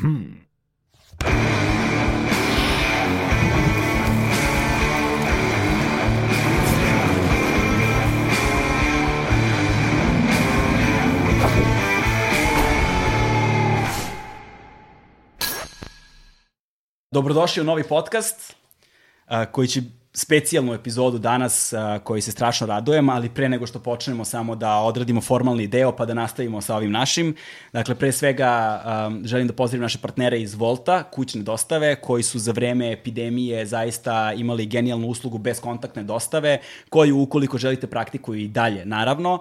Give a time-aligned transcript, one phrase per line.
[0.00, 0.40] Hmm.
[17.12, 18.56] Dobrodošli u novi podcast
[19.52, 19.82] koji će
[20.20, 21.72] specijalnu epizodu danas
[22.04, 26.06] koji se strašno radujem, ali pre nego što počnemo samo da odradimo formalni deo pa
[26.06, 27.34] da nastavimo sa ovim našim.
[27.72, 28.82] Dakle, pre svega
[29.24, 34.32] želim da pozdravim naše partnere iz Volta, kućne dostave, koji su za vreme epidemije zaista
[34.32, 36.58] imali genijalnu uslugu bez kontaktne dostave,
[36.88, 39.40] koju ukoliko želite praktikuju i dalje, naravno.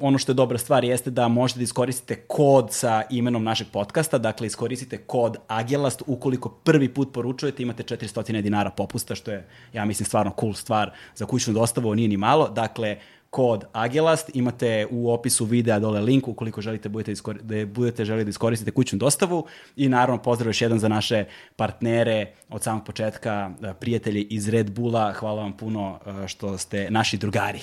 [0.00, 4.18] Ono što je dobra stvar jeste da možete da iskoristite kod sa imenom našeg podcasta,
[4.18, 9.84] dakle iskoristite kod Agelast ukoliko prvi put poručujete imate 400 dinara popusta, što je ja
[9.84, 12.48] mislim, stvarno cool stvar za kućnu dostavu, nije ni malo.
[12.48, 12.96] Dakle,
[13.32, 18.30] kod Agelast, imate u opisu videa dole link ukoliko želite budete, da budete želi da
[18.30, 21.24] iskoristite kućnu dostavu i naravno pozdrav još jedan za naše
[21.56, 26.90] partnere od samog početka, e, prijatelji iz Red Bulla, hvala vam puno e, što ste
[26.90, 27.60] naši drugari.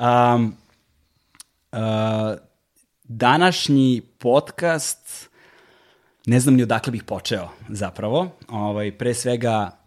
[0.00, 0.56] Um,
[1.72, 1.78] uh,
[3.04, 5.30] današnji podcast
[6.26, 8.30] ne znam ni odakle bih počeo zapravo.
[8.48, 9.81] Ovaj, pre svega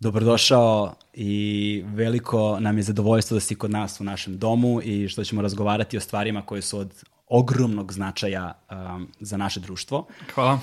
[0.00, 5.24] Dobrodošao i veliko nam je zadovoljstvo da si kod nas u našem domu i što
[5.24, 10.06] ćemo razgovarati o stvarima koje su od ogromnog značaja um, za naše društvo.
[10.34, 10.58] Hvala.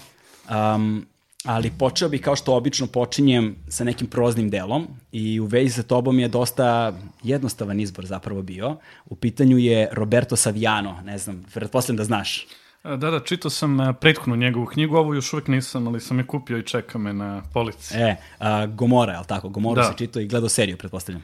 [0.76, 1.06] Um,
[1.46, 5.84] ali počeo bih kao što obično počinjem sa nekim proznim delom i u vezi sa
[5.84, 8.76] tobom je dosta jednostavan izbor zapravo bio.
[9.06, 12.48] U pitanju je Roberto Saviano, ne znam, pretpostavljam da znaš.
[12.84, 16.28] Da, da, čitao sam e, prethodnu njegovu knjigu, ovu još uvek nisam, ali sam je
[16.28, 17.98] kupio i čeka me na polici.
[17.98, 19.50] E, a, Gomora, je li tako?
[19.50, 19.92] Gomoru da.
[19.92, 21.24] si čitao i gledao seriju, pretpostavljam.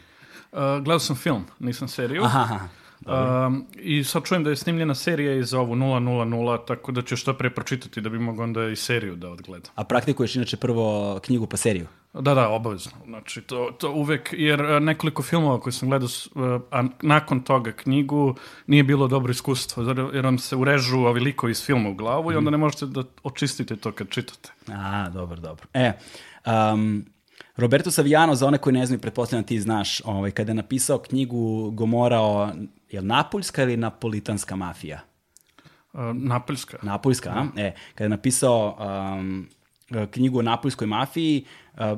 [0.51, 2.23] Uh, gledao sam film, nisam seriju.
[2.23, 2.67] Aha, aha.
[3.05, 7.17] Um, I sad čujem da je snimljena serija i za ovu 000, tako da ću
[7.17, 9.71] što pre pročitati da bi mogo onda i seriju da odgledam.
[9.75, 11.87] A praktikuješ inače prvo knjigu pa seriju?
[12.13, 12.91] Da, da, obavezno.
[13.05, 17.71] Znači, to, to uvek, jer e, nekoliko filmova koje sam gledao, e, a nakon toga
[17.71, 18.35] knjigu,
[18.67, 22.33] nije bilo dobro iskustvo, jer vam se urežu ovi likovi iz filma u glavu mm.
[22.33, 24.51] i onda ne možete da očistite to kad čitate.
[24.67, 25.65] A, dobro, dobro.
[25.73, 25.91] E,
[26.73, 27.05] um,
[27.55, 31.71] Roberto Saviano, za one koji ne znaju, pretpostavljam ti znaš, ovaj, kada je napisao knjigu
[31.71, 32.49] Gomora o,
[32.89, 34.99] je li napoljska ili napolitanska mafija?
[35.93, 36.77] Uh, napoljska.
[36.81, 37.47] Napoljska, a?
[37.55, 37.61] Da.
[37.61, 38.77] E, kada je napisao
[39.19, 39.47] um,
[40.11, 41.45] knjigu o napoljskoj mafiji,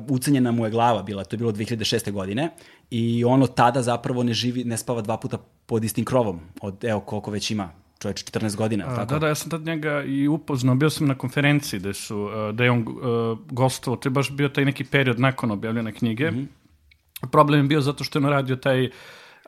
[0.08, 2.12] ucenjena mu je glava bila, to je bilo 2006.
[2.12, 2.50] godine,
[2.90, 7.00] i ono tada zapravo ne živi, ne spava dva puta pod istim krovom, od evo
[7.00, 8.84] koliko već ima, čovječ 14 godina.
[8.88, 9.14] A, tako?
[9.14, 12.64] Da, da, ja sam tad njega i upoznao, bio sam na konferenciji gde su, da
[12.64, 16.30] je on uh, gostovao, to je baš bio taj neki period nakon objavljene knjige.
[16.30, 17.30] Mm -hmm.
[17.30, 18.90] Problem je bio zato što je on radio taj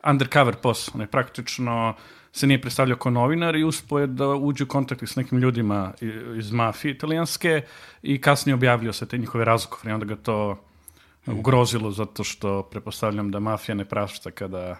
[0.09, 1.95] undercover posao, on je praktično
[2.31, 5.93] se nije predstavljao kao novinar i uspo je da uđe u kontakt s nekim ljudima
[6.37, 7.61] iz mafije italijanske
[8.01, 10.57] i kasnije objavljio se te njihove razgovore i onda ga to
[11.27, 14.75] ugrozilo zato što prepostavljam da mafija ne prašta kada,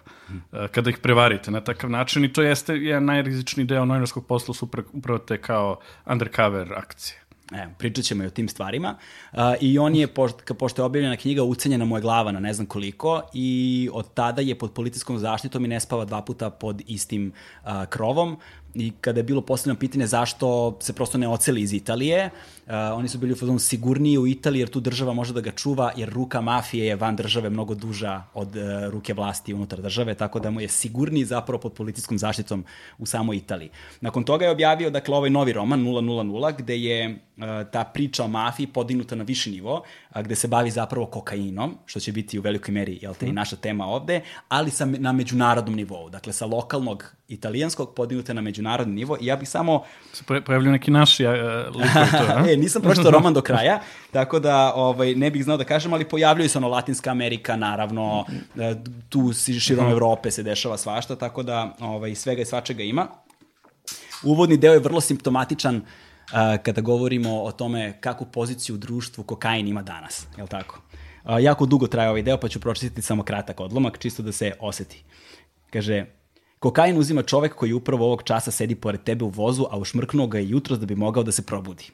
[0.72, 4.68] kada ih prevarite na takav način i to jeste jedan najrizičniji deo novinarskog posla su
[4.92, 7.20] upravo te kao undercover akcije.
[7.52, 8.96] E, pričat ćemo i o tim stvarima.
[9.32, 12.52] Uh, I on je, pošto, pošto je objavljena knjiga, ucenjena mu je glava na ne
[12.54, 16.82] znam koliko i od tada je pod policijskom zaštitom i ne spava dva puta pod
[16.86, 17.32] istim
[17.64, 18.36] uh, krovom
[18.74, 22.30] i kada je bilo postavljeno pitanje zašto se prosto ne oceli iz Italije,
[22.66, 25.50] uh, oni su bili u fazonu sigurniji u Italiji jer tu država može da ga
[25.50, 30.14] čuva jer ruka mafije je van države mnogo duža od uh, ruke vlasti unutar države,
[30.14, 32.64] tako da mu je sigurniji zapravo pod policijskom zaštitom
[32.98, 33.70] u samoj Italiji.
[34.00, 38.28] Nakon toga je objavio dakle ovaj novi roman 000 gde je uh, ta priča o
[38.28, 39.74] mafiji podignuta na viši nivo,
[40.14, 43.32] uh, gde se bavi zapravo kokainom, što će biti u velikoj meri jel te, i
[43.32, 48.94] naša tema ovde, ali sa, na međunarodnom nivou, dakle sa lokalnog italijanskog podignuta na međunarodni
[48.94, 49.82] nivo i ja bih samo...
[50.12, 51.32] Se pojavljaju neki naši uh,
[51.76, 53.80] likovi e, nisam pročitao roman do kraja,
[54.10, 58.24] tako da ovaj, ne bih znao da kažem, ali pojavljaju se ono Latinska Amerika, naravno,
[58.56, 58.74] e,
[59.08, 59.90] tu širom.
[59.90, 63.06] Evrope se dešava svašta, tako da ovaj, svega i svačega ima.
[64.22, 65.82] Uvodni deo je vrlo simptomatičan uh,
[66.62, 70.80] kada govorimo o tome kakvu poziciju u društvu kokain ima danas, je li tako?
[71.24, 74.52] Uh, jako dugo traje ovaj deo, pa ću pročitati samo kratak odlomak, čisto da se
[74.60, 75.04] oseti.
[75.70, 76.06] Kaže,
[76.60, 80.38] Kokain uzima čovek koji upravo ovog časa sedi pored tebe u vozu, a ušmrknuo ga
[80.38, 81.84] je jutros da bi mogao da se probudi.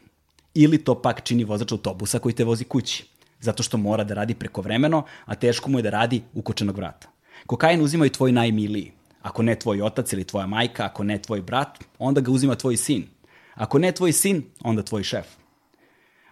[0.54, 3.04] Ili to pak čini vozač autobusa koji te vozi kući,
[3.40, 7.08] zato što mora da radi prekovremeno, a teško mu je da radi ukočenog vrata.
[7.46, 8.92] Kokain uzima i tvoj najmiliji.
[9.22, 12.76] Ako ne tvoj otac ili tvoja majka, ako ne tvoj brat, onda ga uzima tvoj
[12.76, 13.06] sin.
[13.54, 15.26] Ako ne tvoj sin, onda tvoj šef.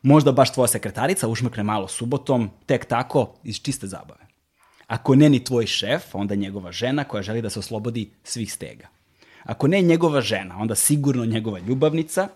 [0.02, 4.23] Možda baš tvoja sekretarica ušmrkne malo subotom, tek tako, iz čiste zabave.
[4.94, 8.88] Ako ne ni tvoj šef, onda njegova žena koja želi da se oslobodi svih stega.
[9.44, 12.28] Ako ne njegova žena, onda sigurno njegova ljubavnica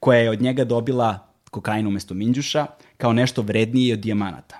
[0.00, 2.66] koja je od njega dobila kokain umesto minđuša,
[2.96, 4.58] kao nešto vrednije od dijamanata.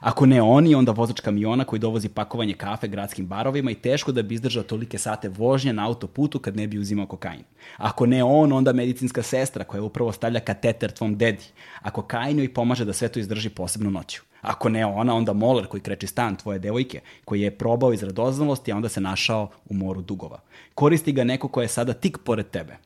[0.00, 4.22] Ako ne oni, onda vozač kamiona koji dovozi pakovanje kafe gradskim barovima i teško da
[4.22, 7.42] bi izdržao tolike sate vožnje na autoputu kad ne bi uzimao kokain.
[7.76, 11.44] Ako ne on, onda medicinska sestra koja upravo stavlja kateter tvom dedi,
[11.82, 14.22] a kokain joj pomaže da sve to izdrži posebno noću.
[14.46, 18.72] Ako ne ona, onda moler koji kreči stan tvoje devojke, koji je probao iz radoznalosti,
[18.72, 20.40] a onda se našao u moru dugova.
[20.74, 22.76] Koristi ga neko ko je sada tik pored tebe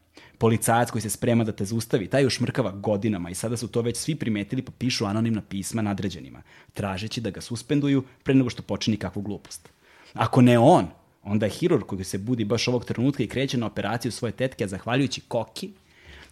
[0.40, 3.82] policajac koji se sprema da te zaustavi, taj još mrkava godinama i sada su to
[3.82, 6.42] već svi primetili pa pišu anonimna pisma nadređenima,
[6.74, 9.68] tražeći da ga suspenduju pre nego što počini kakvu glupost.
[10.14, 10.86] Ako ne on,
[11.22, 14.64] onda je hirurg koji se budi baš ovog trenutka i kreće na operaciju svoje tetke,
[14.64, 15.70] a zahvaljujući koki,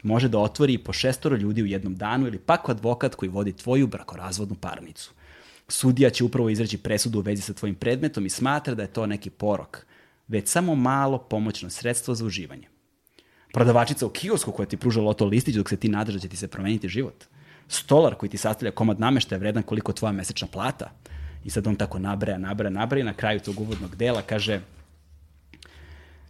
[0.03, 3.87] može da otvori po šestoro ljudi u jednom danu ili pak advokat koji vodi tvoju
[3.87, 5.13] brakorazvodnu parnicu.
[5.69, 9.07] Sudija će upravo izreći presudu u vezi sa tvojim predmetom i smatra da je to
[9.07, 9.87] neki porok,
[10.29, 12.69] već samo malo pomoćno sredstvo za uživanje
[13.53, 16.37] prodavačica u kiosku koja ti pruža loto listić dok se ti nadaš da će ti
[16.37, 17.25] se promeniti život.
[17.69, 20.91] Stolar koji ti sastavlja komad nameštaja vredan koliko tvoja mesečna plata.
[21.45, 24.61] I sad on tako nabraja, nabraja, nabraja i na kraju tog uvodnog dela kaže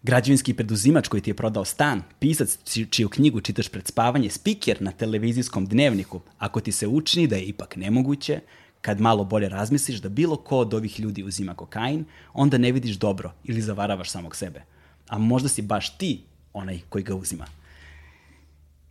[0.03, 2.59] građevinski preduzimač koji ti je prodao stan, pisac
[2.91, 7.45] čiju knjigu čitaš pred spavanje, spiker na televizijskom dnevniku, ako ti se učini da je
[7.45, 8.41] ipak nemoguće,
[8.81, 12.97] kad malo bolje razmisliš da bilo ko od ovih ljudi uzima kokain, onda ne vidiš
[12.97, 14.63] dobro ili zavaravaš samog sebe.
[15.09, 16.23] A možda si baš ti
[16.53, 17.47] onaj koji ga uzima.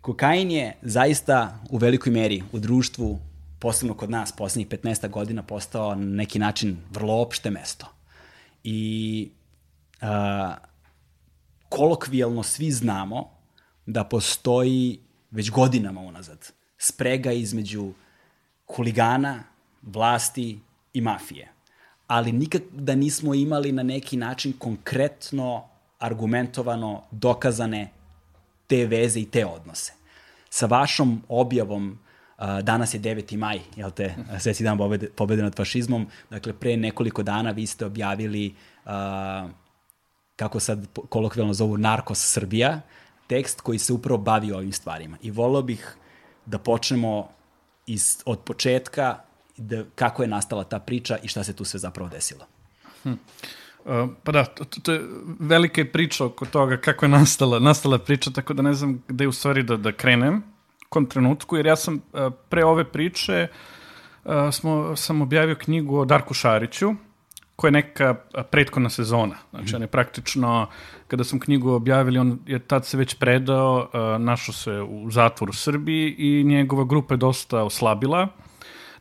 [0.01, 3.19] Kokain je zaista u velikoj meri u društvu,
[3.59, 7.87] posebno kod nas, poslednjih 15 godina, postao na neki način vrlo opšte mesto.
[8.63, 9.29] I
[10.01, 10.55] a,
[11.69, 13.29] kolokvijalno svi znamo
[13.85, 14.99] da postoji
[15.31, 17.91] već godinama unazad sprega između
[18.75, 19.43] huligana,
[19.87, 20.59] vlasti
[20.93, 21.51] i mafije.
[22.07, 25.63] Ali nikak da nismo imali na neki način konkretno
[25.99, 27.89] argumentovano dokazane
[28.67, 29.93] te veze i te odnose.
[30.49, 31.99] Sa vašom objavom
[32.61, 33.37] danas je 9.
[33.37, 36.07] maj, jel te, sveci dan pobede, pobede nad fašizmom.
[36.29, 38.55] Dakle, pre nekoliko dana vi ste objavili,
[38.85, 38.91] uh,
[40.35, 42.81] kako sad kolokvijalno zovu, Narkos Srbija,
[43.27, 45.17] tekst koji se upravo bavi ovim stvarima.
[45.21, 45.97] I volio bih
[46.45, 47.29] da počnemo
[47.87, 49.19] iz, od početka
[49.57, 52.45] da, kako je nastala ta priča i šta se tu sve zapravo desilo.
[53.04, 53.12] Hm.
[53.12, 55.01] Uh, pa da, to, to je
[55.39, 59.31] velika priča oko toga kako je nastala, nastala priča, tako da ne znam gde u
[59.31, 60.44] stvari da, da krenem
[60.89, 63.48] kom trenutku, jer ja sam uh, pre ove priče
[64.25, 66.94] uh, smo, sam objavio knjigu o Darku Šariću,
[67.56, 68.15] koja je neka
[68.51, 69.36] prethodna sezona.
[69.50, 70.68] Znači, on je praktično,
[71.07, 73.89] kada sam knjigu objavili, on je tad se već predao,
[74.19, 78.27] našao se u zatvoru u Srbiji i njegova grupa je dosta oslabila.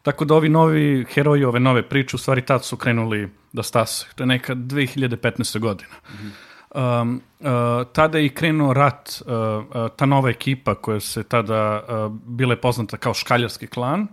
[0.06, 4.06] Tako da ovi novi heroji, ove nove priče, u stvari tad su krenuli da stase.
[4.14, 5.58] To je neka 2015.
[5.58, 5.94] godina.
[6.10, 7.00] Mm -hmm.
[7.02, 7.46] Um, uh,
[7.92, 12.56] tada je i krenuo rat, uh, uh, ta nova ekipa koja se tada uh, bila
[12.56, 14.06] poznata kao Škaljarski klan,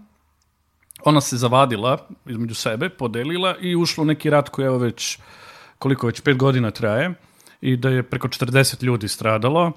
[1.06, 5.20] ona se zavadila između sebe, podelila i ušla u neki rat koji je već,
[5.80, 7.14] koliko već, pet godina traje
[7.62, 9.72] i da je preko 40 ljudi stradalo.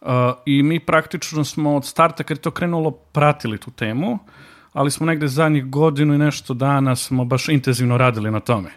[0.00, 0.08] Uh,
[0.46, 4.12] I mi praktično smo od starta, kad je to krenulo, pratili tu temu.
[4.12, 4.20] Uh,
[4.72, 8.70] ali smo negde zadnjih godinu i nešto dana smo baš intenzivno radili na tome.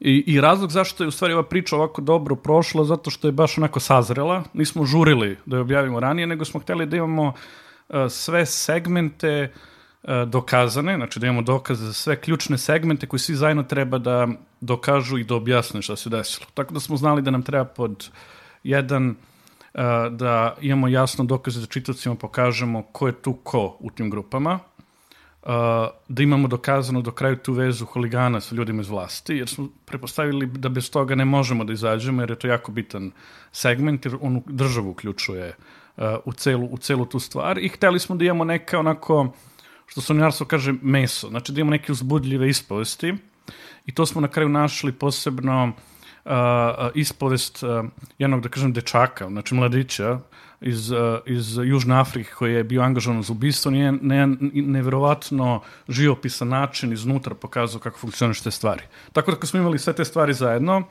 [0.00, 3.32] I, I razlog zašto je u stvari ova priča ovako dobro prošla, zato što je
[3.32, 4.42] baš onako sazrela.
[4.54, 9.52] Nismo žurili da je objavimo ranije, nego smo hteli da imamo uh, sve segmente
[10.02, 14.28] uh, dokazane, znači da imamo dokaze za sve ključne segmente koji svi zajedno treba da
[14.60, 16.46] dokažu i da objasne šta se desilo.
[16.54, 18.10] Tako da smo znali da nam treba pod
[18.64, 19.80] jedan uh,
[20.10, 24.58] da imamo jasno dokaze da čitacima pokažemo ko je tu ko u tim grupama,
[25.42, 25.48] Uh,
[26.08, 30.46] da imamo dokazano do kraju tu vezu huligana sa ljudima iz vlasti, jer smo prepostavili
[30.46, 33.10] da bez toga ne možemo da izađemo, jer je to jako bitan
[33.52, 35.56] segment, jer on državu uključuje
[35.96, 37.58] uh, u, celu, u celu tu stvar.
[37.58, 39.32] I hteli smo da imamo neka onako,
[39.86, 43.14] što se unjarstvo kaže, meso, znači da imamo neke uzbudljive ispovesti.
[43.86, 45.72] I to smo na kraju našli posebno
[46.24, 46.32] uh,
[46.94, 47.84] ispovest uh,
[48.18, 50.18] jednog, da kažem, dečaka, znači mladića,
[50.62, 56.48] iz, uh, iz Južne Afrike koji je bio angažovan za ubistvo, nije ne, neverovatno živopisan
[56.48, 58.82] način iznutra pokazao kako funkcioniš te stvari.
[59.12, 60.84] Tako da kad smo imali sve te stvari zajedno, uh,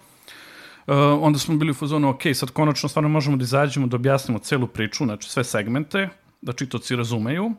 [1.22, 4.68] onda smo bili u fazonu, ok, sad konačno stvarno možemo da izađemo, da objasnimo celu
[4.68, 6.10] priču, znači sve segmente,
[6.42, 7.52] da čitoci razumeju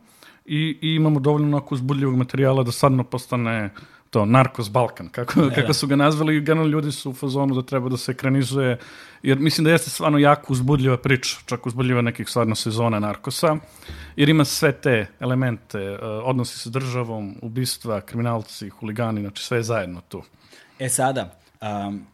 [0.44, 3.70] i, i imamo dovoljno onako uzbudljivog materijala da stvarno postane
[4.12, 5.72] to, Narkos Balkan, kako, ne, kako da.
[5.72, 8.78] su ga nazvali, generalno ljudi su u fazonu da treba da se ekranizuje,
[9.22, 13.56] jer mislim da jeste stvarno jako uzbudljiva priča, čak uzbudljiva nekih stvarno sezona Narkosa,
[14.16, 19.62] jer ima sve te elemente, uh, odnosi sa državom, ubistva, kriminalci, huligani, znači sve je
[19.62, 20.22] zajedno tu.
[20.78, 22.06] E sada, um,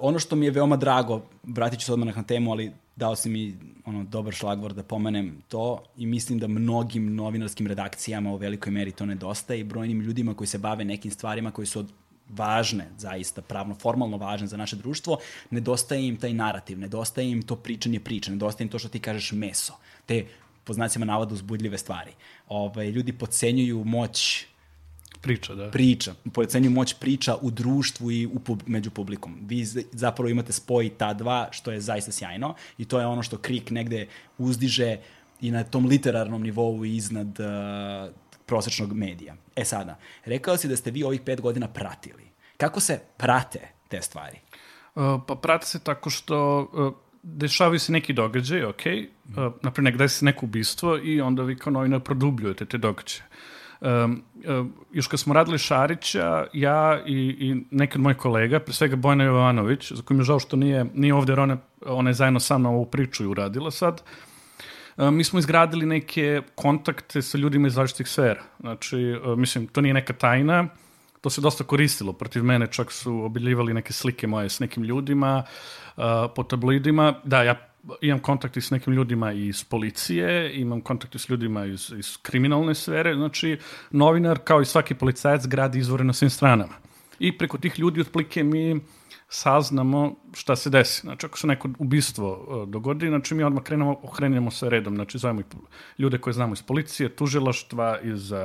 [0.00, 3.28] ono što mi je veoma drago, vratit ću se odmah na temu, ali dao si
[3.28, 8.72] mi ono, dobar šlagvor da pomenem to i mislim da mnogim novinarskim redakcijama u velikoj
[8.72, 11.92] meri to nedostaje i brojnim ljudima koji se bave nekim stvarima koji su od
[12.28, 15.18] važne, zaista pravno, formalno važne za naše društvo,
[15.50, 19.32] nedostaje im taj narativ, nedostaje im to pričanje priče, nedostaje im to što ti kažeš
[19.32, 19.72] meso,
[20.06, 20.26] te
[20.64, 22.10] po znacima navoda uzbudljive stvari.
[22.48, 24.46] Ove, ovaj, ljudi podcenjuju moć
[25.22, 25.70] Priča, da.
[25.70, 26.14] Priča.
[26.34, 29.38] Pocenju moć priča u društvu i u, pub, među publikom.
[29.46, 33.38] Vi zapravo imate spoj ta dva, što je zaista sjajno i to je ono što
[33.38, 34.06] Krik negde
[34.38, 34.96] uzdiže
[35.40, 38.14] i na tom literarnom nivou iznad uh,
[38.46, 39.36] prosečnog medija.
[39.56, 42.22] E sada, rekao si da ste vi ovih pet godina pratili.
[42.56, 44.38] Kako se prate te stvari?
[44.94, 50.08] Uh, pa prate se tako što uh, dešavaju se neki događaj, ok, uh, napred negde
[50.08, 53.22] se neko ubistvo i onda vi kao novinar produbljujete te događaje.
[53.82, 54.22] Um,
[54.92, 59.24] još kad smo radili Šarića, ja i, i neki od mojih kolega, pre svega Bojna
[59.24, 62.58] Jovanović, za kojim je žao što nije, nije ovde, jer ona, ona je zajedno sa
[62.58, 64.02] mnom ovu priču i uradila sad,
[64.96, 68.42] mi smo izgradili neke kontakte sa ljudima iz različitih sfera.
[68.60, 70.68] Znači, mislim, to nije neka tajna,
[71.20, 75.42] to se dosta koristilo protiv mene, čak su obiljivali neke slike moje s nekim ljudima
[76.34, 77.14] po tabloidima.
[77.24, 82.16] Da, ja imam kontakti s nekim ljudima iz policije, imam kontakti s ljudima iz, iz
[82.22, 83.58] kriminalne sfere, znači
[83.90, 86.74] novinar kao i svaki policajac gradi izvore na svim stranama.
[87.18, 88.80] I preko tih ljudi otplike mi
[89.28, 91.00] saznamo šta se desi.
[91.00, 94.94] Znači, ako se neko ubistvo uh, dogodi, znači mi odmah krenemo, okrenemo se redom.
[94.94, 95.44] Znači, zovemo i
[95.98, 98.38] ljude koje znamo iz policije, tužilaštva, iz, uh,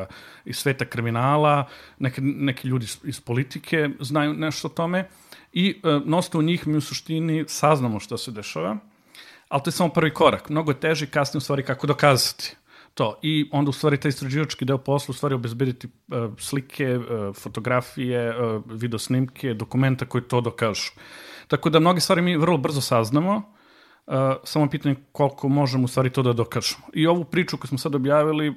[0.46, 1.68] iz sveta kriminala,
[2.00, 5.08] neke, neki ljudi iz, iz politike znaju nešto o tome
[5.54, 8.78] i na osnovu njih mi u suštini saznamo šta se dešava
[9.50, 10.50] ali to je samo prvi korak.
[10.50, 12.56] Mnogo je teži kasnije u stvari kako dokazati
[12.98, 13.20] to.
[13.22, 18.30] I onda u stvari taj istraživački deo posla u stvari obezbediti uh, slike, uh, fotografije,
[18.30, 20.92] uh, videosnimke, dokumenta koji to dokažu.
[21.48, 23.36] Tako da mnoge stvari mi vrlo brzo saznamo,
[24.08, 24.14] uh,
[24.44, 26.88] samo pitanje koliko možemo u stvari to da dokažemo.
[26.94, 28.56] I ovu priču koju smo sad objavili,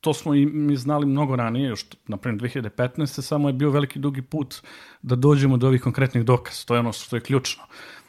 [0.00, 3.22] to smo i mi znali mnogo ranije, još na primjer 2015.
[3.22, 4.62] samo je bio veliki dugi put
[5.02, 6.64] da dođemo do ovih konkretnih dokaza.
[6.66, 7.62] To je ono što je ključno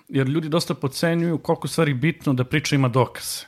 [0.10, 3.46] jer ljudi dosta pocenjuju koliko stvari bitno da priča ima dokaze.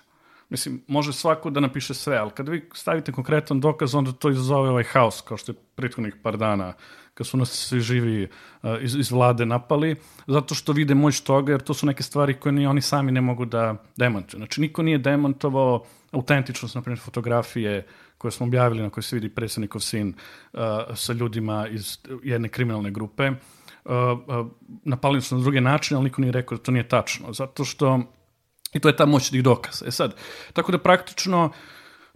[0.50, 4.70] Mislim, može svako da napiše sve, ali kad vi stavite konkretan dokaz, onda to izazove
[4.70, 6.74] ovaj haos, kao što je prethodnih par dana,
[7.14, 9.96] kad su nas svi živi uh, iz, iz vlade napali,
[10.28, 13.22] zato što vide moć toga, jer to su neke stvari koje ni oni sami ne
[13.22, 14.40] mogu da demontuju.
[14.40, 19.30] Znači, niko nije demontovao autentičnost, na primjer, fotografije koje smo objavili, na kojoj se vidi
[19.30, 20.14] predsednikov sin
[20.54, 20.60] uh,
[20.96, 23.36] sa ljudima iz jedne kriminalne grupe, uh,
[24.84, 28.00] napali su na druge načine, ali niko nije rekao da to nije tačno, zato što
[28.74, 29.86] i to je ta moć tih dokaza.
[29.88, 30.16] E sad,
[30.54, 31.52] tako da praktično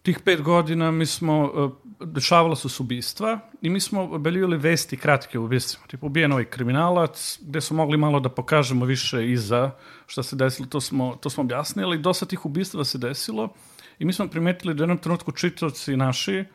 [0.03, 1.51] tih pet godina mi smo,
[1.99, 5.87] dešavala su se ubistva i mi smo obeljivali vesti kratke ubistvima.
[5.87, 9.71] Tipo, ubijen ovaj kriminalac, gde smo mogli malo da pokažemo više iza
[10.07, 11.97] šta se desilo, to smo, to smo objasnili.
[11.97, 13.53] Dosta tih ubistva se desilo
[13.99, 16.45] i mi smo primetili da u jednom trenutku čitavci naši,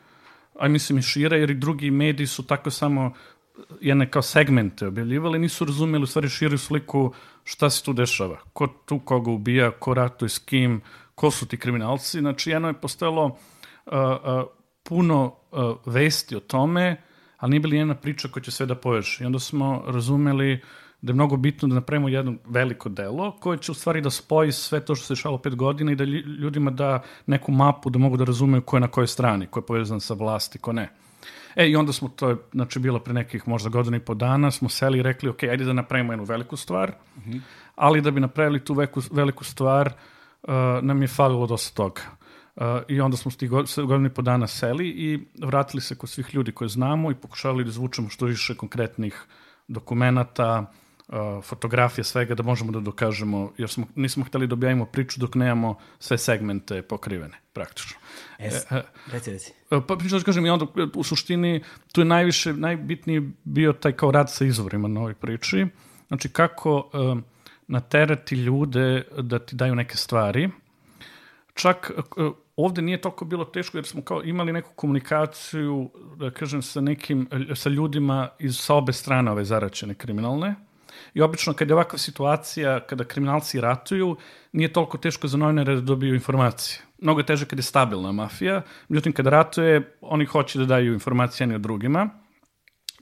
[0.59, 3.13] a mislim i šire, jer i drugi mediji su tako samo
[3.81, 8.67] jedne kao segmente objavljivali, nisu razumeli u stvari širu sliku šta se tu dešava, ko
[8.67, 10.81] tu koga ubija, ko ratuje s kim,
[11.15, 12.19] ko su ti kriminalci.
[12.19, 13.33] Znači, jedno je postojalo uh,
[13.93, 14.43] uh,
[14.83, 17.01] puno uh, vesti o tome,
[17.37, 19.23] ali nije bila jedna priča koja će sve da poveže.
[19.23, 20.61] I onda smo razumeli
[21.01, 24.51] da je mnogo bitno da napravimo jedno veliko delo koje će u stvari da spoji
[24.51, 28.17] sve to što se dešavalo pet godina i da ljudima da neku mapu da mogu
[28.17, 30.89] da razumeju ko je na kojoj strani, ko je povezan sa vlasti, ko ne.
[31.55, 34.51] E, i onda smo, to je, znači, bilo pre nekih možda godina i po dana,
[34.51, 37.41] smo seli i rekli, ok, ajde da napravimo jednu veliku stvar, mm -hmm.
[37.75, 39.93] ali da bi napravili tu veku, veliku stvar,
[40.43, 42.01] uh, nam je falilo dosta toga.
[42.55, 43.47] Uh, I onda smo sti
[43.87, 47.71] godini po dana seli i vratili se kod svih ljudi koje znamo i pokušali da
[47.71, 49.25] zvučemo što više konkretnih
[49.67, 50.84] dokumenta, uh,
[51.43, 55.75] fotografije, svega da možemo da dokažemo, jer smo, nismo hteli da objavimo priču dok nemamo
[55.99, 57.97] sve segmente pokrivene, praktično.
[58.39, 59.53] Es, e, e, reci, reci.
[59.71, 63.91] E, pa pričao da kažem, i onda u suštini tu je najviše, najbitniji bio taj
[63.91, 65.65] kao rad sa izvorima na ovoj priči.
[66.07, 67.19] Znači kako uh,
[67.67, 70.49] naterati ljude da ti daju neke stvari.
[71.53, 71.91] Čak
[72.55, 77.29] ovde nije toliko bilo teško jer smo kao imali neku komunikaciju, da kažem, sa nekim,
[77.55, 80.55] sa ljudima iz sa obe strane ove zaračene kriminalne
[81.13, 84.17] I obično kad je ovakva situacija, kada kriminalci ratuju,
[84.51, 86.81] nije toliko teško za novinare da dobiju informacije.
[86.99, 91.45] Mnogo je teže kada je stabilna mafija, međutim kada ratuje, oni hoće da daju informacije
[91.45, 92.09] jedni od drugima.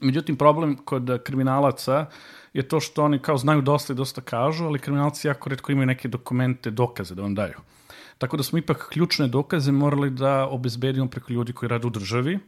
[0.00, 2.06] Međutim, problem kod kriminalaca
[2.52, 5.86] je to što oni kao znaju dosta i dosta kažu, ali kriminalci jako redko imaju
[5.86, 7.58] neke dokumente, dokaze da vam daju.
[8.18, 12.38] Tako da smo ipak ključne dokaze morali da obezbedimo preko ljudi koji rade u državi,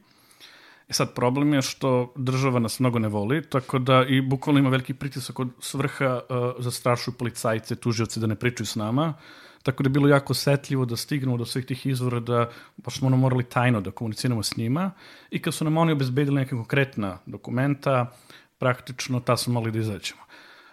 [0.88, 4.70] E sad, problem je što država nas mnogo ne voli, tako da i bukvalno ima
[4.70, 9.14] veliki pritisak od svrha uh, zastrašuju policajce, tužioce da ne pričaju s nama,
[9.62, 13.06] tako da je bilo jako osetljivo da stignemo do svih tih izvora, da baš smo
[13.06, 14.90] ono morali tajno da komuniciramo s njima
[15.30, 18.12] i kad su nam oni obezbedili neke konkretna dokumenta,
[18.58, 20.20] praktično ta smo mogli da izađemo.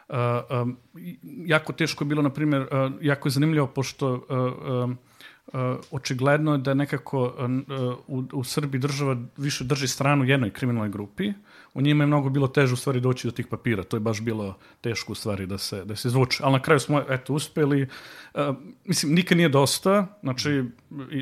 [0.10, 0.16] Uh,
[0.62, 0.78] um,
[1.46, 4.98] jako teško je bilo, na primjer, uh, jako je zanimljivo, pošto uh, um,
[5.92, 11.34] očigledno je da nekako uh, u, u Srbiji država više drži stranu jednoj kriminalnoj grupi.
[11.74, 13.84] U njima je mnogo bilo teže u stvari doći do tih papira.
[13.84, 16.44] To je baš bilo teško u stvari da se, da se izvuče.
[16.44, 17.88] Ali na kraju smo eto uspeli.
[18.34, 20.20] Uh, mislim, nikad nije dosta.
[20.22, 20.64] Znači,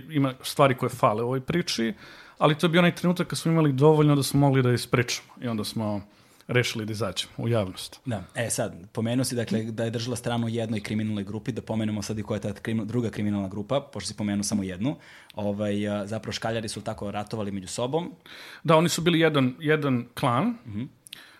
[0.09, 1.93] ima stvari koje fale u ovoj priči.
[2.37, 5.33] Ali to je bio onaj trenutak kad smo imali dovoljno da smo mogli da ispričamo.
[5.41, 6.01] I onda smo
[6.47, 7.99] rešili da izađemo u javnost.
[8.05, 12.01] Da, e sad, pomenuo si dakle da je držala stranu jednoj kriminalnoj grupi, da pomenemo
[12.01, 14.95] sad i koja je ta kriminal, druga kriminalna grupa, pošto si pomenuo samo jednu.
[15.35, 18.11] Ovaj, zapravo škaljari su tako ratovali među sobom.
[18.63, 20.47] Da, oni su bili jedan, jedan klan.
[20.47, 20.87] Mm -hmm.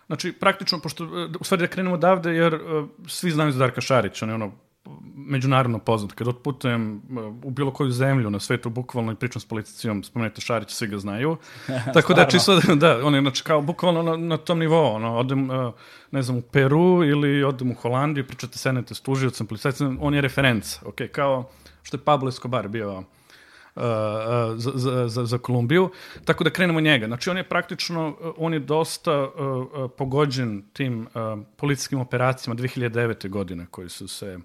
[0.06, 4.24] Znači, praktično, pošto, u stvari da krenemo odavde, jer uh, svi znaju za Darka Šarića,
[4.24, 4.52] on je ono
[5.14, 6.12] međunarodno poznat.
[6.12, 10.40] Kad otputujem uh, u bilo koju zemlju na svetu, bukvalno i pričam s policijom, spomenete
[10.40, 11.36] Šarić, svi ga znaju.
[11.94, 14.94] Tako da, čisto, da, on je znači, kao bukvalno na, na tom nivou.
[14.94, 15.72] Ono, odem, uh,
[16.10, 20.20] ne znam, u Peru ili odem u Holandiju, pričate, senete s tužiocem, policajcem, on je
[20.20, 20.80] referenca.
[20.84, 21.50] Ok, kao
[21.82, 23.82] što je Pablo Escobar bio uh,
[24.56, 25.90] za, za, za, za Kolumbiju.
[26.24, 27.06] Tako da krenemo njega.
[27.06, 33.28] Znači, on je praktično, on je dosta uh, pogođen tim uh, policijskim operacijama 2009.
[33.28, 34.38] godine koji su se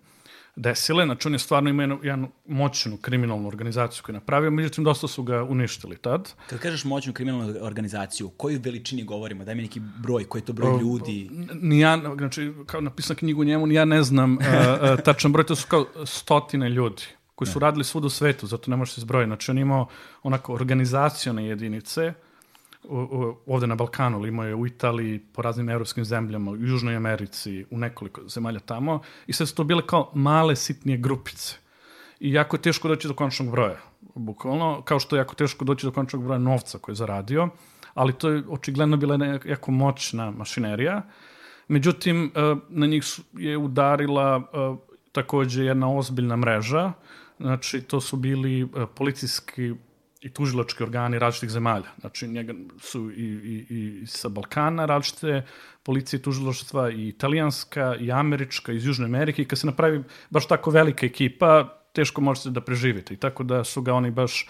[0.57, 1.05] desile.
[1.05, 5.07] Znači, on je stvarno imao jednu, jednu moćnu kriminalnu organizaciju koju je napravio, međutim, dosta
[5.07, 6.33] su ga uništili tad.
[6.49, 9.45] Kad kažeš moćnu kriminalnu organizaciju, koju veličini govorimo?
[9.45, 11.29] Daj mi neki broj, koji je to broj ljudi?
[11.53, 15.45] Ni ja, znači, kao napisam knjigu njemu, ni ja ne znam uh, uh, tačan broj,
[15.45, 17.03] to su kao stotine ljudi
[17.35, 19.29] koji su radili svud u svetu, zato ne može se zbrojiti.
[19.29, 19.87] Znači, on imao
[20.23, 22.26] onako organizacione jedinice, u, u,
[23.45, 27.77] ovde na Balkanu, imao je u Italiji, po raznim evropskim zemljama, u Južnoj Americi, u
[27.77, 31.55] nekoliko zemalja tamo, i sve su to bile kao male, sitnije grupice.
[32.19, 33.77] I jako je teško doći do končnog broja,
[34.15, 37.49] bukvalno, kao što je jako teško doći do končnog broja novca koji je zaradio,
[37.93, 41.01] ali to je očigledno bila jako moćna mašinerija.
[41.67, 44.75] Međutim, e, na njih je udarila e,
[45.11, 46.91] takođe jedna ozbiljna mreža,
[47.39, 49.73] znači to su bili e, policijski
[50.21, 51.91] i tužilački organi različitih zemalja.
[51.99, 55.45] Znači, njega su i, i, i sa Balkana različite
[55.83, 59.41] policije tužilaštva, i italijanska, i američka, iz Južne Amerike.
[59.41, 63.13] I kad se napravi baš tako velika ekipa, teško možete da preživite.
[63.13, 64.47] I tako da su ga oni baš,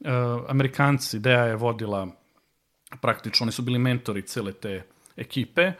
[0.00, 0.08] uh,
[0.48, 2.08] Amerikanci, DEA je vodila
[3.00, 4.82] praktično, oni su bili mentori cele te
[5.16, 5.72] ekipe.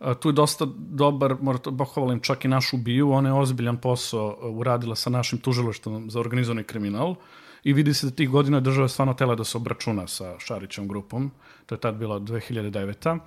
[0.00, 4.38] Uh, tu je dosta dobar, morate pohvalim čak i našu biju, ona je ozbiljan posao
[4.50, 7.10] uradila sa našim tužilaštvom za organizovani kriminal.
[7.10, 7.16] Uh,
[7.64, 11.30] i vidi se da tih godina država stvarno tela da se obračuna sa Šarićom grupom,
[11.66, 13.18] to je tad bila 2009.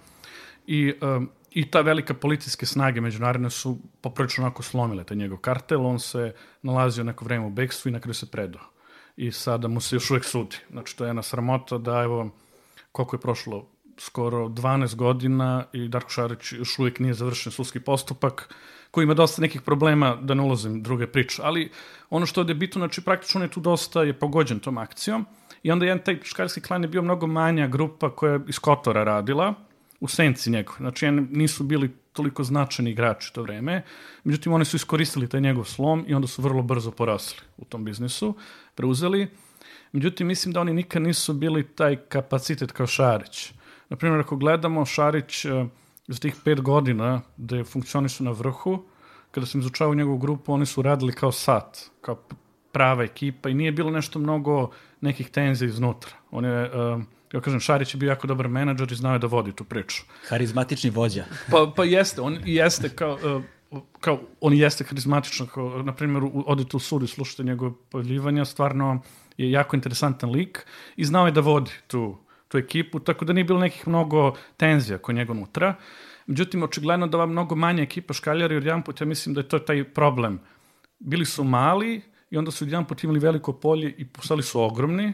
[0.67, 5.86] I, um, i ta velika policijske snage međunarodne su poprilično onako slomile taj njegov kartel,
[5.86, 8.62] on se nalazio neko vreme u bekstvu i na kraju se predao.
[9.17, 10.56] I sada mu se još uvek sudi.
[10.71, 12.30] Znači, to je jedna sramota da, evo,
[12.91, 18.54] koliko je prošlo, skoro 12 godina i Darko Šarić još uvijek nije završen sudski postupak,
[18.91, 21.69] koji ima dosta nekih problema, da ne ulazim druge priče, ali
[22.10, 25.26] ono što je bitno, znači praktično on je tu dosta je pogođen tom akcijom
[25.63, 29.04] i onda jedan taj škarski klan je bio mnogo manja grupa koja je iz Kotora
[29.04, 29.54] radila,
[30.00, 30.76] u senci njegov.
[30.78, 33.84] Znači, nisu bili toliko značajni igrači to vreme,
[34.23, 37.86] međutim, oni su iskoristili taj njegov slom i onda su vrlo brzo porasli u tom
[37.86, 38.36] biznisu,
[38.76, 39.28] preuzeli.
[39.91, 43.54] Međutim, mislim da oni nikad nisu bili taj kapacitet kao Šarić.
[43.89, 45.45] Naprimjer, ako gledamo Šarić,
[46.08, 48.84] za tih pet godina gde funkcionišu na vrhu,
[49.32, 52.15] kada sam izučavao njegovu grupu, oni su radili kao sat, kao
[52.72, 54.70] prava ekipa i nije bilo nešto mnogo
[55.02, 56.12] nekih tenzija iznutra.
[56.32, 57.02] On je, uh,
[57.34, 60.04] ja kažem, Šarić je bio jako dobar menadžer i znao je da vodi tu priču.
[60.30, 61.26] Harizmatični vođa.
[61.52, 63.17] pa, pa jeste, on jeste kao,
[63.72, 68.46] uh, kao, on jeste harizmatičan, kao, na primjer, odete u sud i slušate njegove pojavljivanja,
[68.46, 69.02] stvarno
[69.38, 70.65] je jako interesantan lik
[70.96, 74.97] i znao je da vodi tu tu ekipu, tako da nije bilo nekih mnogo tenzija
[74.97, 75.75] kod njega unutra.
[76.27, 79.47] Međutim, očigledno da ova mnogo manja ekipa škaljari od jedan put, ja mislim da je
[79.47, 80.39] to taj problem.
[80.99, 85.13] Bili su mali i onda su jedan put imali veliko polje i postali su ogromni,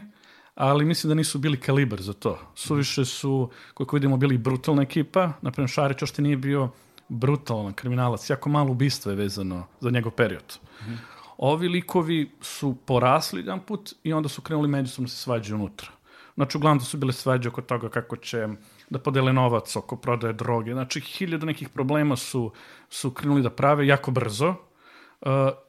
[0.54, 2.38] ali mislim da nisu bili kalibar za to.
[2.54, 5.32] Suviše su, koliko vidimo, bili brutalna ekipa.
[5.42, 6.68] Naprimer, Šarić ošte nije bio
[7.08, 8.30] brutalan kriminalac.
[8.30, 10.58] Jako malo ubistva je vezano za njegov period.
[10.80, 10.96] Mm -hmm.
[11.38, 15.88] Ovi likovi su porasli jedan put i onda su krenuli međusobno da se svađaju unutra.
[16.34, 18.48] Znači, uglavnom da su bile svađe oko toga kako će
[18.90, 20.72] da podele novac oko prodaje droge.
[20.72, 22.52] Znači, hiljada nekih problema su,
[22.90, 24.48] su krenuli da prave jako brzo.
[24.48, 25.28] Uh,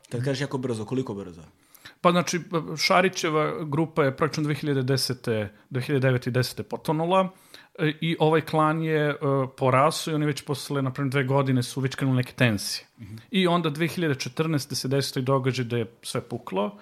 [0.09, 1.41] Kad kažeš jako brzo, koliko brzo?
[2.01, 2.39] Pa znači,
[2.77, 5.47] Šarićeva grupa je praktično 2010.
[5.71, 6.27] 2009.
[6.27, 6.63] i 10.
[6.63, 7.29] potonula
[7.79, 11.81] e, i ovaj klan je uh, porasao i oni već posle, napravim, dve godine su
[11.81, 12.87] već krenuli neke tensije.
[12.99, 13.19] Mm -hmm.
[13.31, 14.75] I onda 2014.
[14.75, 16.77] se desio i događaj da je sve puklo.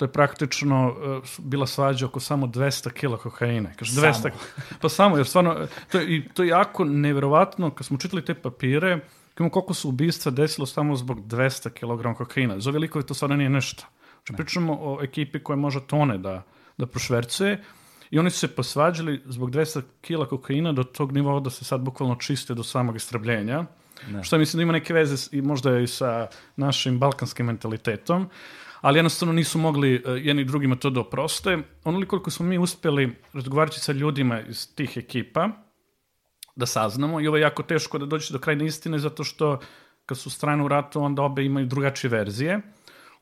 [0.00, 3.70] To je praktično uh, bila svađa oko samo 200 kila kokaina.
[3.76, 4.34] Kaže, 200, samo.
[4.82, 8.34] pa samo, jer stvarno, to je, i to je jako neverovatno, kad smo čitali te
[8.34, 9.00] papire,
[9.34, 12.60] koliko su ubistva desilo samo zbog 200 kg kokaina.
[12.60, 13.84] Za veliko to stvarno nije nešto.
[14.26, 16.42] Znači, pričamo o ekipi koja može tone da,
[16.78, 17.62] da prošvercuje
[18.10, 21.80] i oni su se posvađali zbog 200 kila kokaina do tog nivoa da se sad
[21.80, 23.64] bukvalno čiste do samog istrebljenja.
[24.08, 24.24] Ne.
[24.24, 28.28] Što mislim da ima neke veze i možda i sa našim balkanskim mentalitetom,
[28.80, 31.58] ali jednostavno nisu mogli uh, jedni drugima to da oproste.
[31.84, 35.48] Onoliko koliko smo mi uspeli razgovarati sa ljudima iz tih ekipa,
[36.56, 39.58] da saznamo, i ovo je jako teško da dođe do krajne istine, zato što
[40.06, 42.60] kad su strane u ratu, onda obe imaju drugačije verzije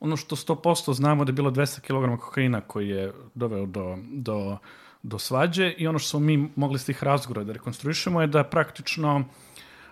[0.00, 4.58] ono što 100% znamo da je bilo 200 kg kokaina koji je doveo do, do,
[5.02, 8.44] do svađe i ono što smo mi mogli s tih razgovora da rekonstruišemo je da
[8.44, 9.24] praktično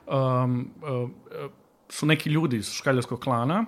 [0.07, 1.11] um, uh,
[1.89, 3.65] su neki ljudi iz škaljarskog klana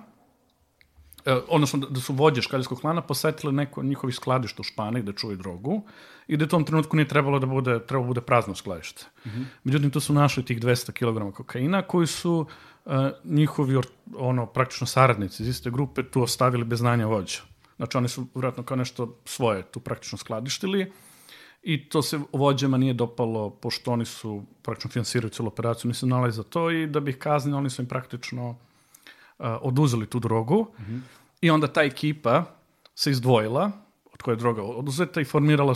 [1.47, 5.81] odnosno da su vođe škaljarskog klana posetili neko njihovi skladište u Španiji da čuju drogu
[6.27, 9.05] i da u tom trenutku nije trebalo da bude, trebalo da bude prazno skladište.
[9.25, 9.45] Mm -hmm.
[9.63, 12.45] Međutim, tu su našli tih 200 kg kokaina koji su
[13.23, 13.81] njihovi
[14.17, 17.39] ono praktično saradnici iz iste grupe tu ostavili bez znanja vođa.
[17.75, 20.91] Znači oni su vjerojatno kao nešto svoje tu praktično skladištili
[21.63, 26.35] i to se vođama nije dopalo pošto oni su praktično finansiraju celu operaciju, nisu nalazi
[26.35, 28.55] za to i da bi ih kaznili oni su im praktično uh,
[29.39, 31.01] oduzeli tu drogu mm -hmm.
[31.41, 32.43] i onda ta ekipa
[32.95, 33.71] se izdvojila
[34.13, 35.75] od koje je droga oduzeta i formirala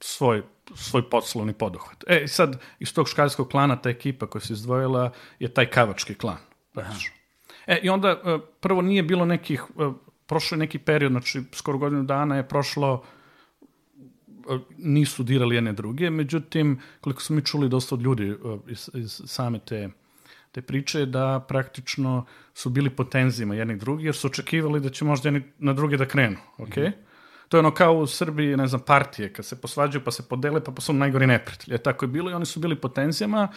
[0.00, 0.42] svoj
[0.74, 2.04] svoj poslovni poduhvat.
[2.06, 6.38] E, sad, iz tog škaljskog klana, ta ekipa koja se izdvojila je taj kavački klan.
[6.72, 7.12] Znači.
[7.66, 9.90] E, i onda, e, prvo nije bilo nekih, e,
[10.26, 13.04] prošlo je neki period, znači, skoro godinu dana je prošlo,
[14.76, 18.34] nisu dirali jedne druge, međutim, koliko smo mi čuli dosta od ljudi
[18.68, 19.88] iz, iz same te,
[20.58, 25.04] te priče, da praktično su bili po tenzijama jednih drugih, jer su očekivali da će
[25.04, 26.36] možda jedni na druge da krenu?
[26.58, 26.88] Okay?
[26.88, 27.08] Mm -hmm.
[27.48, 30.60] To je ono kao u Srbiji, ne znam, partije, kad se posvađaju pa se podele,
[30.64, 31.74] pa su najgori neprijatelji.
[31.74, 33.48] E, tako je bilo i oni su bili po tenzijama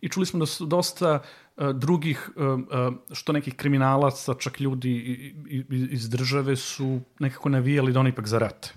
[0.00, 5.34] i čuli smo da su dosta uh, drugih, uh, uh, što nekih kriminalaca, čak ljudi
[5.90, 8.72] iz države su nekako navijali da oni ipak zarate.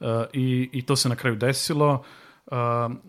[0.00, 2.04] Uh, i, I to se na kraju desilo
[2.50, 3.00] um,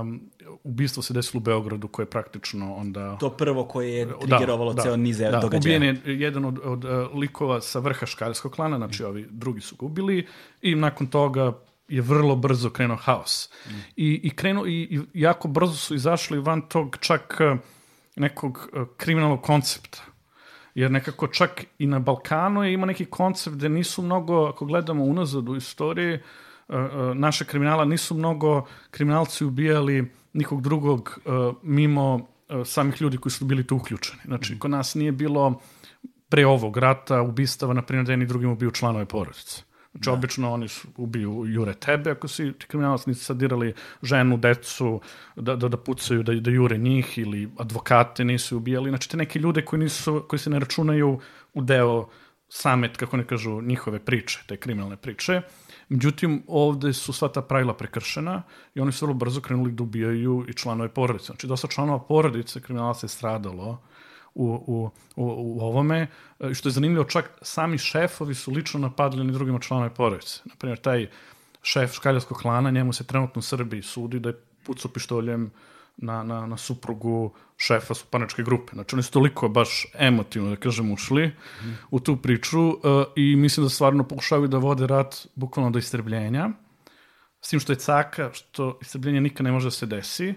[0.00, 0.20] um,
[0.64, 3.16] ubistvo se desilo u Beogradu koje je praktično onda...
[3.16, 5.76] To prvo koje je da, trigerovalo da, ceo niz da, događaja.
[5.76, 9.06] Ubijen je jedan od, od uh, likova sa vrha škaljskog klana, znači mm.
[9.06, 10.26] ovi drugi su ga ubili
[10.62, 11.52] i nakon toga
[11.88, 13.50] je vrlo brzo krenuo haos.
[13.66, 13.70] Mm.
[13.96, 17.58] I, i, krenuo, i, i jako brzo su izašli van tog čak uh,
[18.16, 20.02] nekog uh, kriminalnog koncepta.
[20.74, 25.04] Jer nekako čak i na Balkanu je ima neki koncept gde nisu mnogo, ako gledamo
[25.04, 26.20] unazad u istoriji, uh,
[26.68, 33.18] E, e, naše kriminala nisu mnogo kriminalci ubijali nikog drugog uh, mimo uh, samih ljudi
[33.18, 34.20] koji su bili tu uključeni.
[34.24, 34.58] Znači, mm.
[34.58, 35.60] kod nas nije bilo
[36.28, 39.62] pre ovog rata ubistava, na primjer, da jedni drugim ubiju članove porodice.
[39.90, 40.12] Znači, da.
[40.12, 45.00] obično oni su ubiju jure tebe, ako si ti kriminalac nisi sadirali ženu, decu,
[45.36, 48.90] da, da, da pucaju, da, da jure njih, ili advokate nisu ubijali.
[48.90, 51.20] Znači, te neke ljude koji, nisu, koji se ne računaju
[51.54, 52.08] u deo
[52.48, 55.40] samet, kako ne kažu, njihove priče, te kriminalne priče.
[55.88, 58.42] Međutim, ovde su sva ta pravila prekršena
[58.74, 61.26] i oni su vrlo brzo krenuli da ubijaju i članove porodice.
[61.26, 63.82] Znači, dosta članova porodice kriminalaca je stradalo
[64.34, 65.24] u, u, u,
[65.56, 66.06] u ovome.
[66.50, 70.40] I što je zanimljivo, čak sami šefovi su lično napadali ni drugima članove porodice.
[70.44, 71.08] Naprimjer, taj
[71.62, 75.50] šef škaljarskog klana, njemu se trenutno u Srbiji sudi da je pucao pištoljem uh,
[75.96, 78.72] na, na, na suprugu šefa supanačke grupe.
[78.74, 81.72] Znači, oni su toliko baš emotivno, da kažem, ušli mm.
[81.90, 82.76] u tu priču uh,
[83.16, 86.50] i mislim da stvarno pokušavaju da vode rat bukvalno do istrebljenja.
[87.40, 90.34] S tim što je caka, što istrebljenje nikad ne može da se desi.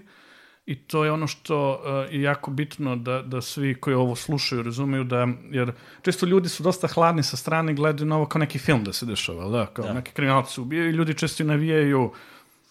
[0.66, 4.64] I to je ono što uh, je jako bitno da, da svi koji ovo slušaju
[4.64, 8.40] razumeju da, jer često ljudi su dosta hladni sa strane i gledaju na ovo kao
[8.40, 9.94] neki film da se dešava, da, kao da.
[9.94, 12.12] neki kriminalci ubijaju i ljudi često navijaju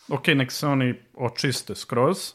[0.08, 2.32] ok, nek se oni očiste skroz,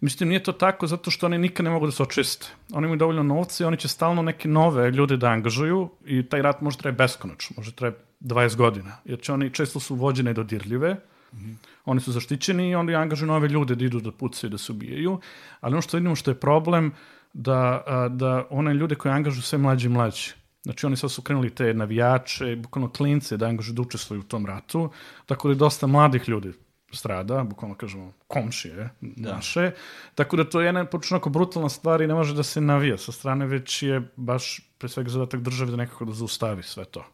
[0.00, 2.46] Međutim, nije to tako zato što oni nikad ne mogu da se očiste.
[2.72, 6.42] Oni imaju dovoljno novca i oni će stalno neke nove ljude da angažuju i taj
[6.42, 10.34] rat može traje beskonačno, može traje 20 godina, jer će oni često su vođene i
[10.34, 11.54] dodirljive, mm -hmm.
[11.84, 15.20] oni su zaštićeni i oni angažuju nove ljude da idu da pucaju, da se ubijaju,
[15.60, 16.92] ali ono što vidimo što je problem,
[17.32, 20.32] da, da one ljude koje angažuju sve mlađi i mlađi,
[20.66, 24.46] Znači oni sad su krenuli te navijače, bukvalno klince da angažuju da učestvuju u tom
[24.46, 24.90] ratu,
[25.26, 26.52] tako da je dosta mladih ljudi
[26.96, 29.32] strada, bukvalno kažemo komšije da.
[29.32, 29.70] naše,
[30.14, 32.98] tako da to je jedna počinno ako brutalna stvar i ne može da se navija
[32.98, 37.04] sa strane, već je baš pre svega zadatak države da nekako da zaustavi sve to.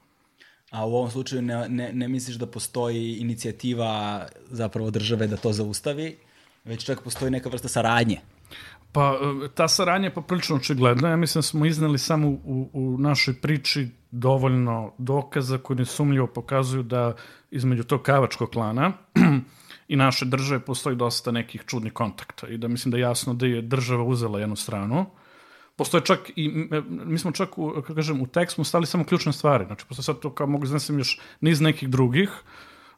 [0.71, 5.53] A u ovom slučaju ne, ne, ne misliš da postoji inicijativa zapravo države da to
[5.53, 6.17] zaustavi,
[6.65, 8.21] već čak postoji neka vrsta saradnje.
[8.93, 9.19] Pa,
[9.55, 11.09] ta saradnja je poprilično očigledna.
[11.09, 16.83] Ja mislim da smo iznali samo u, u našoj priči dovoljno dokaza koji nesumljivo pokazuju
[16.83, 17.15] da
[17.51, 18.93] između tog kavačkog klana
[19.93, 23.47] i naše države postoji dosta nekih čudnih kontakta i da mislim da je jasno da
[23.47, 25.07] je država uzela jednu stranu.
[25.77, 26.49] Postoje čak i,
[26.89, 29.65] mi smo čak, u, kako kažem, u tekst smo stali samo ključne stvari.
[29.67, 32.31] Znači, postoje sad to kao mogu znasim još niz nekih drugih,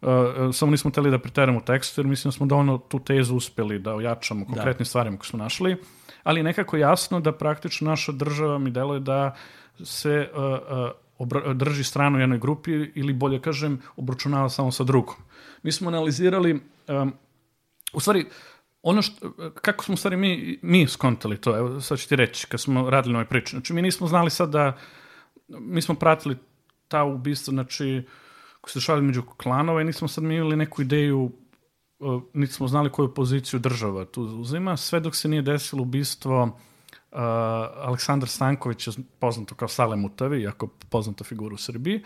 [0.04, 0.10] Uh,
[0.54, 3.94] samo nismo teli da preteramo tekstu, jer mislim da smo dovoljno tu tezu uspeli da
[3.94, 4.84] ojačamo konkretnim da.
[4.84, 5.76] stvarima koje smo našli,
[6.22, 9.34] ali nekako jasno da praktično naša država mi deluje da
[9.84, 10.90] se uh, uh,
[11.54, 15.14] drži stranu jednoj grupi ili bolje kažem obračunava samo sa drugom.
[15.62, 17.12] Mi smo analizirali um,
[17.92, 18.26] u stvari
[18.82, 22.60] ono što, kako smo stvari mi, mi skontali to, evo sad ću ti reći, kad
[22.60, 23.50] smo radili ove priče.
[23.50, 24.76] Znači, mi nismo znali sad da,
[25.48, 26.36] mi smo pratili
[26.88, 28.02] ta ubistva, znači,
[28.60, 31.30] koji se dešavali među klanova i nismo sad imali neku ideju,
[31.98, 36.58] uh, niti smo znali koju poziciju država tu uzima, sve dok se nije desilo ubistvo
[37.14, 37.20] uh,
[37.86, 42.02] Aleksandar Stanković, poznato kao Sale Mutavi, jako poznata figura u Srbiji,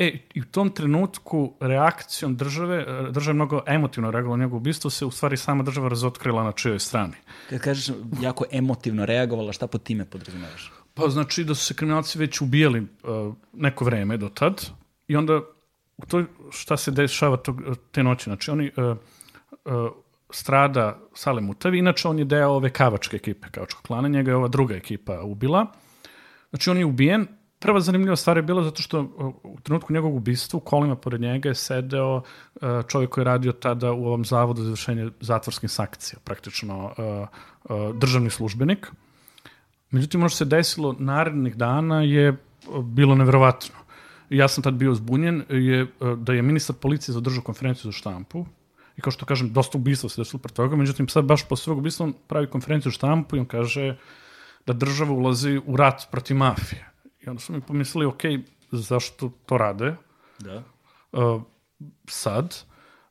[0.00, 4.90] E, i u tom trenutku reakcijom države, država je mnogo emotivno reagovala na njegovo ubistvo,
[4.90, 7.14] se u stvari sama država razotkrila na čijoj strani.
[7.50, 10.72] Kad kažeš jako emotivno reagovala, šta po time podrazumavaš?
[10.94, 14.66] Pa znači da su se kriminalci već ubijali uh, neko vreme do tad
[15.08, 15.40] i onda
[16.08, 17.60] to šta se dešava tog,
[17.92, 18.96] te noći, znači oni uh,
[19.64, 19.92] uh,
[20.32, 24.48] strada Sale Mutavi, inače on je deo ove kavačke ekipe, kavačkog klana, njega je ova
[24.48, 25.66] druga ekipa ubila.
[26.50, 27.26] Znači on je ubijen,
[27.60, 29.00] Prva zanimljiva stvar je bila zato što
[29.42, 32.22] u trenutku njegovog ubistva u kolima pored njega je sedeo
[32.88, 36.94] čovjek koji je radio tada u ovom zavodu za izvršenje zatvorskih sankcija, praktično
[37.94, 38.92] državni službenik.
[39.90, 42.36] Međutim, ono što se desilo narednih dana je
[42.82, 43.76] bilo neverovatno.
[44.30, 48.46] Ja sam tad bio zbunjen je, da je ministar policije zadržao konferenciju za štampu
[49.00, 51.78] i kao što kažem, dosta ubistva se desilo pre toga, međutim sad baš posle svog
[51.78, 53.96] ubistva on pravi konferenciju štampu i on kaže
[54.66, 58.22] da država ulazi u rat protiv mafije I onda su mi pomislili, ok,
[58.72, 59.96] zašto to rade?
[60.38, 60.62] Da.
[61.12, 61.42] Uh,
[62.08, 62.56] sad.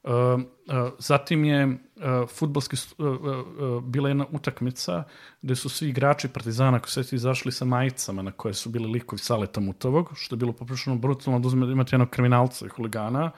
[0.04, 5.04] Uh, uh, zatim je uh, futbalski, uh, uh, bila jedna utakmica
[5.42, 9.20] gde su svi igrači Partizana koji su izašli sa majicama na koje su bili likovi
[9.20, 13.32] Saleta Mutovog, što je bilo poprilično brutalno da uzmete, imate jednog kriminalca i huligana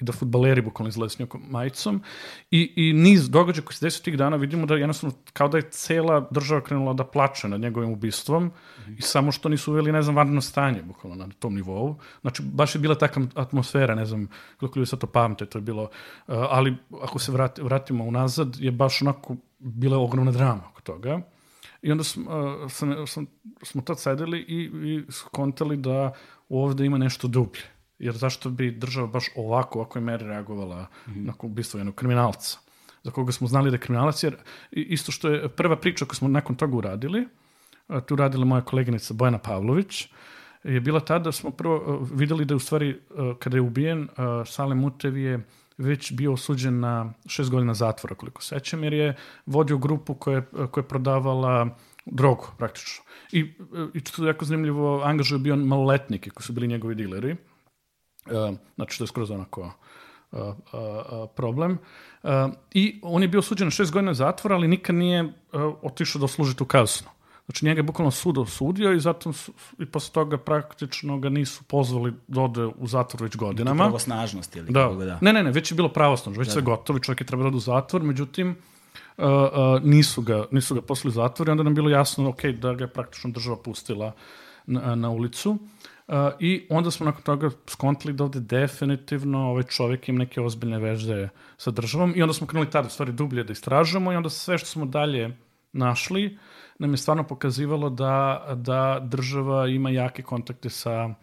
[0.00, 2.02] i da futbaleri bukvalno izlaze s njokom majicom.
[2.50, 5.70] I, I niz događaja koji se desio tih dana vidimo da jednostavno kao da je
[5.70, 8.52] cela država krenula da plače nad njegovim ubistvom mm
[8.98, 11.96] i samo što nisu uveli, ne znam, vanredno stanje bukvalno na tom nivou.
[12.20, 15.62] Znači, baš je bila takva atmosfera, ne znam koliko ljudi sad to pamte, to je
[15.62, 15.88] bilo, uh,
[16.28, 21.20] ali ako se vrati, vratimo unazad, je baš onako bila ogromna drama oko toga.
[21.82, 23.26] I onda sam, uh, sam, sam,
[23.62, 26.12] smo tad sedeli i, i skontali da
[26.48, 31.26] ovde ima nešto dublje jer zašto bi država baš ovako, je meri reagovala mm -hmm.
[31.26, 32.58] na ubistvo jednog kriminalca,
[33.02, 34.36] za koga smo znali da je kriminalac, jer
[34.70, 37.28] isto što je prva priča koju smo nakon toga uradili,
[38.06, 40.08] tu radila moja koleginica Bojana Pavlović,
[40.64, 43.00] je bila tada da smo prvo videli da je u stvari,
[43.38, 44.08] kada je ubijen,
[44.46, 45.46] Sale Mutev je
[45.78, 50.42] već bio osuđen na šest godina zatvora, koliko sećam, jer je vodio grupu koja je,
[50.70, 53.04] koja je prodavala drogu, praktično.
[53.32, 53.40] I,
[53.94, 57.36] i što je jako zanimljivo, angažuje bio maloletnike koji su bili njegovi dileri
[58.74, 59.60] znači, to je skroz onako
[60.32, 60.50] uh, uh,
[61.36, 61.78] problem.
[62.74, 65.32] I on je bio suđen na šest godina zatvora, ali nikad nije
[65.82, 67.08] otišao da služi tu kaznu.
[67.48, 71.64] Znači, njega je bukvalno sud osudio i zato su, i posle toga praktično ga nisu
[71.64, 73.84] pozvali da ode u zatvor već godinama.
[73.84, 74.82] Pravo snažnost ili da.
[74.82, 75.18] kako da.
[75.20, 76.64] Ne, ne, ne, već je bilo pravosnažno, već da, sve da.
[76.64, 78.56] gotovo i čovjek je trebao da ode u zatvor, međutim,
[79.18, 82.44] uh, uh, nisu, ga, nisu ga poslali u zatvor i onda nam bilo jasno, ok,
[82.44, 84.12] da ga je praktično država pustila
[84.66, 85.58] na, na ulicu.
[86.08, 90.78] Uh, I onda smo nakon toga skontali da ovde definitivno ovaj čovjek ima neke ozbiljne
[90.78, 94.58] veže sa državom i onda smo krenuli tada stvari dublje da istražujemo i onda sve
[94.58, 95.36] što smo dalje
[95.72, 96.38] našli
[96.78, 101.14] nam je stvarno pokazivalo da, da država ima jake kontakte sa,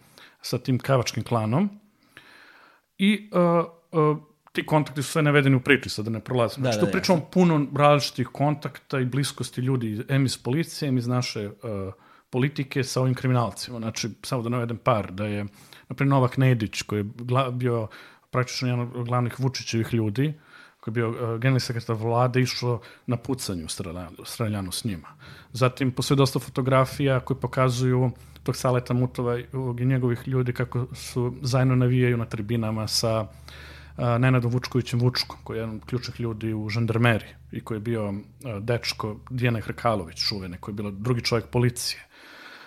[0.42, 1.70] sa tim kavačkim klanom
[2.98, 3.64] i uh,
[4.00, 4.18] uh,
[4.52, 6.62] ti kontakti su sve navedeni u priči, sad da ne prolazim.
[6.62, 10.98] Da, znači, da, tu pričamo puno različitih kontakta i bliskosti ljudi, em iz policije, em
[10.98, 11.52] iz naše uh,
[12.36, 13.78] politike sa ovim kriminalcima.
[13.78, 15.46] Znači, samo da navedem par, da je,
[15.88, 17.06] naprijed, Novak Nedić, koji je
[17.52, 17.86] bio
[18.30, 20.34] praktično jedan od glavnih Vučićevih ljudi,
[20.80, 23.68] koji je bio uh, generalni sekretar vlade, išao na pucanju
[24.24, 25.14] streljanu, s njima.
[25.52, 28.10] Zatim, postoje dosta fotografija koje pokazuju
[28.42, 34.52] tog Saleta Mutova i njegovih ljudi kako su zajedno navijaju na tribinama sa uh, Nenadom
[34.52, 38.18] Vučkovićem Vučkom, koji je jedan od ključnih ljudi u žandarmeriji i koji je bio uh,
[38.60, 42.06] dečko Dijana Hrkalović, čuvene, koji je bila drugi čovjek policije.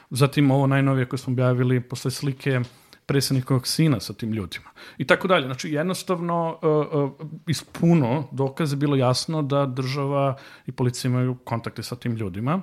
[0.09, 2.61] Zatim ovo najnovije koje smo objavili, posle slike
[3.05, 4.69] predsjednikovog sina sa tim ljudima.
[4.97, 5.45] I tako dalje.
[5.45, 11.95] Znači, jednostavno, uh, iz puno dokaze bilo jasno da država i policija imaju kontakte sa
[11.95, 12.61] tim ljudima.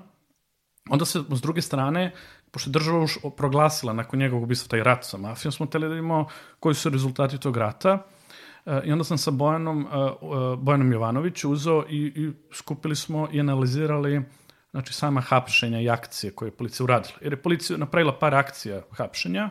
[0.91, 2.13] Onda se, s druge strane,
[2.51, 6.25] pošto je država už proglasila nakon njegovog ubistva taj rat sa mafijom, smo teli da
[6.61, 8.07] koji su rezultati tog rata.
[8.65, 9.87] Uh, I onda sam sa Bojanom,
[10.59, 14.23] Bojanom Jovanović uzeo i, i skupili smo i analizirali
[14.77, 17.15] znači sama hapšenja i akcije koje je policija uradila.
[17.21, 19.51] Jer je policija napravila par akcija hapšenja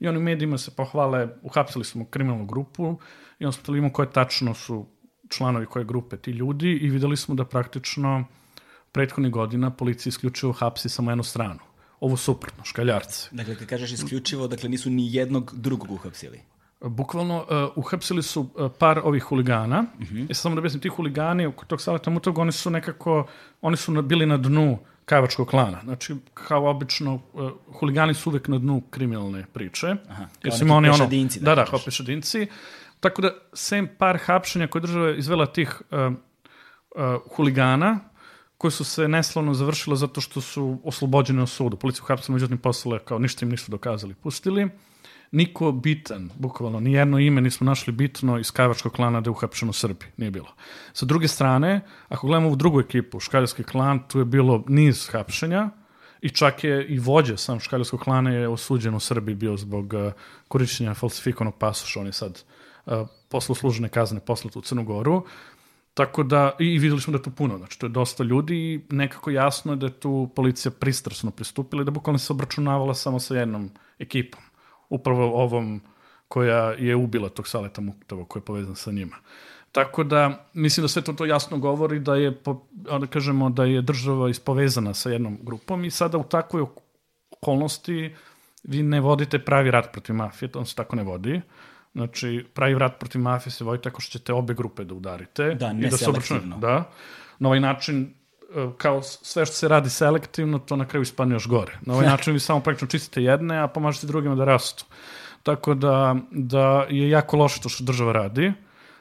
[0.00, 2.98] i oni u medijima se pohvale, uhapsili smo kriminalnu grupu
[3.38, 4.86] i onda smo tali koje tačno su
[5.28, 8.24] članovi koje grupe ti ljudi i videli smo da praktično
[8.92, 11.60] prethodnih godina policija isključivo hapsi samo jednu stranu.
[12.00, 13.28] Ovo suprotno, škaljarce.
[13.32, 16.40] Dakle, kad kažeš isključivo, dakle nisu ni jednog drugog uhapsili.
[16.88, 19.82] Bukvalno uh, uhapsili su uh, par ovih huligana.
[19.82, 20.30] Mm -hmm.
[20.30, 23.26] I samo da objasnim, ti huligani oko tog saleta mutog, oni su nekako,
[23.60, 25.80] oni su bili na dnu kavačkog klana.
[25.84, 29.86] Znači, kao obično, uh, huligani su uvek na dnu kriminalne priče.
[30.08, 31.38] Aha, kao neki oni, pešadinci.
[31.38, 32.46] Ono, da, da, kao pešadinci.
[33.00, 35.98] Tako da, sem par hapšenja koje država izvela tih uh,
[36.94, 38.00] uh, huligana,
[38.58, 41.76] koje su se neslavno završile zato što su oslobođene od sudu.
[41.76, 44.68] Policiju hapsila, međutim, poslale kao ništa im nisu dokazali, pustili.
[45.32, 49.70] Niko bitan, bukvalno, ni jedno ime nismo našli bitno iz Kajvačkog klana da je uhapšeno
[49.70, 50.08] u Srbiji.
[50.16, 50.54] Nije bilo.
[50.92, 55.70] Sa druge strane, ako gledamo ovu drugu ekipu, Škaljski klan, tu je bilo niz hapšenja,
[56.24, 60.12] i čak je i vođa sam Škaljskog klana je osuđen u Srbiji bio zbog uh,
[60.48, 62.00] korišćenja falsifikovanog pasoša.
[62.00, 62.42] On je sad
[62.86, 65.24] uh, posle služene kazne poslatu u Crnu Goru.
[65.94, 68.80] Tako da, i videli smo da je tu puno, znači to je dosta ljudi i
[68.90, 73.20] nekako jasno je da je tu policija pristrasno pristupila i da bukvalno se obračunavala samo
[73.20, 74.40] sa jednom ekipom.
[74.88, 75.80] Upravo ovom
[76.28, 79.16] koja je ubila tog Saleta Muktova, koja je povezan sa njima.
[79.72, 82.40] Tako da, mislim da sve to, to jasno govori da je,
[83.00, 86.64] da kažemo, da je država ispovezana sa jednom grupom i sada u takvoj
[87.30, 88.14] okolnosti
[88.62, 91.40] vi ne vodite pravi rat protiv mafije, to se tako ne vodi.
[91.92, 95.54] Znači, pravi rat protiv mafije se vodi tako što ćete obe grupe da udarite.
[95.54, 96.58] Da, ne i da selektivno.
[96.58, 96.90] Da.
[97.38, 98.14] Na ovaj način,
[98.76, 101.78] kao sve što se radi selektivno, to na kraju ispadne još gore.
[101.80, 104.84] Na ovaj način vi samo praktično čistite jedne, a pomažete drugima da rastu.
[105.42, 108.52] Tako da, da je jako loše to što država radi.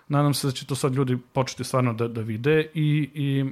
[0.07, 3.45] Nadam se da će to sad ljudi početi stvarno da, da vide i, i,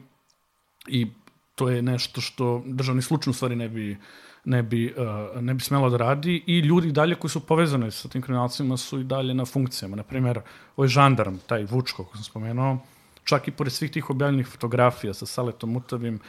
[0.88, 1.08] i
[1.56, 3.98] to je nešto što državni slučaj u stvari ne bi
[4.46, 8.10] ne bi, uh, ne bi smelo da radi i ljudi dalje koji su povezani sa
[8.10, 9.96] tim kriminalcima su i dalje na funkcijama.
[9.96, 10.42] Naprimer,
[10.76, 12.78] ovaj žandarm, taj Vučko, koji sam spomenuo,
[13.24, 16.20] čak i pored svih tih objavljenih fotografija sa Saletom Mutavim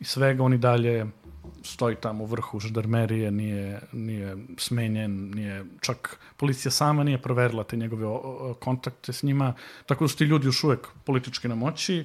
[0.00, 1.06] i svega, on i dalje
[1.62, 7.76] stoji tamo u vrhu žandarmerije, nije, nije smenjen, nije, čak policija sama nije proverila te
[7.76, 9.54] njegove o, o, kontakte s njima,
[9.86, 12.04] tako da su ti ljudi još uvek politički na moći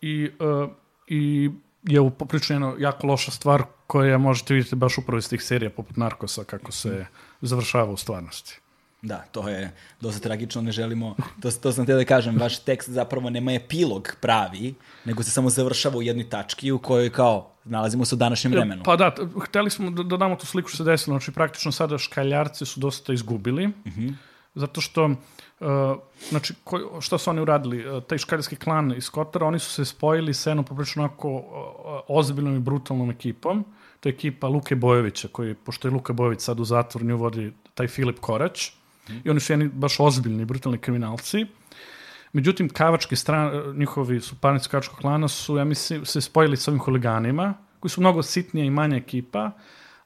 [0.00, 0.70] i, uh,
[1.06, 1.50] i
[1.82, 6.44] je poprično jako loša stvar koja možete vidjeti baš upravo iz tih serija poput Narkosa
[6.44, 7.06] kako se
[7.40, 8.60] završava u stvarnosti.
[9.06, 12.90] Da, to je dosta tragično, ne želimo, to, to sam te da kažem, vaš tekst
[12.90, 18.04] zapravo nema epilog pravi, nego se samo završava u jednoj tački u kojoj kao nalazimo
[18.04, 18.82] se u današnjem vremenu.
[18.84, 19.14] Pa da,
[19.44, 22.80] hteli smo da, da damo tu sliku što se desilo, znači praktično sada škaljarci su
[22.80, 24.00] dosta izgubili, uh Mhm.
[24.00, 24.14] -huh.
[24.54, 25.10] zato što
[25.60, 25.68] Uh,
[26.28, 27.96] znači, koji, šta su oni uradili?
[27.96, 31.42] Uh, taj škaljski klan iz Kotara, oni su se spojili sa jednom poprično onako uh,
[32.08, 33.64] ozbiljnom i brutalnom ekipom.
[34.00, 37.52] To je ekipa Luke Bojovića, koji, pošto je Luka Bojović sad u zatvor, nju vodi
[37.74, 38.72] taj Filip Korać.
[39.24, 41.46] I oni su jedni baš ozbiljni, brutalni kriminalci.
[42.32, 47.54] Međutim, kavački stran, njihovi suparnici kavačkog klana su, ja mislim, se spojili sa ovim huliganima,
[47.80, 49.50] koji su mnogo sitnija i manja ekipa,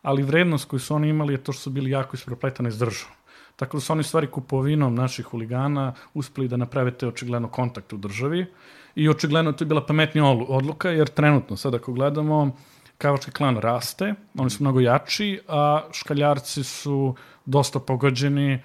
[0.02, 3.14] ali vrednost koju su oni imali je to što su bili jako isprepletani s državom.
[3.56, 7.96] Tako da su oni stvari kupovinom naših huligana uspeli da naprave te očigledno kontakt u
[7.96, 8.46] državi
[8.94, 12.56] i očigledno to je bila pametnija odluka, jer trenutno, sad ako gledamo,
[13.00, 18.58] Kavački klan raste, oni su mnogo jači, a škaljarci su dosta pogođeni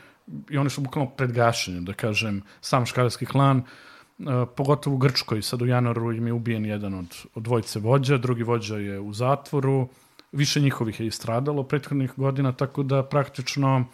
[0.49, 5.41] i oni su bukvalno pred gašenjem, da kažem, sam škaljarski klan, uh, pogotovo u Grčkoj,
[5.41, 9.13] sad u januaru im je ubijen jedan od, od dvojice vođa, drugi vođa je u
[9.13, 9.89] zatvoru,
[10.31, 13.85] više njihovih je istradalo prethodnih godina, tako da praktično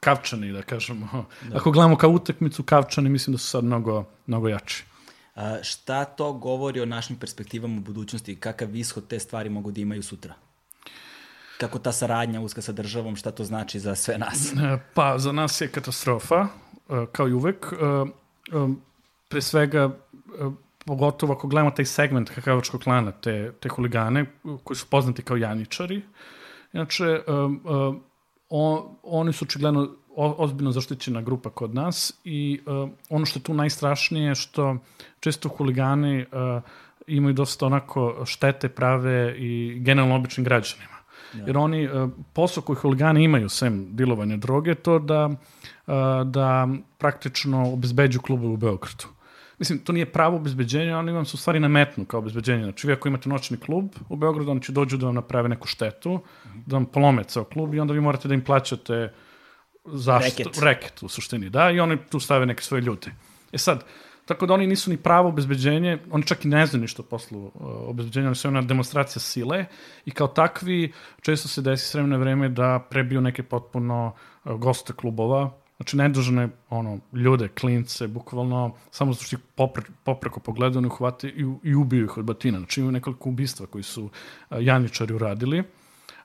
[0.00, 1.24] Kavčani, da kažemo.
[1.48, 1.56] Da.
[1.56, 4.84] Ako gledamo kao utakmicu, Kavčani mislim da su sad mnogo, mnogo jači.
[5.34, 8.36] A, šta to govori o našim perspektivama u budućnosti?
[8.36, 10.34] Kakav ishod te stvari mogu da imaju sutra?
[11.60, 14.52] Kako ta saradnja uska sa državom, šta to znači za sve nas?
[14.94, 16.46] Pa, za nas je katastrofa,
[17.12, 17.72] kao i uvek.
[19.28, 19.90] Pre svega,
[20.86, 24.26] pogotovo ako gledamo taj segment kakavačkog klana, te, te huligane,
[24.64, 26.02] koji su poznati kao janičari.
[26.72, 27.20] Inače,
[28.48, 33.54] on, oni su očigledno ozbiljno zaštićena grupa kod nas i uh, ono što je tu
[33.54, 34.76] najstrašnije je što
[35.20, 36.62] često huligani uh,
[37.06, 41.01] imaju dosta onako štete prave i generalno običnim građanima.
[41.46, 45.94] Jer oni, uh, posao koji huligani imaju, sem dilovanja droge, to da, uh,
[46.26, 46.68] da
[46.98, 49.04] praktično obezbeđuju klube u Beogradu.
[49.58, 52.62] Mislim, to nije pravo obezbeđenje, oni vam su u stvari nametnu kao obezbeđenje.
[52.62, 55.66] Znači, vi ako imate noćni klub u Beogradu, oni će dođu da vam naprave neku
[55.66, 56.20] štetu,
[56.66, 59.12] da vam polome ceo klub i onda vi morate da im plaćate
[59.84, 60.62] zašto, Reket.
[60.62, 63.12] reket u suštini, da, i oni tu stave neke svoje ljude.
[63.52, 63.84] E sad,
[64.32, 67.44] tako da oni nisu ni pravo obezbeđenje, oni čak i ne znaju ništa o poslu
[67.44, 67.52] uh,
[67.88, 69.64] obezbeđenja, oni su jedna demonstracija sile
[70.04, 74.12] i kao takvi često se desi s vremena na vreme da prebiju neke potpuno
[74.44, 80.40] uh, goste klubova, znači nedužne ono, ljude, klince, bukvalno samo zato što ih popre, popreko
[80.40, 82.58] pogledaju, oni uhvate i, i ubiju ih od batina.
[82.58, 84.10] Znači imaju nekoliko ubistva koji su uh,
[84.60, 85.62] Janjičari uradili.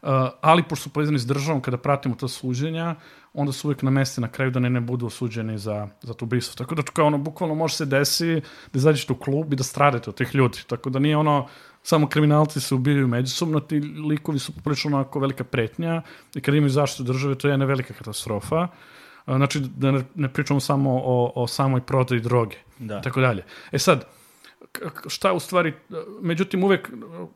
[0.02, 0.10] Uh,
[0.42, 2.96] ali pošto su povezani s državom, kada pratimo to suđenja,
[3.34, 6.26] onda su uvijek na mesti na kraju da ne, ne budu osuđeni za, za to
[6.26, 6.56] ubistvo.
[6.56, 8.42] Tako da kao ono, bukvalno može se desi
[8.74, 10.60] da izađete u klub i da stradete od tih ljudi.
[10.68, 11.48] Tako da nije ono,
[11.84, 13.80] samo kriminalci se ubijaju međusobno, ti
[14.10, 16.02] likovi su poprilično onako velika pretnja
[16.36, 18.62] i kada imaju zaštitu države, to je jedna velika katastrofa.
[18.62, 18.70] Uh,
[19.36, 22.56] Znači, da ne, ne pričamo samo o, o samoj prodaji droge.
[22.80, 23.02] Da.
[23.02, 23.44] Tako dalje.
[23.72, 24.06] E sad,
[25.08, 25.74] šta u stvari,
[26.22, 26.90] međutim uvek,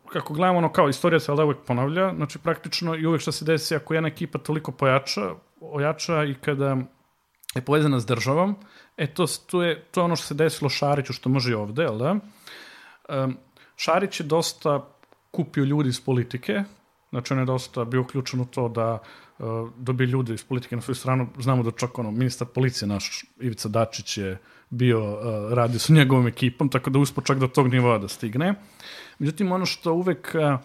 [0.09, 3.45] kako gledamo ono kao istorija se da uvek ponavlja, znači praktično i uvek šta se
[3.45, 5.21] desi ako jedna ekipa toliko pojača,
[5.61, 6.77] ojača i kada
[7.55, 8.55] je povezana s državom,
[8.97, 11.81] e to, to, je, to je ono što se desilo Šariću što može i ovde,
[11.81, 12.15] jel da?
[13.09, 13.37] Um,
[13.75, 14.87] Šarić je dosta
[15.31, 16.63] kupio ljudi iz politike,
[17.11, 18.99] znači on je dosta bio uključen u to da
[19.39, 21.27] uh, dobije ljude iz politike na svoju stranu.
[21.39, 24.37] Znamo da čak ono, ministar policije naš, Ivica Dačić je
[24.69, 28.53] bio, uh, radio sa njegovom ekipom, tako da uspo čak do tog nivoa da stigne.
[29.19, 30.59] Međutim, ono što uvek, uh,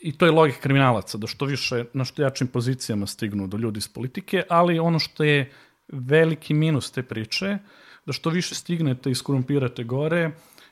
[0.00, 3.78] i to je logika kriminalaca, da što više, na što jačim pozicijama stignu do ljudi
[3.78, 5.52] iz politike, ali ono što je
[5.88, 7.58] veliki minus te priče,
[8.06, 10.30] da što više stignete i skorumpirate gore,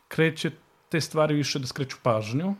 [0.08, 0.50] kreće
[0.88, 2.54] te stvari više da skreću pažnju,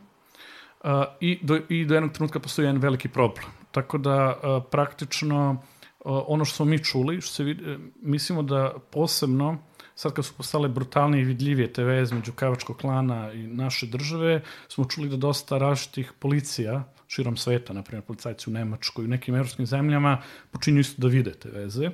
[1.19, 3.45] i, do, i do jednog trenutka postoji jedan veliki problem.
[3.71, 8.43] Tako da uh, praktično uh, ono što smo mi čuli, što se vidi, e, mislimo
[8.43, 9.57] da posebno
[9.95, 14.41] sad kad su postale brutalnije i vidljivije te veze među Kavačkog klana i naše države,
[14.67, 19.09] smo čuli da dosta različitih policija širom sveta, na primjer policajci u Nemačkoj i u
[19.09, 20.21] nekim evropskim zemljama,
[20.51, 21.89] počinju isto da vide te veze.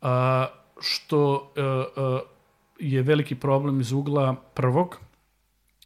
[0.00, 0.46] A,
[0.80, 2.20] što a, a,
[2.78, 4.98] je veliki problem iz ugla prvog,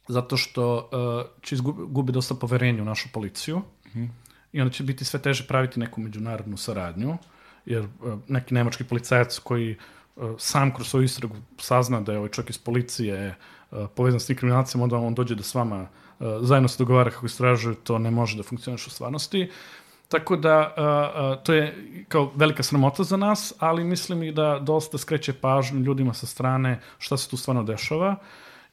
[0.09, 3.61] zato što uh, će izgubiti dosta poverenja u našu policiju
[3.95, 4.05] mm
[4.51, 7.17] i onda će biti sve teže praviti neku međunarodnu saradnju,
[7.65, 9.77] jer uh, neki nemački policajac koji
[10.15, 13.35] uh, sam kroz svoju istragu sazna da je ovaj čovjek iz policije
[13.71, 17.11] uh, povezan s tim kriminalcima, onda on dođe da s vama uh, zajedno se dogovara
[17.11, 19.49] kako istražuje, to ne može da funkcioniš u stvarnosti.
[20.07, 21.75] Tako da, uh, uh, to je
[22.07, 26.79] kao velika sramota za nas, ali mislim i da dosta skreće pažnju ljudima sa strane
[26.97, 28.15] šta se tu stvarno dešava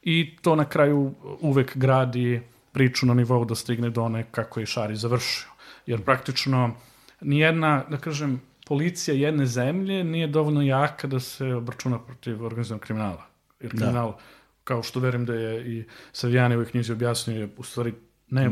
[0.01, 2.41] i to na kraju uvek gradi
[2.71, 5.49] priču na nivou da stigne do one kako je Šari završio.
[5.85, 6.75] Jer praktično
[7.21, 13.23] nijedna, da kažem, policija jedne zemlje nije dovoljno jaka da se obračuna protiv organizovanog kriminala.
[13.59, 14.17] Jer kriminal, da.
[14.63, 17.93] kao što verujem da je i Savijani u ovoj knjizi objasnio, je u stvari
[18.29, 18.51] ne,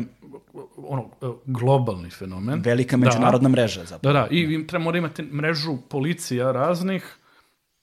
[0.78, 1.10] ono,
[1.46, 2.62] globalni fenomen.
[2.62, 3.52] Velika međunarodna da.
[3.52, 4.14] mreža zapravo.
[4.14, 7.18] Da, da, i vi treba morate imati mrežu policija raznih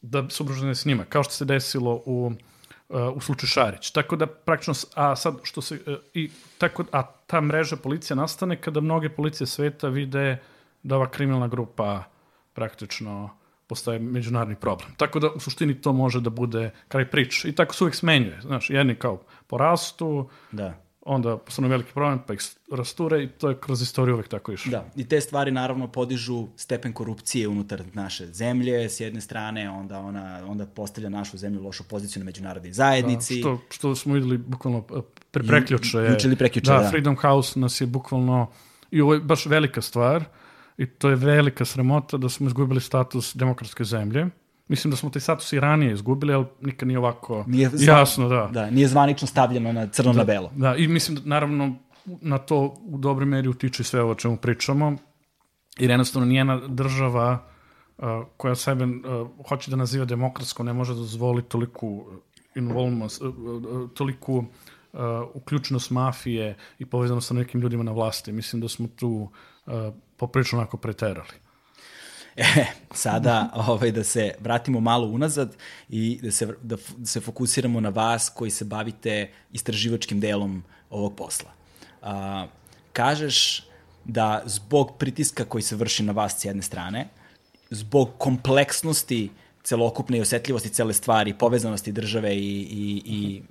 [0.00, 2.32] da se obražene s njima, kao što se desilo u
[3.14, 3.90] u slučaju Šarić.
[3.90, 5.80] Tako da praktično, a sad što se,
[6.14, 10.38] i tako, a ta mreža policija nastane kada mnoge policije sveta vide
[10.82, 12.04] da ova kriminalna grupa
[12.52, 13.30] praktično
[13.66, 14.88] postaje međunarodni problem.
[14.96, 17.48] Tako da u suštini to može da bude kraj priče.
[17.48, 18.40] I tako se uvijek smenjuje.
[18.40, 22.40] Znaš, jedni kao porastu, da onda postane veliki problem, pa ih
[22.72, 24.70] rasture i to je kroz istoriju uvek tako išlo.
[24.70, 29.98] Da, i te stvari naravno podižu stepen korupcije unutar naše zemlje, s jedne strane, onda
[29.98, 33.34] ona onda postavlja našu zemlju lošu poziciju na međunarodnoj zajednici.
[33.34, 34.82] Da, što, što smo videli bukvalno
[35.30, 35.98] pre, preključe.
[35.98, 36.90] Ju, juče ili preključe, da, da.
[36.90, 38.46] Freedom House nas je bukvalno,
[38.90, 40.24] i ovo je baš velika stvar,
[40.78, 44.26] i to je velika sramota da smo izgubili status demokratske zemlje.
[44.68, 48.28] Mislim da smo taj status i ranije izgubili, ali nikad nije ovako nije zvan, jasno,
[48.28, 48.50] da.
[48.52, 50.50] Da, nije zvanično stavljeno na crno da, na belo.
[50.56, 54.36] Da, i mislim da naravno na to u dobroj meri utiče sve ovo o čemu
[54.36, 54.96] pričamo,
[55.78, 57.48] jer jednostavno nijena država
[57.98, 58.04] uh,
[58.36, 62.04] koja sebe uh, hoće da naziva demokratsko ne može da dozvoli toliku
[62.54, 65.00] involvement, uh, uh, toliku uh,
[65.34, 68.32] uključenost mafije i povezano sa nekim ljudima na vlasti.
[68.32, 69.30] Mislim da smo tu
[69.66, 69.72] uh,
[70.16, 71.41] poprično onako preterali.
[72.36, 72.64] E,
[72.94, 75.56] sada ovaj, da se vratimo malo unazad
[75.88, 81.50] i da se, da se fokusiramo na vas koji se bavite istraživačkim delom ovog posla.
[82.02, 82.46] A,
[82.92, 83.64] kažeš
[84.04, 87.08] da zbog pritiska koji se vrši na vas s jedne strane,
[87.70, 89.30] zbog kompleksnosti
[89.62, 93.42] celokupne i osetljivosti cele stvari, povezanosti države i, i, i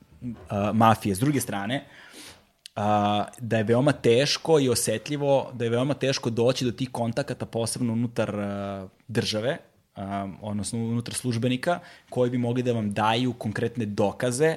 [0.50, 1.86] a, mafije s druge strane,
[2.76, 7.46] a, da je veoma teško i osetljivo, da je veoma teško doći do tih kontakata,
[7.46, 9.58] posebno unutar a, države,
[9.96, 14.56] a, odnosno unutar službenika, koji bi mogli da vam daju konkretne dokaze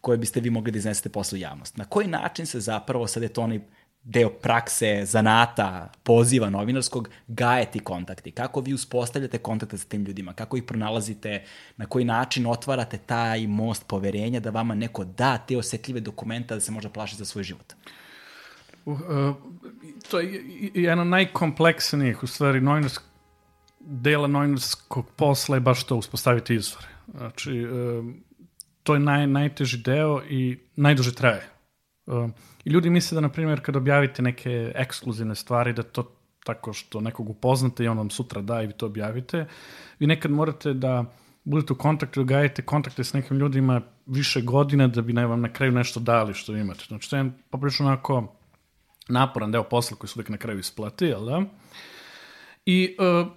[0.00, 1.76] koje biste vi mogli da iznesete posle javnost.
[1.76, 3.60] Na koji način se zapravo, sad je to onaj
[4.04, 8.30] deo prakse, zanata, poziva novinarskog, gaje ti kontakti?
[8.30, 10.32] Kako vi uspostavljate kontakte sa tim ljudima?
[10.32, 11.44] Kako ih pronalazite?
[11.76, 16.60] Na koji način otvarate taj most poverenja da vama neko da te osetljive dokumenta da
[16.60, 17.72] se možda plaši za svoj život?
[18.84, 19.36] Uh, uh,
[20.10, 20.42] to je
[20.74, 23.12] jedan najkompleksnijih, u stvari, novinarskog
[23.80, 26.86] dela novinarskog posla je baš to uspostaviti izvore.
[27.16, 28.04] Znači, uh,
[28.82, 31.48] to je naj, najteži deo i najduže traje.
[32.06, 32.30] Uh,
[32.64, 37.00] I ljudi misle da, na primjer, kad objavite neke ekskluzivne stvari, da to tako što
[37.00, 39.46] nekog upoznate i on vam sutra da i vi to objavite,
[39.98, 41.04] vi nekad morate da
[41.44, 45.40] budete u kontaktu, da gajete kontakte s nekim ljudima više godina da bi ne vam
[45.40, 46.84] na kraju nešto dali što imate.
[46.88, 48.34] Znači, to je poprično onako
[49.08, 51.42] naporan deo posla koji se uvijek na kraju isplati, jel da?
[52.66, 53.32] I uh,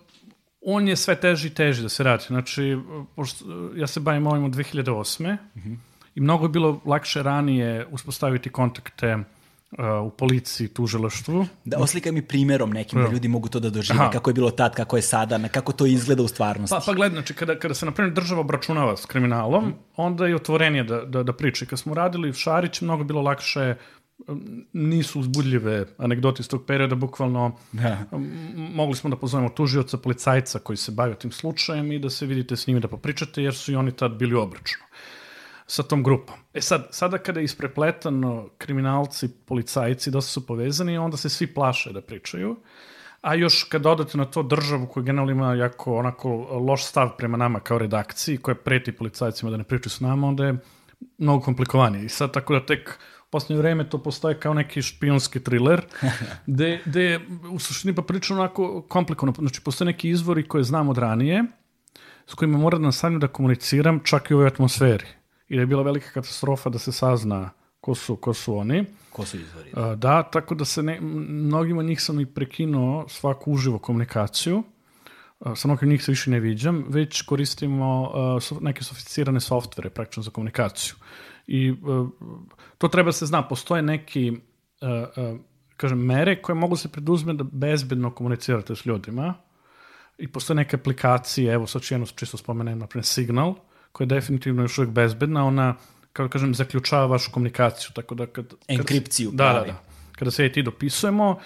[0.61, 2.23] on je sve teži i teži da se radi.
[2.27, 2.77] Znači,
[3.15, 3.45] pošto,
[3.75, 5.37] ja se bavim ovim od 2008.
[5.55, 11.45] Mm -hmm i mnogo je bilo lakše ranije uspostaviti kontakte uh, u policiji, tužilaštvu.
[11.65, 14.11] Da, oslikaj mi primerom nekim da ljudi mogu to da dožive, Aha.
[14.11, 16.75] kako je bilo tad, kako je sada, na kako to izgleda u stvarnosti.
[16.75, 19.73] Pa, pa gled, znači, kada, kada se, na primjer, država obračunava s kriminalom, mm.
[19.95, 21.65] onda je otvorenije da, da, da priče.
[21.65, 23.75] Kad smo radili Šarić, mnogo bilo lakše
[24.73, 27.97] nisu uzbudljive anegdote iz tog perioda, bukvalno da.
[28.55, 32.55] Mogli smo da pozovemo tužioca, policajca koji se bavio tim slučajem i da se vidite
[32.55, 34.85] s njimi da popričate, jer su i oni tad bili obračuno
[35.67, 36.35] sa tom grupom.
[36.53, 41.93] E sad, sada kada je isprepletano kriminalci, policajci, dosta su povezani, onda se svi plaše
[41.93, 42.55] da pričaju.
[43.21, 46.29] A još kad dodate na to državu koja generalno ima jako onako
[46.67, 50.45] loš stav prema nama kao redakciji, koja preti policajcima da ne pričaju s nama, onda
[50.45, 50.57] je
[51.17, 52.05] mnogo komplikovanije.
[52.05, 55.81] I sad tako da tek u poslednje vreme to postoje kao neki špionski thriller,
[56.47, 57.19] gde, gde
[57.51, 59.33] u suštini pa priča onako komplikovano.
[59.39, 61.43] Znači, postoje neki izvori koje znam od ranije,
[62.27, 65.05] s kojima moram da nastavim da komuniciram čak i u ovoj atmosferi
[65.47, 67.49] i da je bila velika katastrofa da se sazna
[67.81, 68.85] ko su, ko su oni.
[69.09, 69.71] Ko su izvori?
[69.75, 74.63] Da, da tako da se ne, mnogima njih sam i prekinuo svaku uživo komunikaciju.
[75.55, 78.11] Sa mnogim njih se više ne viđam, već koristimo
[78.61, 80.95] neke sofisticirane softvere praktično za komunikaciju.
[81.47, 81.73] I
[82.77, 84.33] to treba se zna, postoje neki
[85.77, 89.33] kažem, mere koje mogu se preduzme da bezbedno komunicirate s ljudima
[90.17, 93.57] i postoje neke aplikacije, evo sad ću jedno čisto spomenem, naprimjer Signal, uh,
[93.95, 95.75] koja je definitivno još uvijek bezbedna, ona,
[96.13, 98.47] kako da kažem, zaključava vašu komunikaciju, tako da kad...
[98.47, 99.67] kad Enkripciju da, pravi.
[99.67, 99.81] Da, da.
[100.11, 101.39] Kada se i ti dopisujemo,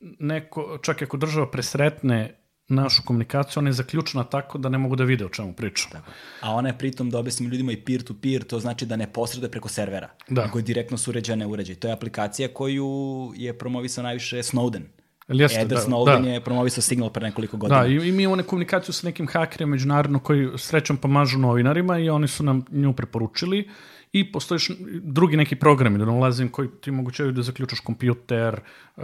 [0.00, 2.36] neko, čak ako država presretne
[2.68, 5.90] našu komunikaciju, ona je zaključena tako da ne mogu da vide o čemu pričam.
[5.90, 6.10] Tako.
[6.40, 9.50] A ona je pritom da objasnim ljudima i peer-to-peer, -peer, to znači da ne posreduje
[9.50, 10.44] preko servera, da.
[10.44, 11.74] nego je direktno su uređene uređaj.
[11.74, 14.82] To je aplikacija koju je promovisao najviše Snowden.
[15.28, 16.28] Jeste, Eder da, Snowden da.
[16.28, 17.80] je promovisao signal pre nekoliko godina.
[17.80, 22.10] Da, i, i mi imamo komunikaciju sa nekim hakerima međunarodno koji srećom pomažu novinarima i
[22.10, 23.68] oni su nam nju preporučili
[24.12, 24.58] i postoje
[25.02, 28.60] drugi neki programi, da ne ulazim, koji ti mogućaju da zaključaš kompjuter,
[28.96, 29.02] uh,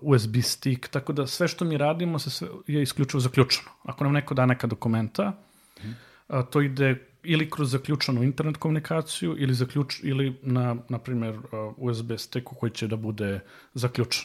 [0.00, 3.70] USB stick, tako da sve što mi radimo se sve, je isključivo zaključeno.
[3.82, 5.32] Ako nam neko da neka dokumenta,
[5.80, 5.96] hmm.
[6.28, 11.44] uh, to ide ili kroz zaključanu internet komunikaciju ili, zaključ, ili na, na primjer, uh,
[11.76, 13.40] USB sticku koji će da bude
[13.74, 14.24] zaključen.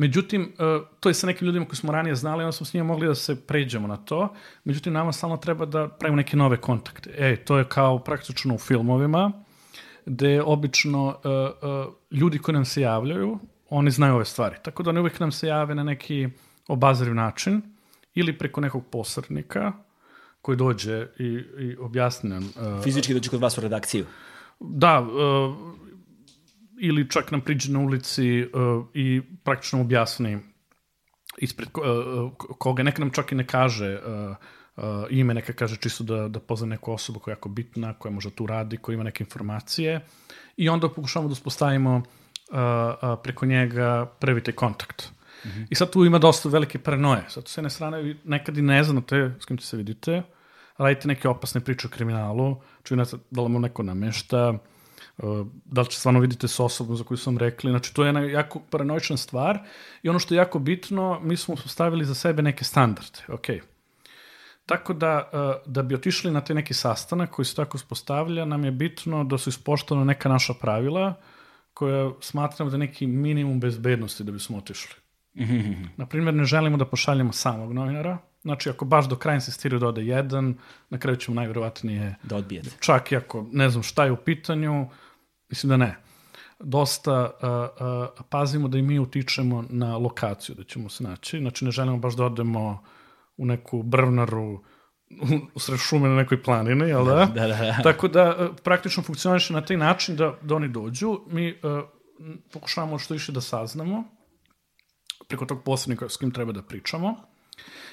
[0.00, 2.86] Međutim, e, to je sa nekim ljudima koji smo ranije znali, onda smo s njima
[2.86, 4.34] mogli da se pređemo na to.
[4.64, 7.10] Međutim, nama stalno treba da pravimo neke nove kontakte.
[7.18, 9.32] E, to je kao praktično u filmovima,
[10.06, 11.14] gde obično uh,
[11.86, 13.38] uh, ljudi koji nam se javljaju,
[13.70, 14.56] oni znaju ove stvari.
[14.62, 16.28] Tako da oni uvek nam se jave na neki
[16.68, 17.62] obazriv način
[18.14, 19.72] ili preko nekog posrednika
[20.42, 21.24] koji dođe i,
[21.58, 22.52] i objasni nam...
[22.84, 24.06] Fizički dođe kod vas u redakciju?
[24.60, 25.06] Da,
[26.80, 30.38] ili čak nam priđe na ulici uh, i praktično objasni
[31.38, 34.36] ispred uh, koga, neka nam čak i ne kaže uh,
[34.76, 38.12] uh, ime, neka kaže čisto da, da pozna neku osobu koja je jako bitna, koja
[38.12, 40.00] možda tu radi, koja ima neke informacije
[40.56, 42.02] i onda pokušamo da uspostavimo uh,
[42.56, 45.10] uh, preko njega prvi taj kontakt.
[45.44, 45.66] Mm -hmm.
[45.70, 47.24] I sad tu ima dosta velike paranoje.
[47.28, 50.22] Sad s jedne strane nekad i ne znate s kim se vidite,
[50.78, 54.58] radite neke opasne priče o kriminalu, čujete da li mu neko namešta, Uh,
[55.64, 58.20] da li će stvarno vidite s osobom za koju sam rekli, znači to je jedna
[58.20, 59.58] jako paranoična stvar
[60.02, 63.46] i ono što je jako bitno, mi smo stavili za sebe neke standarde, ok.
[64.66, 68.64] Tako da, uh, da bi otišli na te neki sastanak koji se tako uspostavlja, nam
[68.64, 71.14] je bitno da su ispoštovane neka naša pravila
[71.74, 74.94] koja smatramo da neki minimum bezbednosti da bismo otišli.
[75.96, 80.02] Naprimjer, ne želimo da pošaljemo samog novinara, Znači, ako baš do kraja insistiraju da ode
[80.02, 80.54] jedan,
[80.90, 82.14] na kraju ćemo najverovatnije...
[82.22, 82.70] Da odbijete.
[82.80, 84.88] Čak i ako ne znam šta je u pitanju,
[85.50, 85.96] Mislim da ne.
[86.60, 87.48] dosta uh,
[87.86, 91.38] uh, pazimo da i mi utičemo na lokaciju da ćemo se naći.
[91.38, 92.84] Znači ne želimo baš da odemo
[93.36, 94.60] u neku brvnaru
[95.54, 97.14] u sred šume na nekoj planini, jel da?
[97.14, 97.78] Da, da, da.
[97.82, 101.20] Tako da praktično funkcioniše na taj način da, da oni dođu.
[101.26, 101.84] Mi uh,
[102.52, 104.04] pokušavamo što više da saznamo
[105.28, 107.29] preko tog posrednika s kim treba da pričamo.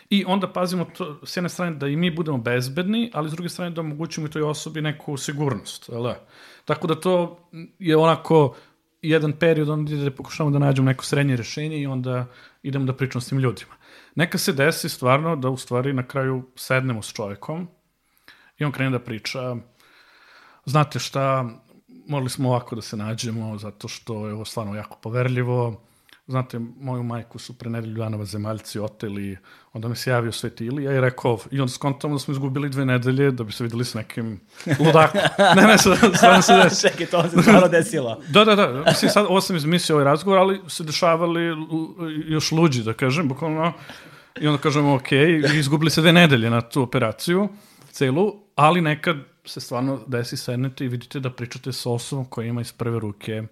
[0.09, 3.49] I onda pazimo to, s jedne strane da i mi budemo bezbedni, ali s druge
[3.49, 5.89] strane da omogućimo i toj osobi neku sigurnost.
[5.89, 6.27] Jel da?
[6.65, 7.39] Tako da to
[7.79, 8.55] je onako
[9.01, 12.25] jedan period onda da pokušamo da nađemo neko srednje rešenje i onda
[12.63, 13.73] idemo da pričamo s tim ljudima.
[14.15, 17.67] Neka se desi stvarno da u stvari na kraju sednemo s čovekom
[18.57, 19.55] i on krene da priča
[20.65, 21.49] znate šta,
[22.07, 25.86] morali smo ovako da se nađemo zato što je ovo stvarno jako poverljivo,
[26.27, 29.37] znate, moju majku su pre nedelju dana zemaljci oteli,
[29.73, 32.85] onda mi se javio Sveti Ilija i rekao, i onda skontamo da smo izgubili dve
[32.85, 34.39] nedelje da bi se videli s nekim
[34.79, 35.21] ludakom.
[35.55, 36.81] ne, ne, stvarno se desi.
[36.81, 38.21] Čekaj, to se stvarno desilo.
[38.33, 41.41] da, da, da, mislim, sad, ovo sam izmislio ovaj razgovor, ali se dešavali
[42.27, 43.73] još luđi, da kažem, bukvalno,
[44.41, 45.11] i onda kažemo, ok,
[45.55, 47.49] izgubili se dve nedelje na tu operaciju,
[47.91, 52.61] celu, ali nekad se stvarno desi sednete i vidite da pričate sa osobom koja ima
[52.61, 53.43] iz prve ruke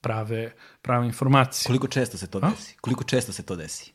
[0.00, 1.66] prave, prave informacije.
[1.66, 2.76] Koliko često se to desi?
[2.80, 3.92] Koliko često se to desi?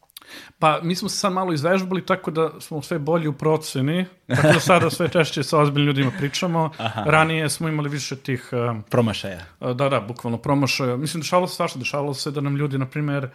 [0.60, 4.47] Pa, mi smo se sad malo izvežbali tako da smo sve bolji u proceni, tako
[4.47, 6.72] da sada sve češće sa ozbiljnim ljudima pričamo.
[6.78, 7.03] Aha.
[7.06, 8.49] Ranije smo imali više tih...
[8.51, 9.45] Uh, promašaja.
[9.60, 10.97] Uh, da, da, bukvalno promašaja.
[10.97, 13.30] Mislim, dešavalo se svašta, dešavalo se da nam ljudi, na primer,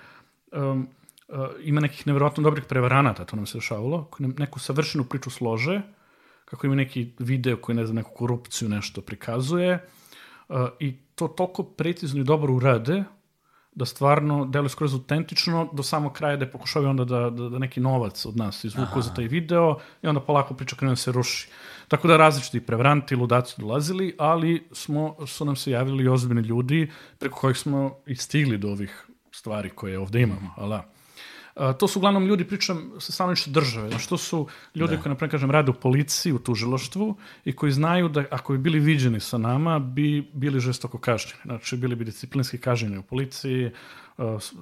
[0.52, 0.88] um,
[1.28, 5.30] uh, ima nekih nevjerojatno dobrih prevaranata, to nam se dešavalo, koji nam neku savršenu priču
[5.30, 5.82] slože,
[6.44, 9.86] kako ima neki video koji, ne znam, neku korupciju nešto prikazuje,
[10.48, 13.04] uh, i to toliko precizno i dobro urade,
[13.74, 17.80] da stvarno deluje skroz autentično do samog kraja da pokušavaju onda da, da, da neki
[17.80, 19.00] novac od nas izvuku Aha.
[19.00, 21.48] za taj video i onda polako priča krenu da se ruši.
[21.88, 27.38] Tako da različiti prevaranti, ludaci dolazili, ali smo, su nam se javili ozbiljni ljudi preko
[27.38, 30.54] kojih smo i stigli do ovih stvari koje ovde imamo.
[30.56, 30.99] Ali da
[31.78, 35.02] to su uglavnom ljudi, pričam sa stanovišta države, znači to su ljudi da.
[35.02, 38.78] koji, naprimjer, kažem, rade u policiji, u tužiloštvu i koji znaju da ako bi bili
[38.78, 41.40] viđeni sa nama, bi bili žestoko kažnjeni.
[41.44, 43.70] Znači, bili bi disciplinski kažnjeni u policiji,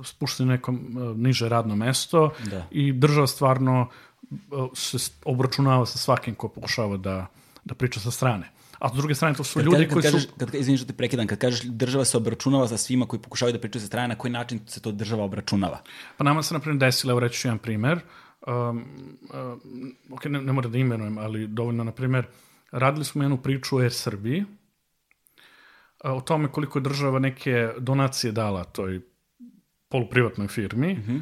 [0.05, 0.81] spušteni nekom
[1.17, 2.67] niže radno mesto da.
[2.71, 3.89] i država stvarno
[4.75, 7.27] se obračunava sa svakim ko pokušava da,
[7.65, 8.51] da priča sa strane.
[8.79, 10.33] A s druge strane, to su kad ljudi kad koji kažeš, su...
[10.39, 13.61] Kad, izviniš da te prekidam, kad kažeš država se obračunava sa svima koji pokušavaju da
[13.61, 15.81] pričaju sa strane, na koji način se to država obračunava?
[16.17, 18.01] Pa nama se, na primjer, desilo, evo reći ću jedan primer,
[18.47, 22.27] um, um, ok, ne, ne mora da imenujem, ali dovoljno, na primjer,
[22.71, 24.45] radili smo jednu priču o Air Srbiji,
[26.05, 29.01] o tome koliko je država neke donacije dala toj
[29.89, 31.21] poluprivatnoj firmi, mm -hmm.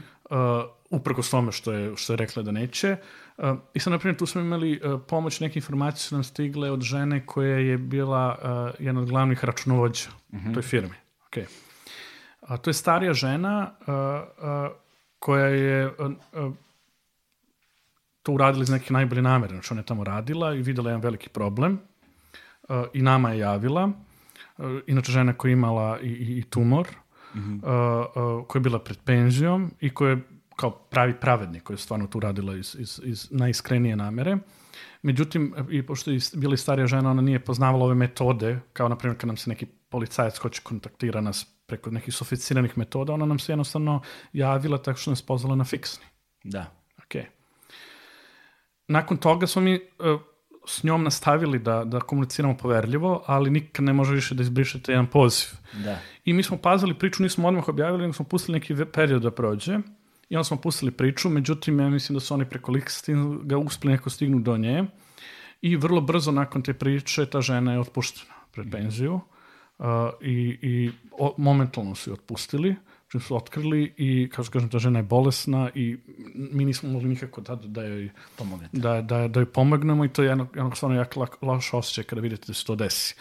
[0.60, 2.92] uh, uprkos tome što je, što je rekla da neće.
[2.92, 3.25] Uh,
[3.74, 6.80] I sad, na primjer, tu smo imali uh, pomoć, neke informacije su nam stigle od
[6.80, 10.54] žene koja je bila uh, jedna od glavnih računovođa mm -hmm.
[10.54, 10.94] toj firmi.
[11.30, 11.44] Okay.
[12.40, 14.76] A, to je starija žena uh, uh,
[15.18, 15.92] koja je
[18.22, 19.54] to uradila iz neke najbolje namere.
[19.54, 21.78] Znači, ona je tamo radila i videla jedan veliki problem
[22.92, 23.90] i nama je javila.
[24.86, 26.88] Inače, žena koja je imala i, i, i tumor,
[27.34, 28.46] mm -hmm.
[28.46, 30.22] koja je bila pred penzijom i koja je
[30.56, 34.38] kao pravi pravednik koji je stvarno tu radila iz, iz, iz najiskrenije namere.
[35.02, 39.20] Međutim, i pošto je bila starija žena, ona nije poznavala ove metode, kao na primjer
[39.20, 43.52] kad nam se neki policajac hoće kontaktira nas preko nekih sofisticiranih metoda, ona nam se
[43.52, 44.00] jednostavno
[44.32, 46.04] javila tako što nas pozvala na fiksni.
[46.44, 46.66] Da.
[46.98, 47.24] Ok.
[48.88, 50.20] Nakon toga smo mi uh,
[50.66, 55.06] s njom nastavili da, da komuniciramo poverljivo, ali nikad ne može više da izbrišete jedan
[55.06, 55.48] poziv.
[55.84, 55.98] Da.
[56.24, 59.78] I mi smo pazali priču, nismo odmah objavili, nego smo pustili neki period da prođe
[60.28, 62.72] I onda smo pustili priču, međutim, ja mislim da su oni preko
[63.42, 64.84] ga uspeli neko stignu do nje
[65.62, 69.14] i vrlo brzo nakon te priče ta žena je otpuštena pred penziju
[69.78, 69.86] uh,
[70.20, 72.76] i, i o, momentalno su je otpustili,
[73.08, 75.96] čim su otkrili i, kao što kažem, ta žena je bolesna i
[76.34, 78.78] mi nismo mogli nikako da, da joj Pomognete.
[78.78, 82.20] da, da, da joj pomognemo i to je jedno, jedno stvarno jako loš osjećaj kada
[82.20, 83.14] vidite da se to desi.
[83.14, 83.20] E,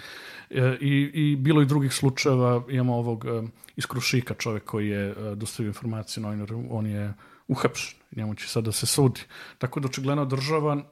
[0.81, 3.41] I, I bilo i drugih slučajeva, imamo ovog e,
[3.75, 7.13] iz Krušika, čovek koji je e, dostavio informacije novinaru, on je
[7.47, 9.21] uhapšen, njemu će sad da se sudi.
[9.57, 10.83] Tako da očigledno država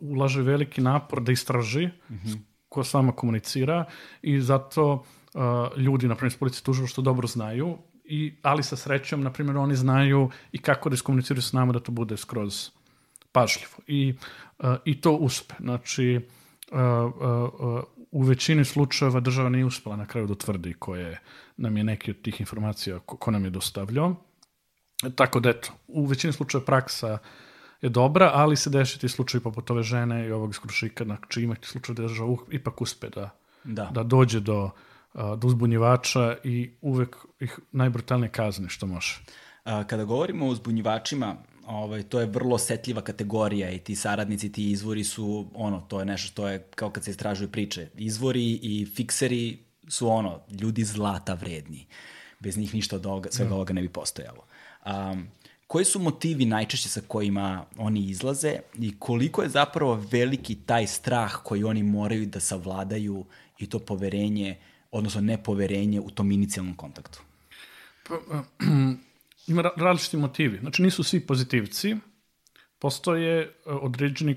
[0.00, 2.38] ulaže veliki napor da istraži mm -hmm.
[2.68, 3.84] ko sama komunicira
[4.22, 8.76] i zato uh, ljudi, na primjer, s policije tuživo što dobro znaju, i, ali sa
[8.76, 12.70] srećom, na primjer, oni znaju i kako da iskomuniciraju s nama da to bude skroz
[13.32, 13.76] pažljivo.
[13.86, 14.14] I,
[14.58, 15.54] uh, i to uspe.
[15.60, 16.20] Znači,
[16.72, 17.82] uh, uh,
[18.16, 21.20] u većini slučajeva država nije uspela na kraju da tvrdi koje
[21.56, 24.14] nam je neki od tih informacija ko, ko nam je dostavljao.
[25.14, 27.18] Tako da eto, u većini slučajeva praksa
[27.82, 31.56] je dobra, ali se dešiti slučaj poput ove žene i ovog iz Krušika, znači ima
[31.62, 33.30] slučaj da država ipak uspe da,
[33.64, 33.90] da.
[33.94, 34.70] da dođe do
[35.16, 39.20] do uzbunjivača i uvek ih najbrutalnije kazne što može.
[39.64, 41.36] Kada govorimo o uzbunjivačima,
[41.66, 46.06] ovaj, to je vrlo osetljiva kategorija i ti saradnici, ti izvori su, ono, to je
[46.06, 47.88] nešto što je kao kad se istražuju priče.
[47.96, 49.58] Izvori i fikseri
[49.88, 51.86] su ono, ljudi zlata vredni.
[52.40, 54.44] Bez njih ništa od ovoga, svega ovoga ne bi postojalo.
[54.86, 55.28] Um,
[55.66, 61.32] koji su motivi najčešće sa kojima oni izlaze i koliko je zapravo veliki taj strah
[61.42, 63.24] koji oni moraju da savladaju
[63.58, 64.58] i to poverenje,
[64.90, 67.22] odnosno nepoverenje u tom inicijalnom kontaktu?
[68.08, 68.14] Pa,
[69.46, 70.58] ima različiti motivi.
[70.58, 71.96] Znači nisu svi pozitivci,
[72.78, 74.36] postoje e, određeni e,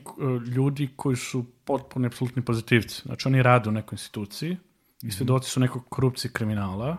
[0.56, 3.02] ljudi koji su potpuno apsolutni pozitivci.
[3.06, 4.52] Znači oni rade u nekoj instituciji
[5.02, 5.10] i mhm.
[5.10, 6.98] svedoci su nekog korupcije kriminala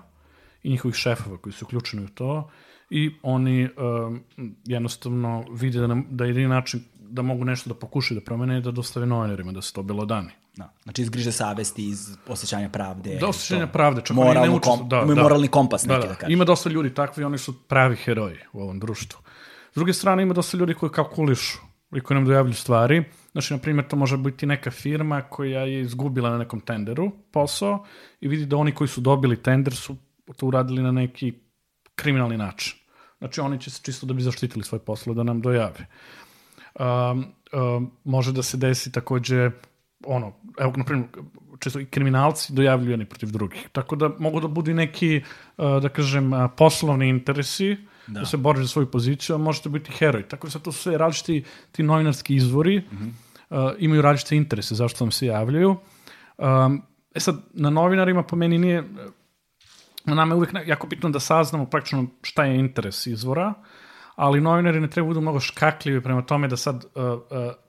[0.63, 2.51] i njihovih šefova koji su uključeni u to
[2.91, 4.25] i oni um,
[4.65, 8.61] jednostavno vide da, nam, da jedini način da mogu nešto da pokušaju da promene je
[8.61, 10.31] da dostave novinarima da se to bilo dani.
[10.57, 10.73] Da.
[10.83, 13.19] Znači izgriže savesti iz osjećanja pravde.
[13.21, 14.01] Da, osjećanja to, pravde.
[14.05, 16.71] Čak moralni, ne uče, kom, da, da, moralni kompas neki da, da, da Ima dosta
[16.71, 19.21] ljudi takvi, oni su pravi heroji u ovom društvu.
[19.73, 21.59] S druge strane ima dosta ljudi koji kalkulišu
[21.97, 23.05] i koji nam dojavljuju stvari.
[23.33, 27.85] Znači, na primjer, to može biti neka firma koja je izgubila na nekom tenderu posao
[28.21, 29.97] i vidi da oni koji su dobili tender su
[30.37, 31.33] to uradili na neki
[31.95, 32.75] kriminalni način.
[33.19, 35.87] Znači, oni će se čisto da bi zaštitili svoj posao da nam dojave.
[36.81, 39.51] Um, um, može da se desi takođe
[40.07, 41.09] ono, evo, na primjer,
[41.59, 43.69] često i kriminalci dojavljuju jedni protiv drugih.
[43.73, 45.23] Tako da mogu da budu neki,
[45.57, 47.77] uh, da kažem, uh, poslovni interesi,
[48.07, 48.21] da.
[48.21, 50.29] da se boriš za svoju poziciju, a možete biti heroj.
[50.29, 53.11] Tako da sad to su sve različiti ti novinarski izvori, mm -hmm.
[53.51, 55.77] uh, imaju različite interese zašto vam se javljaju.
[56.39, 56.83] Um,
[57.15, 58.85] e sad, na novinarima po meni nije,
[60.05, 63.55] na nama je uvijek jako bitno da saznamo praktično šta je interes izvora,
[64.17, 67.21] ali novinari ne treba budu mnogo škakljivi prema tome da sad uh, uh,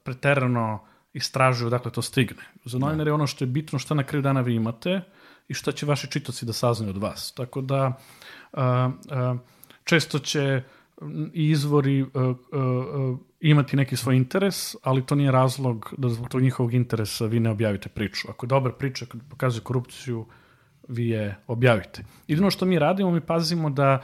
[0.03, 2.43] preterano istražuju dakle to stigne.
[2.65, 2.85] Za da.
[2.85, 5.01] novinare je ono što je bitno šta na kraju dana vi imate
[5.47, 7.31] i šta će vaši čitoci da saznaju od vas.
[7.31, 7.93] Tako da
[9.83, 10.63] često će
[11.33, 12.33] i izvori uh, uh,
[13.11, 17.39] uh, imati neki svoj interes, ali to nije razlog da zbog tog njihovog interesa vi
[17.39, 18.27] ne objavite priču.
[18.29, 20.25] Ako je dobra priča, kad pokazuje korupciju,
[20.87, 22.03] vi je objavite.
[22.27, 24.01] Jedino što mi radimo, mi pazimo da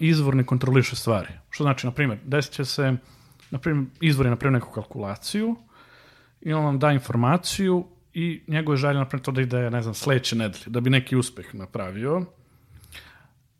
[0.00, 1.28] izvor ne kontroliše stvari.
[1.50, 2.96] Što znači, na primjer, desit će se,
[3.50, 5.56] na primjer, izvor je napravio neku kalkulaciju
[6.40, 9.94] i on vam da informaciju i njegove želje, na primjer, to da ide, ne znam,
[9.94, 12.22] sledeće nedelje, da bi neki uspeh napravio.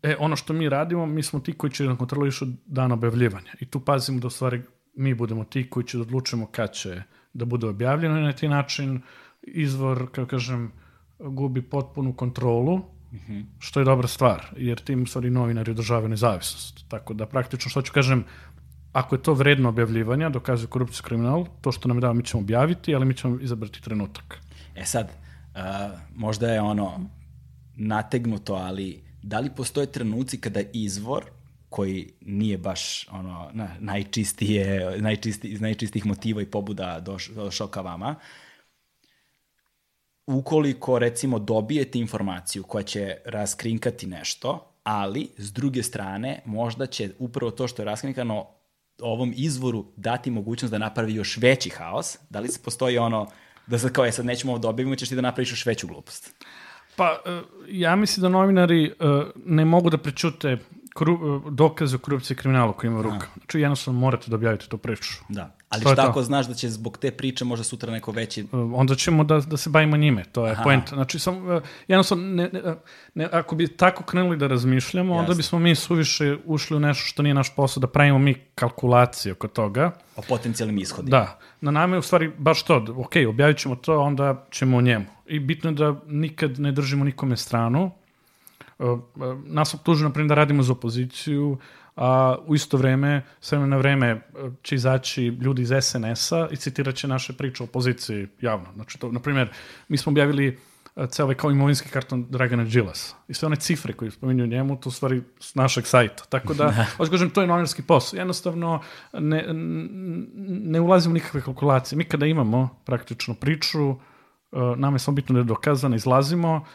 [0.03, 3.51] E, ono što mi radimo, mi smo ti koji će da kontrolišu dan objavljivanja.
[3.59, 4.61] I tu pazimo da u stvari
[4.95, 7.01] mi budemo ti koji će da odlučimo kad će
[7.33, 9.01] da bude objavljeno i na taj način
[9.41, 10.71] izvor, kao kažem,
[11.19, 13.45] gubi potpunu kontrolu, Mm -hmm.
[13.59, 16.85] što je dobra stvar, jer tim stvari novinari održavaju nezavisnost.
[16.87, 18.23] Tako da praktično, što ću kažem,
[18.91, 22.43] ako je to vredno objavljivanja, dokazuje korupciju kriminal, to što nam je dao mi ćemo
[22.43, 24.39] objaviti, ali mi ćemo izabrati trenutak.
[24.75, 25.61] E sad, uh,
[26.15, 27.09] možda je ono
[27.75, 31.25] nategnuto, ali da li postoje trenuci kada izvor
[31.69, 37.03] koji nije baš ono na, najčistije, najčisti, iz najčistih motiva i pobuda
[37.35, 38.15] došao ka vama,
[40.27, 47.51] ukoliko recimo dobijete informaciju koja će raskrinkati nešto, ali s druge strane možda će upravo
[47.51, 48.56] to što je raskrinkano
[49.01, 53.27] ovom izvoru dati mogućnost da napravi još veći haos, da li se postoji ono
[53.67, 56.45] da sad kao je sad nećemo ovo dobiti, ćeš ti da napraviš još veću glupost?
[56.95, 58.91] Pa, e, ja mislim da novinari e,
[59.45, 60.57] ne mogu da prečute
[60.95, 63.27] kru, dokaze o korupciji i kriminalu koji ima u ruka.
[63.37, 65.13] Znači, jednostavno morate da objavite tu priču.
[65.29, 65.56] Da.
[65.69, 68.41] Ali to šta ako znaš da će zbog te priče možda sutra neko veći...
[68.41, 70.63] E, onda ćemo da, da se bavimo njime, to je Aha.
[70.63, 70.89] point.
[70.89, 72.75] Znači, sam, e, jednostavno, ne, ne,
[73.15, 75.19] ne, ako bi tako krenuli da razmišljamo, Jasne.
[75.19, 79.31] onda bismo mi suviše ušli u nešto što nije naš posao, da pravimo mi kalkulacije
[79.31, 79.91] oko toga.
[80.15, 81.17] O potencijalnim ishodima.
[81.17, 81.39] Da.
[81.61, 85.05] Na nama je u stvari baš to, ok, objavit ćemo to, onda ćemo o njemu.
[85.25, 87.91] I bitno je da nikad ne držimo nikome stranu,
[89.45, 91.57] nas optužuju, na primjer, da radimo za opoziciju,
[91.97, 94.21] a u isto vreme, s vremena na vreme
[94.63, 98.65] će izaći ljudi iz SNS-a i citirat će naše priče o opoziciji javno.
[98.75, 99.49] Znači, to, na primjer,
[99.87, 100.59] mi smo objavili
[101.09, 103.15] ceo ovaj kao imovinski karton Dragana Đilas.
[103.27, 106.23] I sve one cifre koje spominju njemu, to u stvari s našeg sajta.
[106.29, 108.17] Tako da, hoću kažem, to je novinarski posao.
[108.17, 108.81] Jednostavno,
[109.13, 109.45] ne,
[110.47, 111.97] ne ulazimo u nikakve kalkulacije.
[111.97, 113.95] Mi kada imamo praktično priču,
[114.77, 116.65] nama je samo bitno da je dokazano, izlazimo,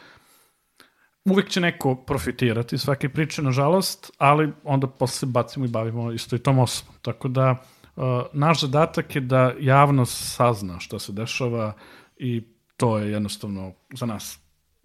[1.24, 6.38] uvek će neko profitirati svake priče, nažalost, ali onda posle bacimo i bavimo isto i
[6.38, 6.94] tom osobom.
[7.02, 7.50] Tako da,
[7.96, 11.72] uh, naš zadatak je da javnost sazna šta se dešava
[12.16, 12.42] i
[12.76, 14.38] to je jednostavno za nas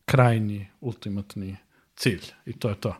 [0.06, 1.58] krajnji, ultimatni
[1.96, 2.96] cilj i to je to.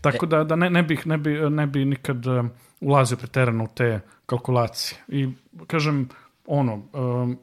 [0.00, 2.46] Tako da, da ne, ne, bih, ne, bi, ne bi nikad uh,
[2.80, 4.98] ulazio preterano u te kalkulacije.
[5.08, 5.28] I
[5.66, 6.08] kažem,
[6.46, 7.38] ono, um,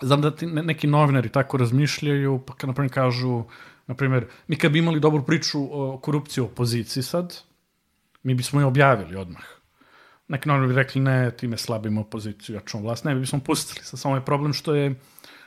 [0.00, 3.44] znam da ti neki novinari tako razmišljaju, pa kad napravim kažu
[3.90, 7.36] Naprimjer, mi kad bi imali dobru priču o korupciji u opoziciji sad,
[8.22, 9.42] mi bismo je objavili odmah.
[10.28, 13.04] Neki novinari bi rekli, ne, time slabimo opoziciju, ja ćemo vlast.
[13.04, 13.84] Ne, mi bismo pustili.
[13.84, 14.94] Sad samo je problem što je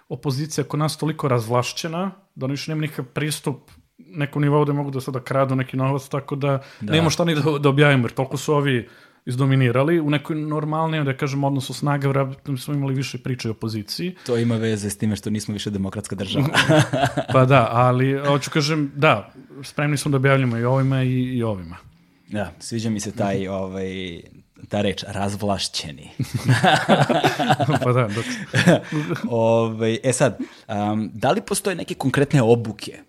[0.10, 4.92] opozicija kod nas toliko razvlašćena, da oni više nema nikakav pristup nekom nivou da mogu
[4.92, 6.92] da sada kradu neki novac, tako da, da.
[6.92, 8.90] nema šta ni da, da objavimo, jer toliko su ovi
[9.26, 14.16] izdominirali u nekoj normalnoj, da kažem, odnosu snaga, vjerojatno smo imali više priče o opoziciji.
[14.26, 16.48] To ima veze s time što nismo više demokratska država.
[17.34, 21.78] pa da, ali hoću kažem, da, spremni smo da objavljamo i ovima i, i ovima.
[22.28, 24.22] Da, sviđa mi se taj, ovaj,
[24.70, 26.10] ta reč, razvlašćeni.
[27.84, 28.26] pa da, dok...
[28.66, 28.82] Ove,
[29.30, 33.00] ovaj, e sad, um, da li postoje neke konkretne obuke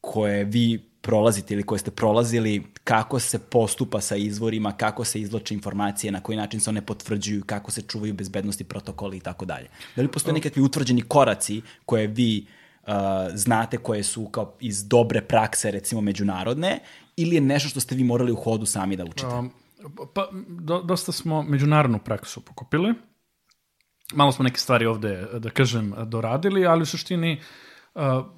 [0.00, 5.54] koje vi prolazite ili koje ste prolazili, kako se postupa sa izvorima, kako se izloče
[5.54, 9.68] informacije, na koji način se one potvrđuju, kako se čuvaju bezbednosti protokoli i tako dalje.
[9.96, 12.92] Da li postoje nekakvi utvrđeni koraci koje vi uh,
[13.34, 16.78] znate koje su kao iz dobre prakse, recimo međunarodne,
[17.16, 19.26] ili je nešto što ste vi morali u hodu sami da učite?
[19.26, 19.52] Um,
[20.14, 22.94] pa, do, dosta smo međunarodnu praksu pokupili.
[24.14, 27.65] Malo smo neke stvari ovde, da kažem, doradili, ali u suštini uh,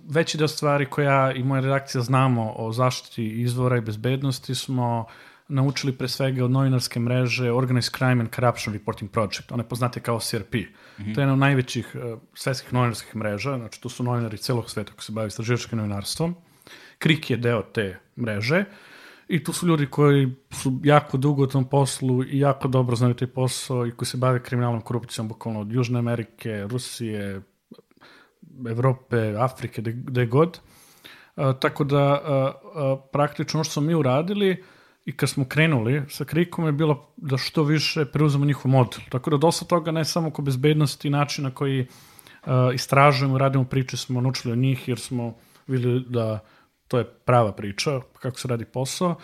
[0.09, 5.07] veći deo stvari koje ja i moja redakcija znamo o zaštiti izvora i bezbednosti smo
[5.49, 10.21] naučili pre svega od novinarske mreže Organized Crime and Corruption Reporting Project, one poznate kao
[10.21, 10.55] CRP.
[10.55, 10.59] Mm
[10.99, 11.15] -hmm.
[11.15, 14.93] To je jedna od najvećih uh, svetskih novinarskih mreža, znači tu su novinari celog sveta
[14.93, 16.35] koji se bavi istraživačkim novinarstvom.
[16.99, 18.65] KRIK je deo te mreže
[19.29, 23.15] i tu su ljudi koji su jako dugo u tom poslu i jako dobro znaju
[23.15, 27.43] taj posao i koji se bave kriminalnom korupcijom bukvalno od Južne Amerike, Rusije,
[28.69, 30.61] Evrope, Afrike, gde god.
[31.37, 34.65] A, tako da a, a, praktično što smo mi uradili
[35.05, 39.01] i kad smo krenuli sa krikom je bilo da što više preuzemo njihov model.
[39.09, 41.87] Tako da dosta toga ne samo ko bezbednosti i način na koji
[42.45, 45.35] a, istražujemo, radimo priče smo naučili od njih jer smo
[45.67, 46.41] videli da
[46.89, 49.15] to je prava priča, kako se radi posao,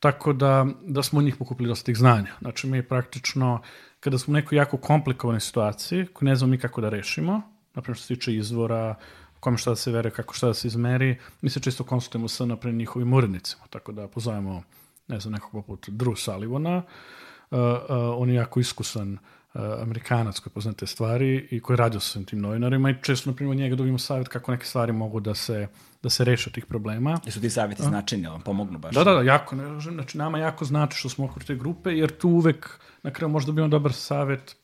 [0.00, 2.32] tako da, da smo od njih pokupili dosta tih znanja.
[2.40, 3.60] Znači mi praktično,
[4.00, 7.42] kada smo u nekoj jako komplikovanoj situaciji, koju ne znamo mi kako da rešimo,
[7.74, 8.94] naprimjer što se tiče izvora,
[9.40, 12.46] kome šta da se vere, kako šta da se izmeri, mi se često konsultujemo sa,
[12.46, 14.62] naprimjer, njihovim urednicima, tako da pozovemo,
[15.08, 20.52] ne znam, nekog poput Drew Sullivana, uh, uh, on je jako iskusan uh, Amerikanac koji
[20.52, 23.98] pozna te stvari i koji radio sa tim novinarima i često, na primjer, njega dobijemo
[23.98, 25.68] savjet kako neke stvari mogu da se
[26.02, 27.20] da se reše tih problema.
[27.26, 28.94] Jesu ti savjeti značajni, vam pomognu baš?
[28.94, 29.56] Da, da, da, jako.
[29.80, 33.46] Znači, nama jako znači što smo okolo te grupe, jer tu uvek na kraju možda
[33.46, 34.56] dobijemo dobar savjet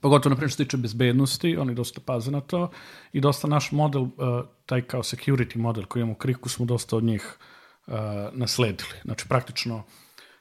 [0.00, 2.70] Pogotovo, na primjer, što tiče bezbednosti, oni dosta paze na to
[3.12, 4.10] i dosta naš model, uh,
[4.66, 7.38] taj kao security model koji imamo u Kriku, smo dosta od njih
[7.86, 7.94] uh,
[8.32, 8.94] nasledili.
[9.04, 9.84] Znači, praktično,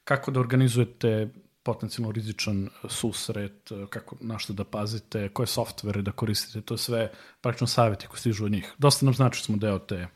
[0.03, 1.29] kako da organizujete
[1.63, 6.77] potencijalno rizičan susret, uh, kako na što da pazite, koje softvere da koristite, to je
[6.77, 8.73] sve praktično savjeti koji stižu od njih.
[8.77, 10.07] Dosta nam znači smo deo te,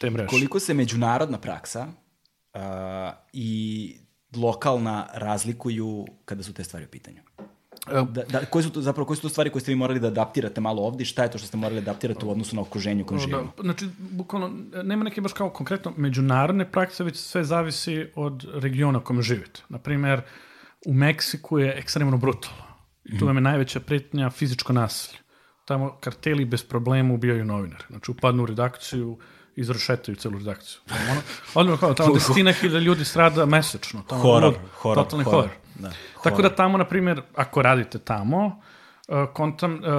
[0.00, 0.28] te mreže.
[0.28, 1.86] Koliko se međunarodna praksa
[2.54, 2.60] uh,
[3.32, 3.96] i
[4.36, 7.22] lokalna razlikuju kada su te stvari u pitanju?
[7.86, 10.06] Da, da, koje su to, zapravo, koje su to stvari koje ste vi morali da
[10.06, 11.04] adaptirate malo ovde?
[11.04, 13.26] Šta je to što ste morali da adaptirate u odnosu na okruženje u kojem da,
[13.26, 13.52] živimo?
[13.56, 14.50] Da, znači, bukvalno,
[14.82, 19.62] nema neke baš kao konkretno međunarodne prakse, već sve zavisi od regiona u kojem živite.
[19.68, 20.22] Naprimer,
[20.86, 22.64] u Meksiku je ekstremno brutalno.
[23.04, 25.18] I tu vam je najveća pretnja fizičko nasilje.
[25.64, 27.84] Tamo karteli bez problema ubijaju novinare.
[27.90, 29.18] Znači, upadnu u redakciju,
[29.56, 30.80] izrašetaju celu redakciju.
[31.10, 31.20] Ono,
[31.54, 34.02] odmah kao, tamo desetina hiljada ljudi strada mesečno.
[34.08, 35.40] Tamo, horor, horor, totalni horor.
[35.40, 35.56] horor.
[35.74, 35.92] Da,
[36.22, 38.46] Tako da tamo, na primjer, ako radite tamo,
[39.08, 39.90] uh, kontam, uh, uh,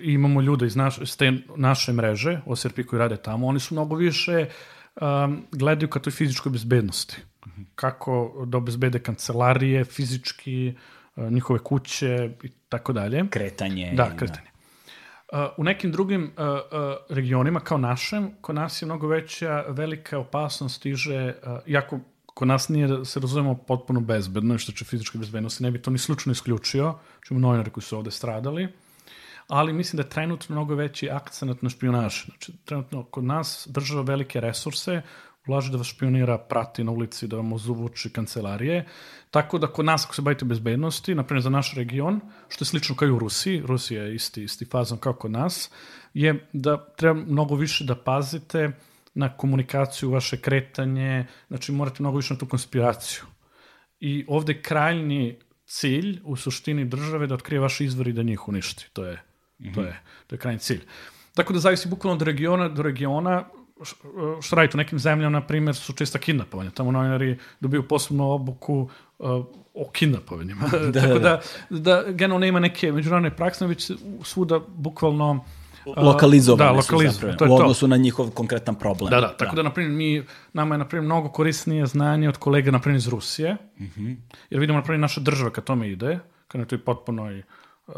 [0.00, 3.96] imamo ljude iz naš, iz te naše mreže, OSRP koji rade tamo, oni su mnogo
[3.96, 4.46] više
[5.00, 7.16] um, gledaju ka toj fizičkoj bezbednosti.
[7.74, 10.74] Kako da obezbede kancelarije, fizički,
[11.16, 13.24] uh, njihove kuće i tako dalje.
[13.30, 13.92] Kretanje.
[13.96, 14.51] Da, kretanje.
[15.56, 16.32] U nekim drugim
[17.08, 21.34] regionima, kao našem, kod nas je mnogo veća, velika opasnost stiže,
[21.66, 25.82] jako kod nas nije, da se razumemo, potpuno bezbedno, što će fizičke bezbednosti, ne bi
[25.82, 26.94] to ni slučajno isključio,
[27.30, 28.68] imamo novinari koji su ovde stradali,
[29.48, 32.24] ali mislim da je trenutno mnogo veći akcenat na špionaž.
[32.24, 35.02] Znači, trenutno kod nas država velike resurse,
[35.46, 38.86] ulaže da vas špionira, prati na ulici, da vam ozuvuči kancelarije.
[39.30, 42.96] Tako da kod nas, ako se bavite bezbednosti, naprimjer za naš region, što je slično
[42.96, 45.70] kao i u Rusiji, Rusija je isti, isti fazon kao kod nas,
[46.14, 48.70] je da treba mnogo više da pazite
[49.14, 53.22] na komunikaciju, vaše kretanje, znači morate mnogo više na tu konspiraciju.
[54.00, 58.86] I ovde krajnji cilj u suštini države da otkrije vaše izvor i da njih uništi.
[58.92, 59.22] To je,
[59.58, 59.74] mm -hmm.
[59.74, 60.80] to je, to je krajnji cilj.
[61.34, 63.44] Tako da zavisi bukvalno od regiona do regiona,
[64.42, 66.70] što radite u nekim zemljama, na primjer, su česta kidnapovanja.
[66.70, 69.28] Tamo novinari dobiju posebnu obuku uh,
[69.74, 70.68] o kidnapovanjima.
[70.92, 73.90] da, Tako da, da, da generalno nema neke međunarodne prakse, već
[74.22, 75.44] svuda bukvalno
[75.96, 77.62] lokalizovane da, su lokaliz- zapravo, to je u to.
[77.62, 79.10] odnosu na njihov konkretan problem.
[79.10, 82.36] Da, da, tako da, na primjer, mi, nama je, na primjer, mnogo korisnije znanje od
[82.36, 83.56] kolega, na primjer, iz Rusije,
[84.50, 86.18] jer vidimo, na primjer, naša država kad tome ide,
[86.48, 87.42] kad je to i potpunoj
[87.86, 87.94] uh,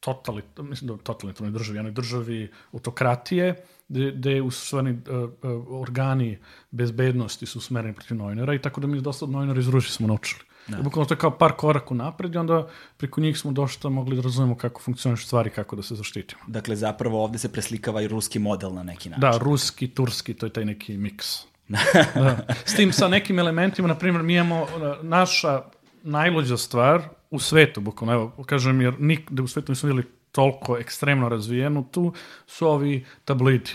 [0.00, 6.38] totalit, mislim da u totalitarnoj državi, jednoj državi autokratije, gde, u stvari uh, uh, organi
[6.70, 10.06] bezbednosti su smereni protiv novinara i tako da mi dosta od novinara iz Rusije smo
[10.06, 10.40] naučili.
[10.68, 10.82] Da.
[10.82, 14.22] Bukvalno to je kao par koraka napred i onda preko njih smo došta mogli da
[14.22, 16.42] razumemo kako funkcionišu stvari, kako da se zaštitimo.
[16.46, 19.20] Dakle, zapravo ovde se preslikava i ruski model na neki način.
[19.20, 21.44] Da, ruski, turski, to je taj neki miks.
[22.14, 22.46] da.
[22.64, 24.68] S tim sa nekim elementima, na primjer, mi imamo uh,
[25.02, 25.62] naša
[26.02, 31.28] najluđa stvar u svetu, bukvalno, evo, kažem, jer nikde u svetu nismo vidjeli toliko ekstremno
[31.28, 32.12] razvijenu, tu
[32.46, 33.70] su ovi tabloidi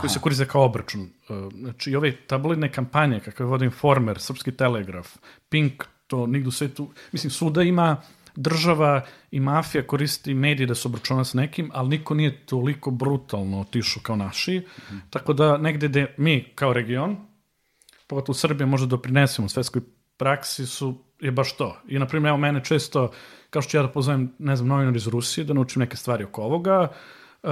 [0.00, 1.00] koji se koriste kao obračun.
[1.28, 5.16] Uh, Znači, i ove tabloidne kampanje, kakve vode Informer, Srpski telegraf,
[5.48, 7.96] Pink, to nigde u svetu, mislim, svuda ima
[8.36, 13.60] država i mafija koristi medije da se obračuna s nekim, ali niko nije toliko brutalno
[13.60, 14.62] otišao kao naši,
[15.10, 17.16] tako da negde gde mi kao region,
[18.06, 19.82] pogotovo u Srbiji možda doprinesemo svetskoj
[20.16, 21.76] praksi su, je baš to.
[21.88, 23.10] I, na primjer, evo mene često,
[23.50, 26.24] kao što ću ja da pozovem, ne znam, novinar iz Rusije, da naučim neke stvari
[26.24, 26.88] oko ovoga,
[27.42, 27.50] uh,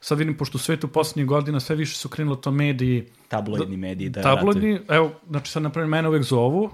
[0.00, 4.08] sad vidim, pošto u svetu poslednjih godina sve više su krenuli to mediji, Tabloidni mediji.
[4.08, 6.70] Da tabloidni, evo, znači sad, na primjer, mene uvek zovu,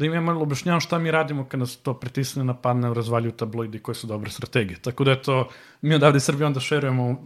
[0.00, 3.78] da im ja malo objašnjavam šta mi radimo kad nas to pritisne, napadne, razvaljuju tabloidi
[3.78, 4.78] koje su dobre strategije.
[4.82, 5.48] Tako da je to,
[5.82, 7.16] mi odavde iz Srbije onda šerujemo uh,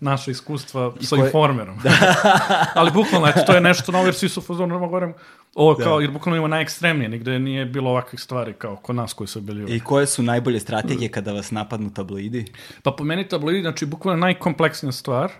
[0.00, 1.78] naše iskustva sa koje- informerom.
[1.82, 1.90] Da.
[2.80, 5.14] Ali bukvalno, eto, to je nešto novo, jer svi su fazonu, da govorim,
[5.54, 9.28] ovo kao, jer bukvalno ima najekstremnije, nigde nije bilo ovakvih stvari kao kod nas koji
[9.28, 9.76] su bili.
[9.76, 12.44] I koje su najbolje strategije kada vas napadnu tabloidi?
[12.82, 15.32] Pa po meni tabloidi, znači, bukvalno najkompleksnija stvar.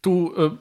[0.00, 0.52] Tu uh,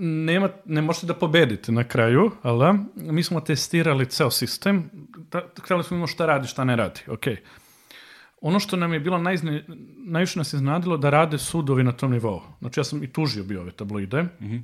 [0.00, 2.74] nema, ne možete da pobedite na kraju, ali da?
[3.12, 4.90] mi smo testirali ceo sistem,
[5.30, 7.24] da, htjeli smo imamo šta radi, šta ne radi, ok.
[8.40, 9.64] Ono što nam je bilo najzne,
[10.06, 12.40] najviše nas iznadilo da rade sudovi na tom nivou.
[12.58, 14.62] Znači ja sam i tužio bio ove tabloide mm -hmm.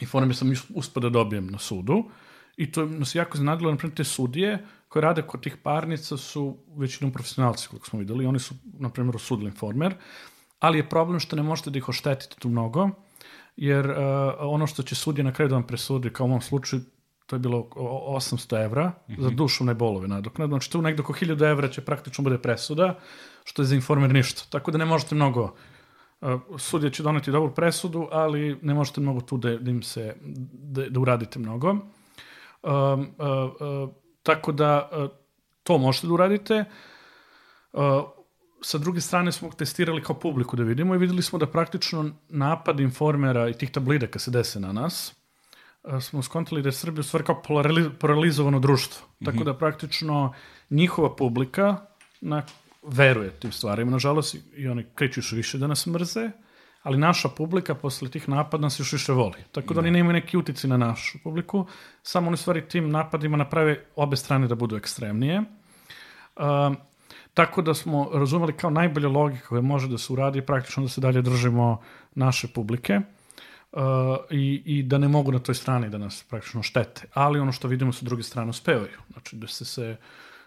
[0.00, 2.04] i forum sam us- uspio da dobijem na sudu
[2.56, 6.16] i to nas je jako iznadilo, na primjer te sudije koje rade kod tih parnica
[6.16, 9.94] su većinom profesionalci, koliko smo videli, oni su, na primjer, osudili informer,
[10.58, 12.90] ali je problem što ne možete da ih oštetite tu mnogo,
[13.56, 13.96] jer uh,
[14.38, 16.82] ono što će sudija na kraju da vam presudi, kao u ovom slučaju,
[17.26, 19.22] to je bilo o- 800 evra mm -hmm.
[19.22, 20.50] za duševne bolove nadoknadu.
[20.50, 22.98] Znači tu negde oko 1000 evra će praktično bude presuda,
[23.44, 24.42] što je za informer ništa.
[24.50, 25.54] Tako da ne možete mnogo
[26.20, 30.14] Uh, sudija će doneti dobru presudu, ali ne možete mnogo tu da, da im se,
[30.52, 31.70] da, da uradite mnogo.
[31.70, 31.80] Um,
[32.62, 33.06] uh,
[33.60, 33.90] uh,
[34.22, 35.10] tako da uh,
[35.62, 36.64] to možete da uradite.
[37.72, 37.82] Uh,
[38.64, 42.80] sa druge strane smo testirali kao publiku da vidimo i videli smo da praktično napad
[42.80, 45.14] informera i tih tablida kad se dese na nas,
[46.00, 49.06] smo skontali da je Srbija u stvari kao polariz- polarizovano društvo.
[49.24, 50.34] Tako da praktično
[50.70, 51.76] njihova publika
[52.20, 52.42] na,
[52.82, 53.90] veruje tim stvarima.
[53.90, 56.30] Nažalost, i oni kreću još više da nas mrze,
[56.82, 59.44] ali naša publika posle tih napada nas još više voli.
[59.52, 61.66] Tako da oni nemaju neki utici na našu publiku,
[62.02, 65.38] samo oni stvari tim napadima naprave obe strane da budu ekstremnije.
[66.36, 66.76] Um,
[67.34, 71.00] tako da smo razumeli kao najbolja logika koja može da se uradi praktično da se
[71.00, 71.80] dalje držimo
[72.14, 73.00] naše publike
[73.72, 73.80] uh,
[74.30, 77.06] i, i da ne mogu na toj strani da nas praktično štete.
[77.14, 78.98] Ali ono što vidimo sa druge strane uspevaju.
[79.12, 79.96] Znači da se se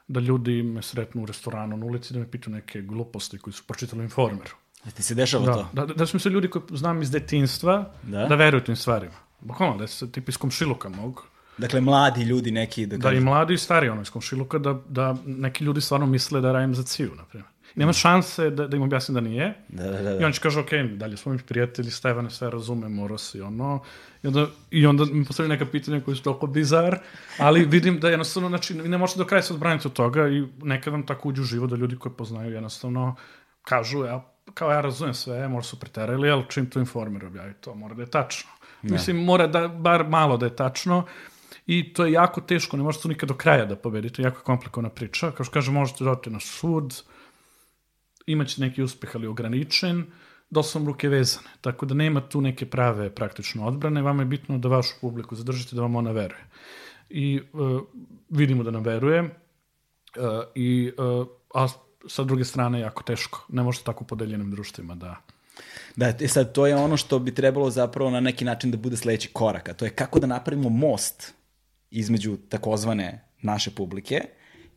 [0.08, 3.64] da ljudi me sretnu u restoranu na ulici da me pitaju neke gluposti koji su
[3.64, 4.52] pročitali u informeru.
[4.86, 5.70] Da ti se dešava Da, to?
[5.74, 8.26] da, da, da su mi se ljudi koji znam iz detinstva Da?
[8.26, 9.14] da, veruju tim stvarima.
[9.40, 11.24] Bukvalno, da se tip iz komšiluka mogu.
[11.58, 15.16] Dakle, mladi ljudi neki, da Da i mladi i stari ono iz komšiluka, da, da
[15.26, 17.48] neki ljudi stvarno misle da radim za ciju, na primjer.
[17.76, 19.54] Nema šanse da, da im objasnim da nije.
[19.68, 20.22] Da, da, da.
[20.22, 23.84] I on će kaže, ok, dalje smo mi prijatelji, Stevane sve razume, mora si ono.
[24.24, 27.00] I onda, I onda mi postavljaju neka pitanja koji su toliko bizar,
[27.38, 30.48] ali vidim da jednostavno, znači, vi ne možete do kraja se odbraniti od toga i
[30.62, 33.16] nekad vam tako uđu u život da ljudi koji poznaju jednostavno
[33.62, 37.76] kažu, ja, kao ja razumem sve, možda su preterali, ali čim to informer objavi, to
[37.76, 38.50] mora da je tačno.
[38.82, 41.06] Mislim, mora da, bar malo da je tačno,
[41.68, 44.44] I to je jako teško, ne možete to nikad do kraja da pobedite, jako je
[44.44, 45.32] komplikovana priča.
[45.32, 47.02] Kao što kaže, možete odete na sud,
[48.26, 50.06] imaće neki uspeh, ali ograničen,
[50.50, 51.48] da su vam ruke vezane.
[51.62, 55.76] Tako da nema tu neke prave praktično odbrane, vama je bitno da vašu publiku zadržite,
[55.76, 56.46] da vam ona veruje.
[57.10, 57.82] I uh,
[58.30, 59.30] vidimo da nam veruje, uh,
[60.56, 61.68] i, uh, a
[62.08, 63.46] sa druge strane jako teško.
[63.50, 65.16] Ne možete tako u podeljenim društvima da...
[65.96, 69.30] Da, sad, to je ono što bi trebalo zapravo na neki način da bude sledeći
[69.34, 71.34] korak, a to je kako da napravimo most
[71.92, 74.22] između takozvane naše publike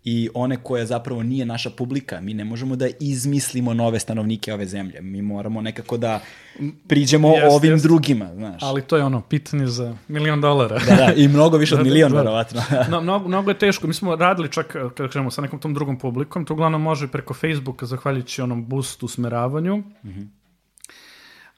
[0.04, 2.20] i one koja zapravo nije naša publika.
[2.20, 5.00] Mi ne možemo da izmislimo nove stanovnike ove zemlje.
[5.00, 6.20] Mi moramo nekako da
[6.88, 7.88] priđemo Jeste, ovim jeste.
[7.88, 8.62] drugima, znaš.
[8.62, 10.78] Ali to je ono, pitanje za milion dolara.
[10.78, 12.20] Da, da, i mnogo više od Da, da, miliona, da.
[12.20, 12.62] verovatno.
[12.90, 13.86] no, mnogo, mnogo je teško.
[13.86, 17.08] Mi smo radili čak, eh, kada kažemo, sa nekom tom drugom publikom, to uglavnom može
[17.08, 19.82] preko Facebooka, zahvaljujući onom boost usmeravanju.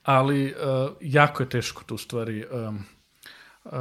[0.03, 2.45] ali uh, jako je teško tu stvari.
[2.53, 2.85] Um,
[3.65, 3.73] uh,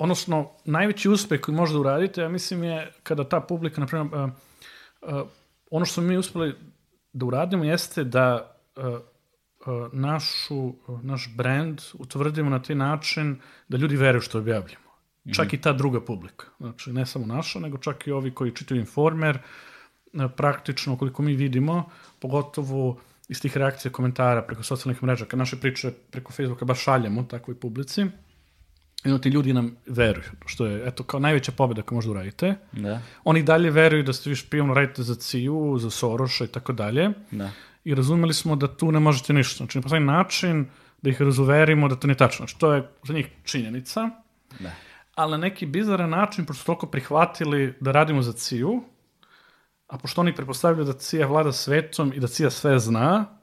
[0.00, 4.30] odnosno, najveći uspeh koji možda uradite, ja mislim je kada ta publika, na primjer, uh,
[5.00, 5.28] uh,
[5.70, 6.54] ono što smo mi uspeli
[7.12, 8.56] da uradimo jeste da
[9.92, 13.36] našu, naš brand utvrdimo na taj način
[13.68, 14.90] da ljudi veruju što objavljamo.
[15.24, 15.36] Mm -hmm.
[15.36, 16.46] Čak i ta druga publika.
[16.58, 19.38] Znači, ne samo naša, nego čak i ovi koji čitaju Informer,
[20.36, 25.92] praktično, koliko mi vidimo, pogotovo iz tih reakcija, komentara preko socijalnih mreža, kad naše priče
[26.10, 28.06] preko Facebooka baš šaljamo takvoj publici,
[29.22, 32.54] ti ljudi nam veruju, što je, eto, kao najveća pobjeda koju možda uradite.
[32.72, 33.00] Da.
[33.24, 37.10] Oni dalje veruju da ste vi špijun, radite za CIA, za Soroša i tako dalje.
[37.30, 37.50] Da.
[37.84, 39.56] I razumeli smo da tu ne možete ništa.
[39.56, 40.66] Znači, ne postoji način
[41.02, 42.36] da ih razuverimo da to nije tačno.
[42.36, 44.10] Znači, to je za njih činjenica.
[44.60, 44.70] Da.
[45.14, 48.80] Ali na neki bizaran način, pošto su toliko prihvatili da radimo za CIA,
[49.86, 53.39] a pošto oni prepostavljaju da CIA vlada svetom i da CIA sve zna,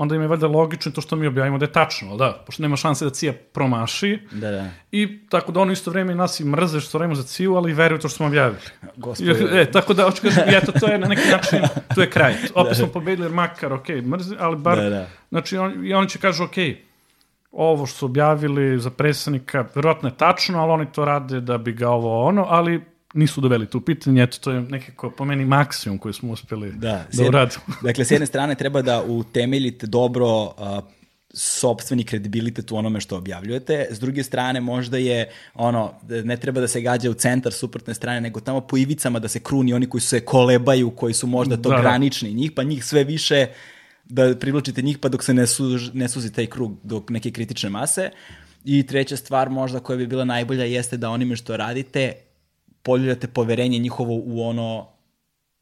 [0.00, 2.76] onda im je valjda logično to što mi objavimo da je tačno, da, pošto nema
[2.76, 4.18] šanse da CIA promaši.
[4.32, 4.66] Da, da.
[4.92, 8.00] I tako da ono isto vreme nas i mrze što radimo za CIA, ali veruju
[8.00, 8.60] to što smo objavili.
[8.96, 9.60] Gospode.
[9.60, 11.58] E, tako da, hoću kažem, eto, to je na neki način,
[11.94, 12.34] tu je kraj.
[12.54, 15.06] Opet smo pobedili, jer makar, ok, mrze, ali bar, Da, da.
[15.28, 16.56] znači, on, i oni će kažu, ok,
[17.52, 21.72] ovo što su objavili za predsednika, verovatno je tačno, ali oni to rade da bi
[21.72, 22.84] ga ovo ono, ali
[23.14, 27.06] nisu doveli tu pitanje, eto, to je nekako po meni maksimum koji smo uspeli Da,
[27.12, 27.62] da uradimo.
[27.82, 30.52] Dakle, s jedne strane treba da utemeljite dobro uh,
[31.34, 35.92] sopstveni kredibilitet u onome što objavljujete, s druge strane možda je ono,
[36.24, 39.40] ne treba da se gađa u centar suprotne strane, nego tamo po ivicama da se
[39.40, 41.82] kruni oni koji se kolebaju, koji su možda to Da, da.
[41.82, 43.46] granični njih, pa njih sve više
[44.04, 47.70] da privlačite njih pa dok se ne, suž, ne suzi taj krug dok neke kritične
[47.70, 48.10] mase.
[48.64, 52.12] I treća stvar možda koja bi bila najbolja jeste da onime što radite
[52.82, 54.88] poljuljate poverenje njihovo u ono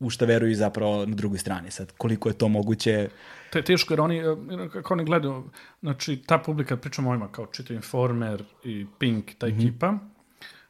[0.01, 1.71] u šta veruju zapravo na drugoj strani.
[1.71, 3.09] Sad, koliko je to moguće,
[3.51, 5.45] To je teško jer oni, eh, kako oni gledaju,
[5.81, 9.95] znači ta publika, pričamo o ovima kao čitaju Informer i Pink, ta ekipa,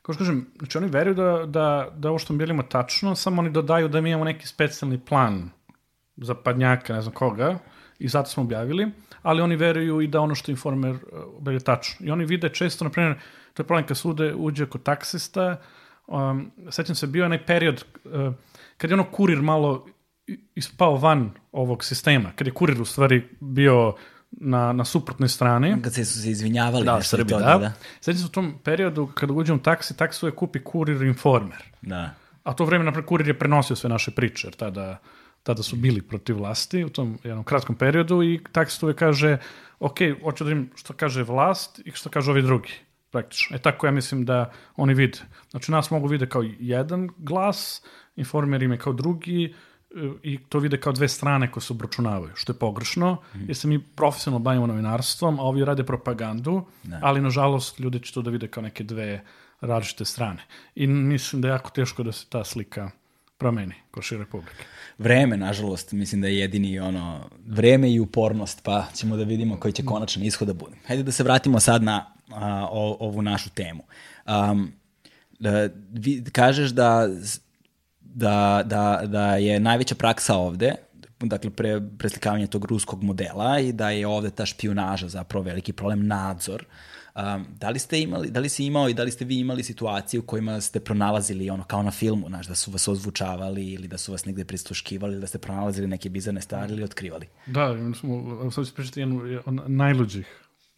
[0.03, 3.41] kao što kažem, znači oni veruju da, da, da ovo što mi bilimo tačno, samo
[3.43, 5.51] oni dodaju da mi imamo neki specijalni plan
[6.17, 7.59] za padnjaka, ne znam koga,
[7.99, 8.91] i zato smo objavili,
[9.23, 12.07] ali oni veruju i da ono što Informer eh, objavlja tačno.
[12.07, 13.19] I oni vide često, na primjer,
[13.55, 15.61] to je problem kad sude uđe kod taksista,
[16.09, 18.35] um, sećam se, bio je onaj period uh,
[18.77, 19.87] kad je ono kurir malo
[20.55, 23.95] ispao van ovog sistema, kad je kurir u stvari bio
[24.31, 25.83] na, na suprotnoj strani.
[25.83, 27.59] kad se su se izvinjavali Da, nešto Srbi, to, da.
[27.59, 27.73] da.
[28.01, 31.63] Sećam se u tom periodu kada uđem u taksi, taksi je kupi kurir informer.
[31.83, 32.15] da.
[32.43, 34.99] A to vreme, naprijed, kurir je prenosio sve naše priče, jer tada,
[35.43, 39.39] tada su bili protiv vlasti u tom jednom kratkom periodu i taksi uvek kaže,
[39.81, 42.73] ok, hoću da vidim što kaže vlast i što kaže ovi drugi,
[43.11, 43.57] praktično.
[43.57, 45.19] E tako ja mislim da oni vide.
[45.51, 47.83] Znači nas mogu vide kao jedan glas,
[48.17, 52.33] informer im je kao drugi, e, i to vide kao dve strane koje se obračunavaju,
[52.35, 56.65] što je pogrešno, jer se mi profesionalno bavimo novinarstvom, a ovi rade propagandu,
[57.03, 59.25] ali nažalost ljudi će to da vide kao neke dve
[59.61, 60.43] različite strane.
[60.75, 62.91] I mislim da je jako teško da se ta slika
[63.39, 64.65] promeni ko šire publike.
[64.99, 69.73] Vreme, nažalost, mislim da je jedini ono, vreme i upornost, pa ćemo da vidimo koji
[69.73, 70.77] će konačan ishod da bude.
[70.87, 73.83] Hajde da se vratimo sad na a, o, ovu našu temu.
[74.27, 74.73] Um,
[75.39, 77.09] da, vi, kažeš da,
[78.01, 80.75] da, da, da je najveća praksa ovde,
[81.21, 86.07] dakle pre, preslikavanje tog ruskog modela i da je ovde ta špionaža zapravo veliki problem,
[86.07, 86.65] nadzor.
[87.19, 89.63] Um, da li ste imali, da li si imao i da li ste vi imali
[89.63, 93.89] situacije u kojima ste pronalazili ono kao na filmu, znaš, da su vas ozvučavali ili
[93.89, 97.27] da su vas negde prisluškivali ili da ste pronalazili neke bizarne stvari ili otkrivali?
[97.47, 100.27] Da, smo, sad ću pričati jednu od najluđih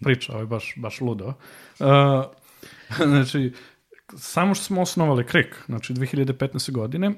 [0.04, 1.26] priča, ovo je baš, baš ludo.
[1.26, 1.86] Uh,
[3.10, 3.52] znači,
[4.16, 6.72] samo što smo osnovali KRIK, znači 2015.
[6.72, 7.12] godine,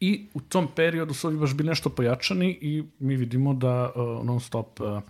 [0.00, 4.26] i u tom periodu su ovi baš bili nešto pojačani i mi vidimo da uh,
[4.26, 5.02] non stop uh,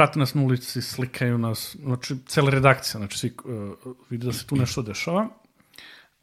[0.00, 4.46] prate nas na ulici, slikaju nas, znači cela redakcija, znači svi uh, vidi da se
[4.46, 5.28] tu nešto dešava.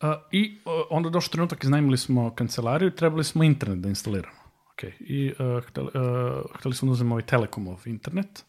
[0.01, 4.37] Uh, I uh, onda došao trenutak, iznajmili smo kancelariju trebali smo internet da instaliramo.
[4.73, 4.91] Okay.
[4.99, 8.43] I uh, hteli, uh, hteli smo da uzmemo ovaj Telekomov internet.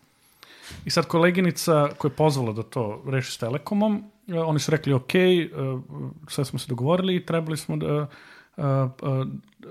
[0.84, 4.92] I sad koleginica koja je pozvala da to reši s Telekomom, uh, oni su rekli
[4.92, 5.82] ok, uh,
[6.28, 8.09] sve smo se dogovorili i trebali smo da,
[8.56, 9.26] uh, uh,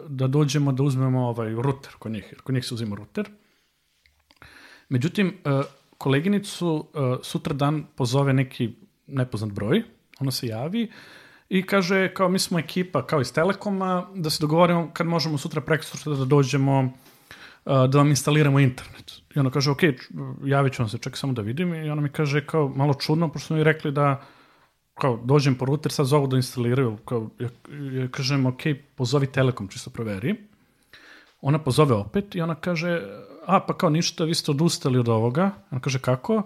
[0.08, 3.30] da dođemo da uzmemo ovaj ruter kod njih, jer kod njih se uzima ruter.
[4.90, 5.66] Međutim, uh,
[5.98, 8.74] koleginicu uh, sutra dan pozove neki
[9.08, 9.84] nepoznat broj,
[10.20, 10.92] ona se javi
[11.50, 15.62] i kaže kao mi smo ekipa kao iz Telekoma da se dogovorimo kad možemo sutra
[15.62, 16.92] preko sutra da dođemo uh,
[17.66, 19.22] da vam instaliramo internet.
[19.36, 19.80] I ona kaže, ok,
[20.46, 21.74] javit ću vam se, čekaj samo da vidim.
[21.74, 24.22] I ona mi kaže, kao, malo čudno, pošto mi rekli da
[24.94, 26.98] kao, dođem po router, sad zovu da instaliraju.
[27.06, 27.50] Kao, ja,
[28.02, 28.62] ja kažem, ok,
[28.96, 30.36] pozovi Telekom, čisto proveri.
[31.42, 33.02] Ona pozove opet i ona kaže,
[33.48, 35.52] a pa kao ništa, vi ste odustali od ovoga.
[35.72, 36.44] On kaže, kako?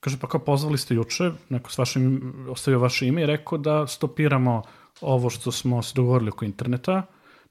[0.00, 3.86] Kaže, pa kao pozvali ste juče, neko s vašim, ostavio vaše ime i rekao da
[3.86, 4.62] stopiramo
[5.00, 7.02] ovo što smo se dogovorili oko interneta,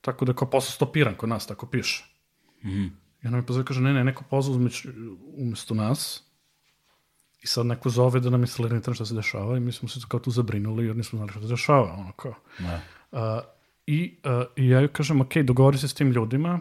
[0.02, 2.06] tako da kao posao stopiran kod nas, tako piše.
[2.65, 2.86] Mhm.
[3.24, 4.70] I ona mi pozove, kaže, ne, ne, neko pozvao
[5.38, 6.24] umesto nas,
[7.44, 9.99] i sad neko zove da nam instalira internet šta se dešava i mi smo se
[10.07, 12.34] kao tu zabrinuli jer nismo znali šta se dešava, ono kao.
[12.60, 12.82] Da.
[13.11, 13.41] A,
[13.88, 16.60] i, a, I ja joj kažem, ok, dogovori se s tim ljudima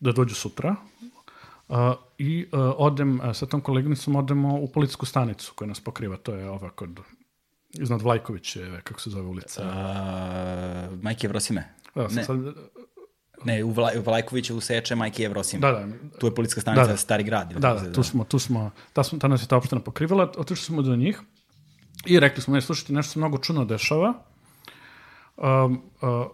[0.00, 0.76] da dođu sutra
[1.68, 6.16] a, i a, odem, a, sa tom koleginicom odemo u policijsku stanicu koja nas pokriva,
[6.16, 7.00] to je ova kod
[7.70, 9.62] iznad Vlajkovićeve, kako se zove ulica.
[9.64, 11.74] A, Majke Evrosime.
[11.94, 12.24] Da, sam ne.
[12.24, 12.38] sad,
[13.44, 15.60] Ne, u, Vla, u Vlajkoviću useče Majke Evrosime.
[15.60, 15.86] da, da,
[16.18, 16.96] Tu je policijska stanica Da, da.
[16.96, 17.50] Stari grad.
[17.50, 20.32] ili Da, da, tu smo, tu smo, ta, smo, ta nas je ta opština pokrivala,
[20.36, 21.20] otišli smo do njih
[22.06, 24.14] i rekli smo, ne, slušajte, nešto se mnogo čudno dešava.
[25.36, 26.26] Um, uh,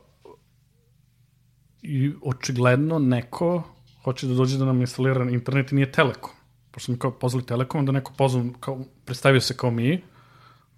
[1.83, 3.63] I očigledno neko
[4.05, 6.31] hoće da dođe da nam instalira internet i nije Telekom.
[6.71, 10.03] Pošto mi kao pozvali Telekom, onda neko pozvao, kao, predstavio se kao mi,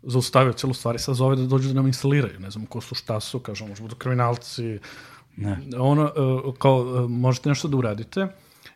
[0.02, 2.40] zaustavio celu stvari, sad zove da dođu da nam instaliraju.
[2.40, 4.78] Ne znam ko su, šta su, kažemo, možda budu kriminalci,
[5.36, 5.58] Ne.
[5.78, 6.12] ono,
[6.44, 8.26] uh, kao, uh, možete nešto da uradite.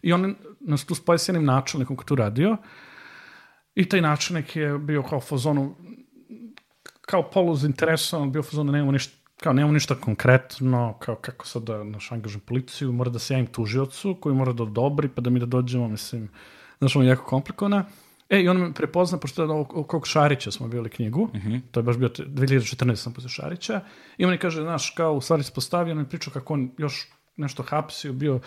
[0.02, 2.56] I on nas tu spoje s jednim načelnikom koji tu radio.
[3.74, 5.76] I taj načelnik je bio kao fazonu,
[7.00, 11.84] kao polu zainteresovan, bio fazonu, nemamo ništa, kao nemamo ništa konkretno, kao kako sad da
[11.84, 15.40] naš angažujem policiju, mora da se javim tužiocu koji mora da odobri, pa da mi
[15.40, 16.28] da dođemo, mislim,
[16.78, 17.84] znaš, ono je jako komplikovana.
[18.30, 21.30] E, i on me prepozna, pošto je oko kog Šarića smo bili knjigu,
[21.70, 22.94] to je baš bio te- 2014.
[22.96, 23.80] sam posle Šarića,
[24.18, 26.70] i on mi kaže, znaš, kao u stvari se postavio, on mi pričao kako on
[26.78, 28.40] još nešto hapsio, bio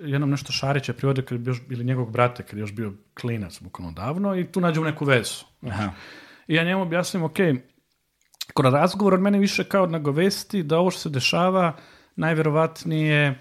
[0.00, 3.60] jednom nešto Šarića privode kad je bio, ili njegovog brata kad je još bio klinac,
[3.62, 5.44] bukvalno davno, i tu nađemo neku vezu.
[5.60, 5.74] znaš.
[5.74, 5.90] Aha.
[6.46, 7.36] I ja njemu objasnim, ok,
[8.54, 11.76] kod razgovor od mene više kao nagovesti da ovo što se dešava
[12.16, 13.38] najverovatnije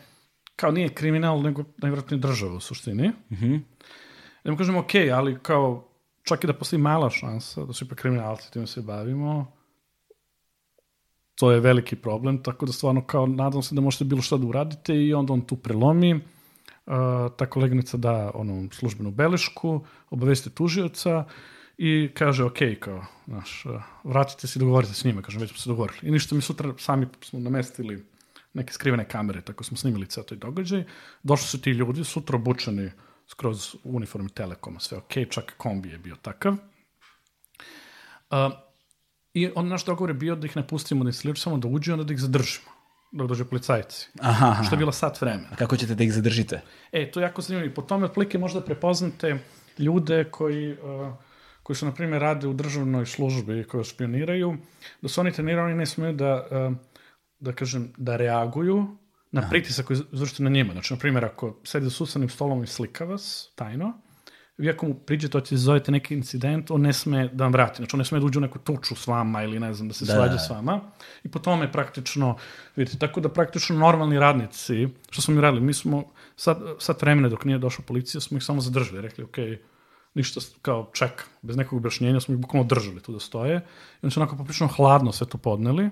[0.56, 3.12] kao nije kriminal, nego najverovatnije država u suštini.
[3.32, 3.56] Mhm.
[4.44, 5.88] Da mu kažem, ok, ali kao
[6.24, 9.58] čak i da postoji mala šansa da su ipak kriminalci, time se bavimo,
[11.36, 14.48] to je veliki problem, tako da stvarno kao nadam se da možete bilo šta da
[14.48, 16.22] uradite i onda on tu prelomi, uh,
[17.38, 21.26] ta koleginica da onu službenu belešku, obaveste tužioca
[21.78, 25.60] i kaže, ok, kao, znaš, uh, vratite se i dogovorite s njima, kažem, već smo
[25.60, 26.00] se dogovorili.
[26.02, 28.06] I ništa mi sutra sami smo namestili
[28.54, 30.84] neke skrivene kamere, tako smo snimili ceo taj događaj.
[31.24, 32.92] Došli su ti ljudi, sutra obučeni
[33.28, 36.54] skroz u uniformi Telekoma, sve ok, čak kombi je bio takav.
[36.54, 38.52] Uh,
[39.34, 41.92] I on naš dogovor je bio da ih ne pustimo da instaliraju, samo da uđu
[41.92, 42.72] i onda da ih zadržimo,
[43.12, 44.08] dok dođe policajci.
[44.20, 44.64] Aha, aha.
[44.64, 45.48] Što je bilo sat vremena.
[45.52, 46.62] A kako ćete da ih zadržite?
[46.92, 47.72] E, to je jako zanimljivo.
[47.72, 49.40] I po tome otprilike možda prepoznate
[49.78, 51.14] ljude koji, uh,
[51.68, 54.54] koji su, na primjer, rade u državnoj službi i koji špioniraju,
[55.02, 56.76] da su oni trenirani, ne smeju da, uh,
[57.40, 58.86] da kažem, da reaguju
[59.32, 60.74] na pritisak koji izvršite na njima.
[60.74, 63.94] Znači, na primjer, ako sedi za susanim stolom i slika vas, tajno,
[64.58, 67.78] vi ako mu priđete, hoćete da zovete neki incident, on ne sme da vam vrati.
[67.78, 69.94] Znači, on ne sme da uđe u neku tuču s vama ili ne znam, da
[69.94, 70.40] se Da, svađa da.
[70.40, 70.82] s vama.
[71.24, 72.38] I po tome praktično,
[72.76, 77.30] vidite, tako da praktično normalni radnici, što smo mi radili, mi smo sad, sad vremena
[77.30, 79.38] dok nije došla policija, smo ih samo zadržali, rekli, ok,
[80.18, 83.56] ništa, kao čeka, bez nekog objašnjenja smo ih bukvalno držali tu da stoje.
[83.58, 83.62] I
[84.04, 85.90] oni su onako poprično hladno sve to podneli.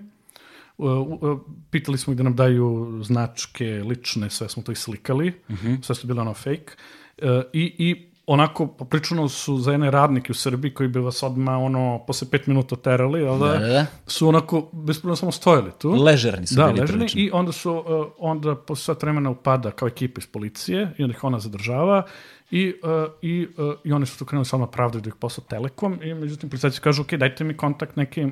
[0.77, 1.39] U- u-
[1.69, 5.33] pitali smo ih da nam daju značke, lične, sve smo to i slikali,
[5.81, 6.71] sve su bile ono fake.
[7.17, 7.95] E, I, i
[8.27, 12.47] onako poprično su za jedne radnike u Srbiji koji bi vas odmah ono posle pet
[12.47, 13.85] minuta terali, jel da, Da, da, da.
[14.07, 15.91] su onako bez problema samo stojali tu.
[15.91, 17.21] Ležerni su da, bili ležani prilično.
[17.21, 17.83] i onda su uh,
[18.17, 22.03] onda posle sat vremena upada kao ekipa iz policije i onda ih ona zadržava
[22.51, 25.99] i, uh, i, uh, i oni su tu krenuli samo pravdaju da ih posao Telekom
[26.03, 28.27] i međutim policajci kažu ok, dajte mi kontakt neki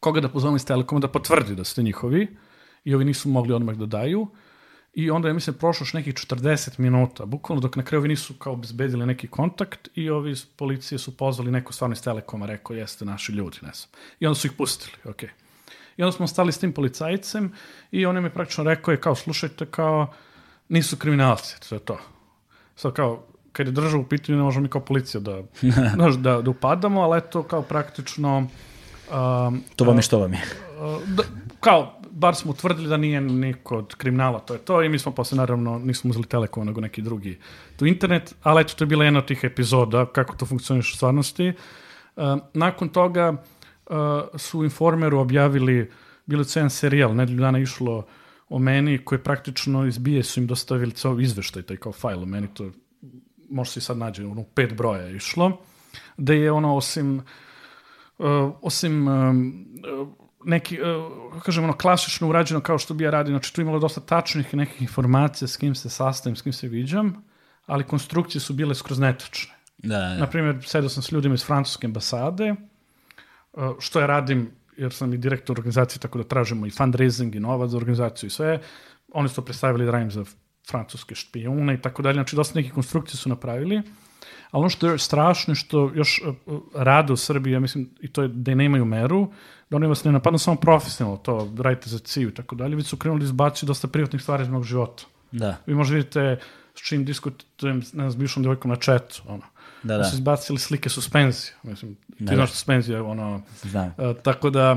[0.00, 2.36] koga da pozovemo iz Telekoma da potvrdi da ste njihovi
[2.84, 4.26] i ovi nisu mogli odmah da daju
[4.94, 8.34] i onda je mislim prošlo još nekih 40 minuta, bukvalno dok na kraju ovi nisu
[8.34, 12.76] kao obezbedili neki kontakt i ovi iz policije su pozvali neko stvarno iz Telekoma, rekao
[12.76, 13.90] jeste naši ljudi, ne znam.
[14.20, 15.28] I onda su ih pustili, okej.
[15.96, 17.52] I onda smo stali s tim policajcem
[17.90, 20.12] i on je mi praktično rekao je kao slušajte kao
[20.68, 21.98] nisu kriminalci, to je to.
[22.76, 23.22] Sad kao
[23.52, 25.42] kad je država u pitanju ne možemo mi kao policija da,
[25.96, 30.42] znaš, da, da upadamo, ali eto kao praktično um, To vam je što vam je.
[30.80, 31.22] uh, da,
[31.60, 35.12] kao bar smo utvrdili da nije niko od kriminala, to je to i mi smo
[35.12, 37.38] posle naravno nismo uzeli Telekom nego neki drugi
[37.76, 40.96] tu internet, ali eto to je bila jedna od tih epizoda kako to funkcioniše u
[40.96, 41.52] stvarnosti.
[42.16, 42.24] Uh,
[42.54, 43.96] nakon toga uh,
[44.36, 45.90] su u Informeru objavili
[46.26, 48.06] bilo je jedan serijal, nedelju dana išlo
[48.48, 52.26] o meni koji praktično iz bije su im dostavili ceo izveštaj, taj kao fajl o
[52.26, 52.70] meni, to
[53.50, 55.60] može se i sad nađe, ono pet broja je išlo,
[56.16, 57.22] da je ono osim
[58.18, 59.66] uh, osim um,
[60.00, 60.08] uh,
[60.44, 64.00] neki, uh, kažem, ono, klasično urađeno kao što bi ja radio, znači tu imalo dosta
[64.00, 67.24] tačnih nekih informacija s kim se sastavim, s kim se viđam,
[67.66, 69.54] ali konstrukcije su bile skroz netačne.
[69.78, 70.14] Da, da.
[70.14, 72.54] Naprimjer, sedao sam s ljudima iz francuske ambasade,
[73.78, 77.70] što ja radim, jer sam i direktor organizacije, tako da tražimo i fundraising i novac
[77.70, 78.60] za organizaciju i sve.
[79.12, 80.24] Oni su to predstavili da radim za
[80.70, 82.14] francuske špijune i tako dalje.
[82.14, 83.82] Znači, dosta nekih konstrukcije su napravili.
[84.50, 88.22] Ali ono što je strašno što još uh, rade u Srbiji, ja mislim, i to
[88.22, 89.32] je da nemaju meru,
[89.70, 92.86] da oni vas ne napadnu samo profesionalno, to radite za ciju i tako dalje, već
[92.86, 95.04] su krenuli da izbacuju dosta privatnih stvari iz mog života.
[95.32, 95.56] Da.
[95.66, 96.38] Vi možda vidite
[96.74, 99.42] s čim diskutujem ne znam, s bivšom devojkom na četu, ono.
[99.84, 100.04] Da, da.
[100.04, 101.52] su izbacili slike suspenzije.
[101.62, 102.54] Mislim, ti Da, znaš da.
[102.54, 103.42] suspenzije, ono...
[103.62, 103.94] Znam.
[103.98, 104.72] Uh, tako da...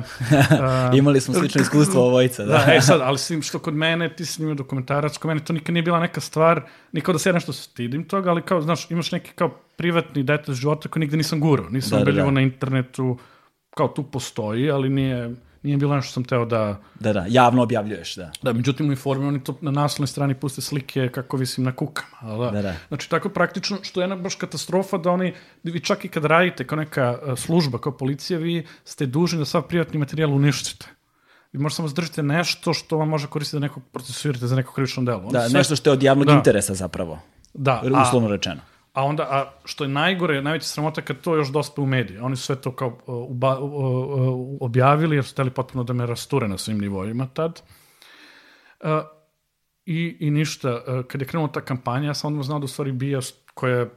[0.91, 2.63] Uh, Imali smo slično iskustvo ovojica, da.
[2.65, 5.53] da, e sad, ali svim što kod mene, ti si snimio dokumentarac, kod mene to
[5.53, 6.61] nikad nije bila neka stvar,
[6.91, 10.23] ni kao da se ja nešto stidim toga, ali kao, znaš, imaš neki kao privatni
[10.23, 12.31] detalj života koji nigde nisam gurao, nisam Da, da, da.
[12.31, 13.17] na internetu,
[13.77, 16.79] kao tu postoji, ali nije, nije bilo nešto što sam teo da...
[16.99, 18.31] Da, da, javno objavljuješ, da.
[18.41, 22.07] Da, međutim u informi oni to na naslovnoj strani puste slike kako visim na kukama.
[22.21, 22.51] ali Da.
[22.51, 22.73] Da, da.
[22.88, 26.67] Znači tako praktično, što je jedna baš katastrofa da oni, vi čak i kad radite
[26.67, 30.85] kao neka e, služba, kao policija, vi ste dužni da sav privatni materijal uništite.
[31.53, 35.03] Vi možete samo zadržite nešto što vam može koristiti da nekog procesuirate za neko krivično
[35.03, 35.29] delo.
[35.31, 36.34] Da, sve- nešto što je od javnog Da.
[36.34, 37.19] interesa zapravo.
[37.53, 38.61] Da, a, Uslovno rečeno.
[38.98, 42.22] A onda, a što je najgore, najveća sramota kad to još dospe u medije.
[42.22, 45.94] Oni su sve to kao uh, uba, uh, uh, objavili jer su hteli potpuno da
[45.94, 47.61] me rasture na svim nivoima tad.
[48.82, 48.90] Uh,
[49.86, 52.68] i, I ništa, uh, kad je krenula ta kampanja, ja sam odmah znao da u
[52.68, 53.19] stvari bija
[53.53, 53.90] koja je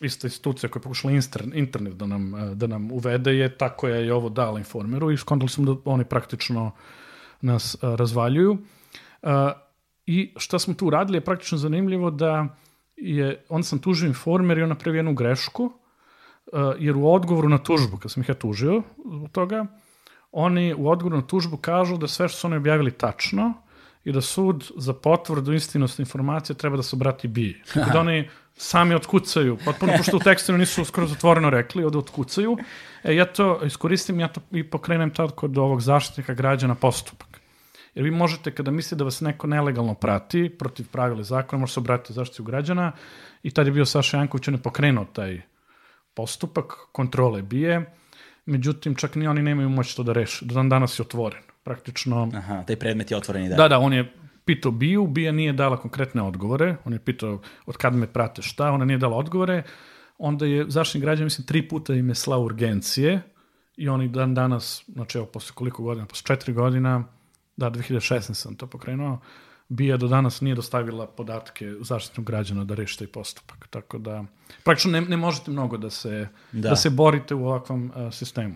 [0.00, 1.14] ista institucija koja je pokušala
[1.54, 5.16] internet da nam, uh, da nam uvede je ta koja je ovo dala informeru i
[5.16, 6.70] skontali smo da oni praktično
[7.40, 8.52] nas uh, razvaljuju.
[9.22, 9.30] Uh,
[10.06, 12.56] I šta smo tu uradili je praktično zanimljivo da
[13.00, 15.72] je, onda sam tužio informer i on napravio jednu grešku, uh,
[16.78, 19.66] jer u odgovoru na tužbu, kad sam ih ja tužio zbog toga,
[20.32, 23.52] oni u odgovoru na tužbu kažu da sve što su oni objavili tačno
[24.04, 27.56] i da sud za potvrdu istinosti informacije treba da se obrati BI.
[27.74, 32.56] Tako da oni sami otkucaju, potpuno, pošto u tekstu nisu skoro zatvoreno rekli, ovde otkucaju.
[33.04, 37.40] E, ja to iskoristim, ja to i pokrenem tad kod ovog zaštitnika građana postupak.
[37.94, 41.74] Jer vi možete, kada mislite da vas neko nelegalno prati, protiv pravila i zakona, možete
[41.74, 42.92] se obratiti zaštitu građana
[43.42, 45.40] i tad je bio Saša Janković, on je pokrenuo taj
[46.14, 47.94] postupak, kontrole bije,
[48.46, 50.44] međutim, čak ni oni nemaju moć to da reše.
[50.44, 51.42] Do dan danas je otvoren.
[51.62, 53.56] Praktično, Aha, taj predmet je otvoren i da.
[53.56, 54.12] da, da, on je
[54.44, 58.70] pitao Biju, Bija nije dala konkretne odgovore, on je pitao od kad me prate šta,
[58.72, 59.62] ona nije dala odgovore,
[60.18, 63.20] onda je zaštitnik građana, mislim, tri puta im je slao urgencije
[63.76, 67.04] i oni dan danas, znači evo, posle koliko godina, posle četiri godina,
[67.58, 69.18] da, 2016 sam to pokrenuo,
[69.68, 73.66] Bija do danas nije dostavila podatke zaštitnog građana da reši taj postupak.
[73.70, 74.24] Tako da,
[74.64, 76.60] praktično ne, ne možete mnogo da se, da.
[76.60, 76.68] Da.
[76.68, 78.54] da se borite u ovakvom uh, sistemu.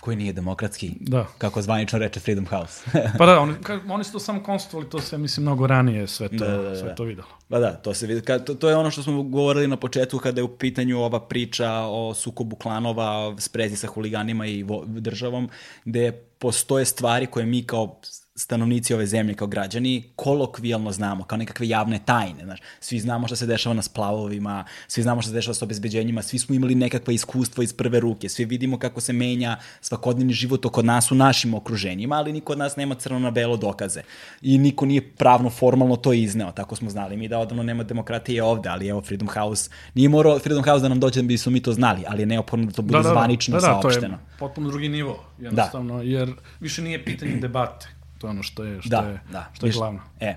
[0.00, 1.26] Koji nije demokratski, Da.
[1.38, 2.90] kako zvanično reče Freedom House.
[3.18, 6.28] Pa da, oni, ka, oni su to samo konstatovali, to se, mislim, mnogo ranije sve
[6.28, 6.76] to, Da, da, da.
[6.76, 7.28] sve to videlo.
[7.48, 8.20] Pa da, to se vidi.
[8.20, 11.20] Ka, to, to je ono što smo govorili na početku kada je u pitanju ova
[11.20, 15.48] priča o sukobu klanova, sprezi sa huliganima i vo, državom,
[15.84, 18.00] gde postoje stvari koje mi kao
[18.38, 22.44] stanovnici ove zemlje, kao građani, kolokvijalno znamo, kao nekakve javne tajne.
[22.44, 22.60] Znaš.
[22.80, 26.38] Svi znamo šta se dešava na splavovima, svi znamo šta se dešava sa obezbeđenjima, svi
[26.38, 30.82] smo imali nekakva iskustva iz prve ruke, svi vidimo kako se menja svakodnevni život oko
[30.82, 34.02] nas u našim okruženjima, ali niko od nas nema crno na belo dokaze.
[34.42, 37.16] I niko nije pravno, formalno to izneo, tako smo znali.
[37.16, 40.88] Mi da odavno nema demokratije ovde, ali evo Freedom House, nije morao Freedom House da
[40.88, 43.60] nam dođe da bismo mi to znali, ali je neophodno da to bude zvanično da,
[43.60, 44.14] da, to saopšteno.
[44.14, 47.97] je potpuno drugi nivo, jednostavno, jer više nije pitanje debate.
[48.18, 49.50] To je ono što je, što Da, je, da.
[49.54, 50.00] što je Viš- glavno.
[50.20, 50.34] E.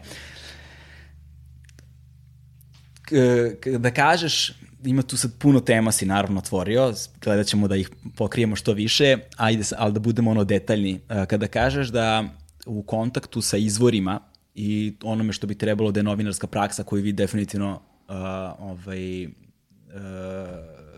[3.79, 4.51] Da kažeš,
[4.85, 9.17] ima tu sad puno tema si naravno otvorio, gledat ćemo da ih pokrijemo što više,
[9.37, 10.99] ajde, ali da budemo ono detaljni.
[11.09, 12.23] E, Kada kažeš da
[12.65, 14.19] u kontaktu sa izvorima
[14.55, 17.71] i onome što bi trebalo da je novinarska praksa koju vi definitivno
[18.07, 18.15] uh,
[18.59, 19.31] ovaj, uh,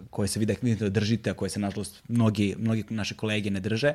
[0.10, 3.94] koje se vi definitivno držite, a koje se nažalost mnogi, mnogi naše kolege ne drže,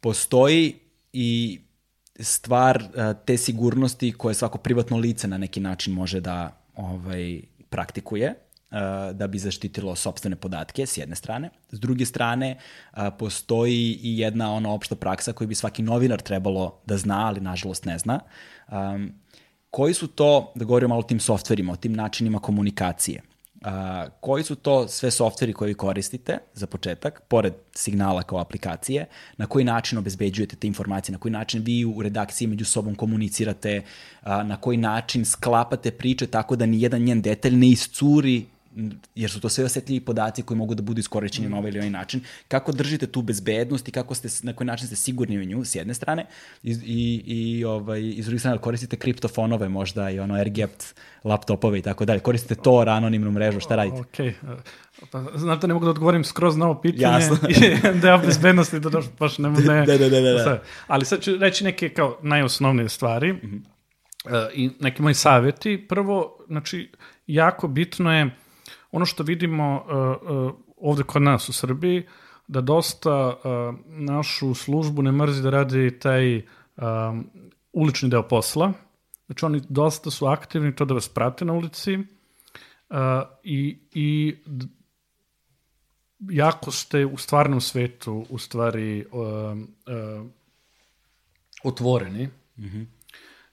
[0.00, 0.74] postoji
[1.12, 1.60] i
[2.20, 7.40] stvar a, te sigurnosti koje svako privatno lice na neki način može da ovaj
[7.70, 8.34] praktikuje
[8.70, 11.50] a, da bi zaštitilo sopstvene podatke s jedne strane.
[11.70, 12.58] S druge strane,
[12.90, 17.40] a, postoji i jedna ona opšta praksa koju bi svaki novinar trebalo da zna, ali
[17.40, 18.20] nažalost ne zna.
[19.70, 23.22] Koji su to, da govorimo malo o tim softverima, o tim načinima komunikacije?
[23.64, 29.06] A, koji su to sve softveri koje koristite za početak, pored signala kao aplikacije,
[29.36, 33.82] na koji način obezbeđujete te informacije, na koji način vi u redakciji među sobom komunicirate,
[34.22, 38.46] a, na koji način sklapate priče tako da ni jedan njen detalj ne iscuri
[39.14, 41.90] jer su to sve osetljivi podaci koji mogu da budu iskorišćeni na ovaj ili onaj
[41.90, 42.20] način.
[42.48, 45.74] Kako držite tu bezbednost i kako ste, na koji način ste sigurni u nju, s
[45.74, 46.26] jedne strane,
[46.62, 50.84] i, i, i ovaj, iz druge strane, koristite kriptofonove možda i ono AirGapped
[51.24, 52.20] laptopove i tako dalje.
[52.20, 54.00] Koristite Tor, anonimnu mrežu, šta radite?
[54.00, 54.34] Ok,
[55.10, 57.02] pa, znate, ne mogu da odgovorim skroz na ovo pitanje.
[57.02, 57.36] Jasno.
[57.48, 59.86] I deo bezbednosti da doš, baš ne mogu ne...
[59.86, 60.62] Da, da, da, da, da.
[60.86, 63.60] Ali sad ću reći neke kao najosnovnije stvari mm -hmm.
[64.24, 65.86] uh, i neki moji savjeti.
[65.88, 66.90] Prvo, znači,
[67.26, 68.30] jako bitno je
[68.92, 72.06] ono što vidimo uh, uh, ovde kod nas u Srbiji,
[72.48, 77.30] da dosta uh, našu službu ne mrzi da radi taj um,
[77.72, 78.72] ulični deo posla.
[79.26, 82.96] Znači oni dosta su aktivni to da vas prate na ulici uh,
[83.42, 84.36] i, i
[86.30, 90.26] jako ste u stvarnom svetu u stvari uh,
[91.64, 92.28] otvoreni.
[92.58, 93.01] Mm -hmm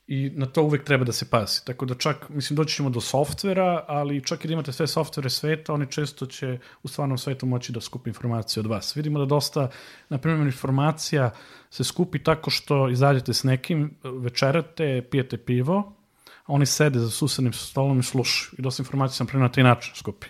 [0.09, 1.65] i na to uvek treba da se pazi.
[1.65, 5.29] Tako da čak, mislim, doći ćemo do softvera, ali čak i da imate sve softvere
[5.29, 8.95] sveta, oni često će u stvarnom svetu moći da skupi informacije od vas.
[8.95, 9.69] Vidimo da dosta,
[10.09, 11.31] na primjer, informacija
[11.69, 15.93] se skupi tako što izađete s nekim, večerate, pijete pivo,
[16.45, 18.55] a oni sede za susednim stolom i slušaju.
[18.57, 20.27] I dosta informacija sam primjer na taj način skupi.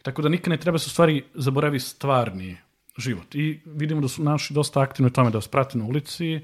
[0.00, 2.56] I tako da nikad ne treba se u stvari zaboravi stvarni
[2.98, 3.34] život.
[3.34, 6.40] I vidimo da su naši dosta aktivni u tome da vas prate na ulici, E,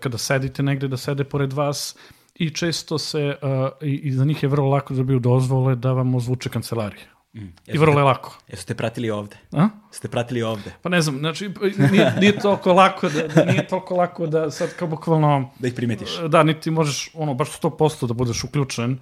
[0.00, 1.96] kada sedite negde da sede pored vas
[2.34, 5.92] i često se, uh, i, i za njih je vrlo lako da dobiju dozvole da
[5.92, 7.06] vam ozvuče kancelarije.
[7.34, 7.52] Mm.
[7.66, 8.38] I vrlo je lako.
[8.48, 9.36] Jesu ste pratili ovde?
[9.52, 9.68] A?
[9.90, 10.72] Ste pratili ovde?
[10.82, 11.50] Pa ne znam, znači,
[11.92, 15.50] nije, nije toliko lako da, da, nije toliko lako da sad kao bukvalno...
[15.58, 16.18] Da ih primetiš.
[16.28, 18.98] Da, niti možeš, ono, baš 100% da budeš uključen,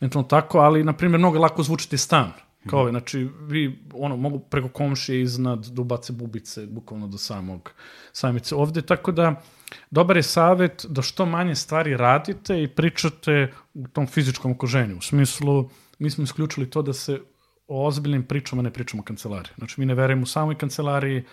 [0.00, 2.32] mentalno tako, ali, na primjer, mnogo lako zvučiti stan.
[2.66, 7.70] Kao ovaj, znači, vi, ono, mogu preko komšije iznad da ubace bubice, bukvalno do samog
[8.12, 9.42] samice ovde, tako da,
[9.90, 14.98] dobar je savet da što manje stvari radite i pričate u tom fizičkom okruženju.
[14.98, 17.20] U smislu, mi smo isključili to da se
[17.68, 19.52] o ozbiljnim pričama ne pričamo u kancelariji.
[19.58, 21.24] Znači, mi ne verujemo u samoj kancelariji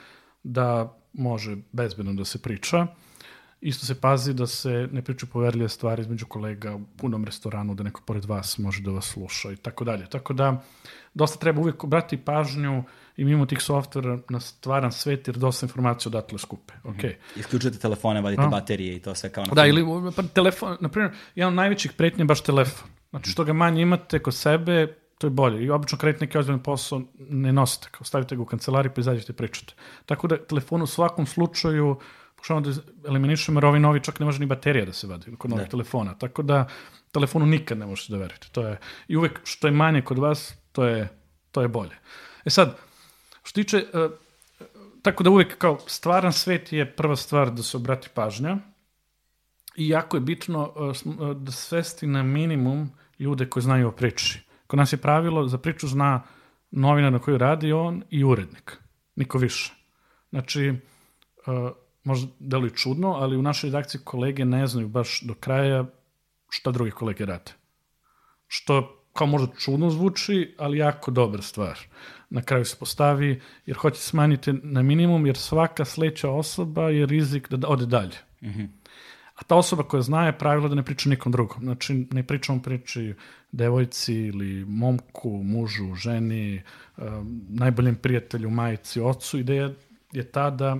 [0.44, 2.88] da može bezbedno da se priča.
[3.66, 7.84] Isto se pazi da se ne pričaju poverljive stvari između kolega u punom restoranu, da
[7.84, 10.10] neko pored vas može da vas sluša i tako dalje.
[10.10, 10.64] Tako da,
[11.14, 12.84] dosta treba uvijek obrati pažnju
[13.18, 16.74] i mimo tih softvera na stvaran svet, jer dosta informacija odatle skupe.
[16.84, 16.90] Okay.
[16.90, 17.40] Mm -hmm.
[17.40, 18.48] Isključujete telefone, vadite A?
[18.48, 19.86] baterije i to sve kao na Da, ili
[20.16, 22.90] pa, telefon, na primjer, jedan od najvećih pretnje je baš telefon.
[23.10, 25.64] Znači, što ga manje imate kod sebe, to je bolje.
[25.64, 29.32] I obično kad neki ozbiljan posao ne nosite, kao stavite ga u kancelariju pa izađete
[29.32, 29.74] i pričate.
[30.06, 32.00] Tako da telefon u svakom slučaju
[32.44, 35.52] pokušavamo da eliminišemo, jer ovi novi čak ne može ni baterija da se vadi kod
[35.52, 35.70] novih da.
[35.70, 36.18] telefona.
[36.18, 36.68] Tako da
[37.12, 38.48] telefonu nikad ne možete da verujete.
[38.52, 41.08] To je, I uvek što je manje kod vas, to je,
[41.52, 41.96] to je bolje.
[42.46, 42.78] E sad,
[43.44, 44.12] što tiče, uh,
[45.02, 48.58] tako da uvek kao stvaran svet je prva stvar da se obrati pažnja
[49.76, 54.42] i jako je bitno uh, da svesti na minimum ljude koji znaju o priči.
[54.68, 56.24] Kod nas je pravilo, za priču zna
[56.72, 58.78] novina na kojoj radi on i urednik.
[59.16, 59.74] Niko više.
[60.30, 60.70] Znači,
[61.48, 65.86] uh, možda deluje čudno, ali u našoj redakciji kolege ne znaju baš do kraja
[66.50, 67.52] šta drugi kolege rade.
[68.48, 71.80] Što kao možda čudno zvuči, ali jako dobra stvar.
[72.30, 77.50] Na kraju se postavi, jer hoće smanjiti na minimum, jer svaka sledeća osoba je rizik
[77.50, 78.18] da ode dalje.
[78.42, 78.68] Mm -hmm.
[79.36, 81.60] A ta osoba koja zna je pravilo da ne priča nikom drugom.
[81.62, 83.14] Znači, ne pričamo priči
[83.52, 86.62] devojci ili momku, mužu, ženi,
[86.98, 89.40] um, najboljem prijatelju, majici, ocu.
[89.40, 89.70] Ideja
[90.12, 90.78] je ta da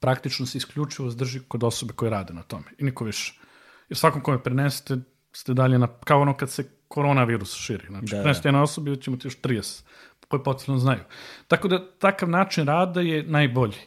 [0.00, 3.40] praktično se isključivo zdrži kod osobe koje rade na tome i niko više.
[3.88, 4.96] Jer svakom kome prenesete
[5.32, 7.86] ste dalje na, kao ono kad se koronavirus širi.
[7.88, 8.48] Znači, da, prenesete da.
[8.48, 9.82] jednoj osobi, da ćemo ti još 30
[10.28, 11.00] koji potencijalno znaju.
[11.48, 13.78] Tako da takav način rada je najbolji.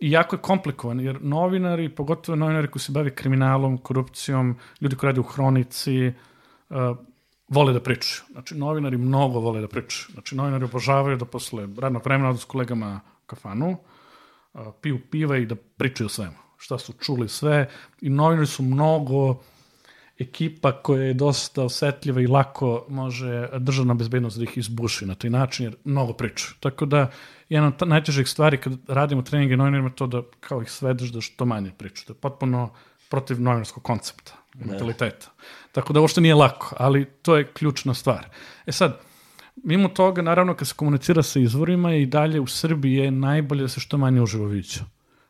[0.00, 5.08] I jako je komplikovan, jer novinari, pogotovo novinari koji se bave kriminalom, korupcijom, ljudi koji
[5.08, 6.12] rade u hronici,
[6.68, 6.96] uh,
[7.48, 8.22] vole da pričaju.
[8.32, 10.12] Znači, novinari mnogo vole da pričaju.
[10.12, 13.76] Znači, novinari obožavaju da posle radnog vremena odu s kolegama u kafanu,
[14.80, 16.36] piju piva i da pričaju o svemu.
[16.58, 17.68] Šta su čuli sve
[18.00, 19.40] i novinari su mnogo
[20.18, 25.30] ekipa koja je dosta osetljiva i lako može državna bezbednost da ih izbuši na taj
[25.30, 26.54] način, jer mnogo pričaju.
[26.60, 27.10] Tako da,
[27.48, 31.44] jedna od najtežih stvari kad radimo treninge novinarima to da kao ih svedeš da što
[31.44, 32.06] manje pričaju.
[32.06, 32.70] To je potpuno
[33.08, 34.70] protiv novinarskog koncepta, da.
[34.70, 35.30] mentaliteta.
[35.72, 38.26] Tako da uopšte nije lako, ali to je ključna stvar.
[38.66, 39.00] E sad,
[39.64, 43.68] mimo toga, naravno, kad se komunicira sa izvorima i dalje u Srbiji je najbolje da
[43.68, 44.80] se što manje uživo viđa.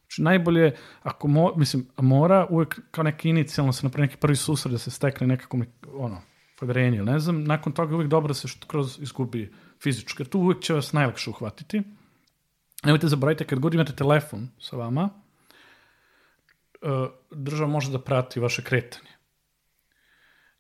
[0.01, 4.73] Znači, najbolje, ako mo, mislim, mora uvek kao neki inicijalno se napravi neki prvi susret
[4.73, 5.59] da se stekne nekako,
[5.93, 6.23] ono,
[6.59, 9.53] poverenje ili ne znam, nakon toga uvek dobro da se što kroz izgubi
[9.83, 11.83] fizički, jer tu uvek će vas najlakše uhvatiti.
[12.85, 15.11] Nemojte zaboravite, kad god imate telefon sa vama,
[16.83, 16.87] e,
[17.31, 19.19] država može da prati vaše kretanje.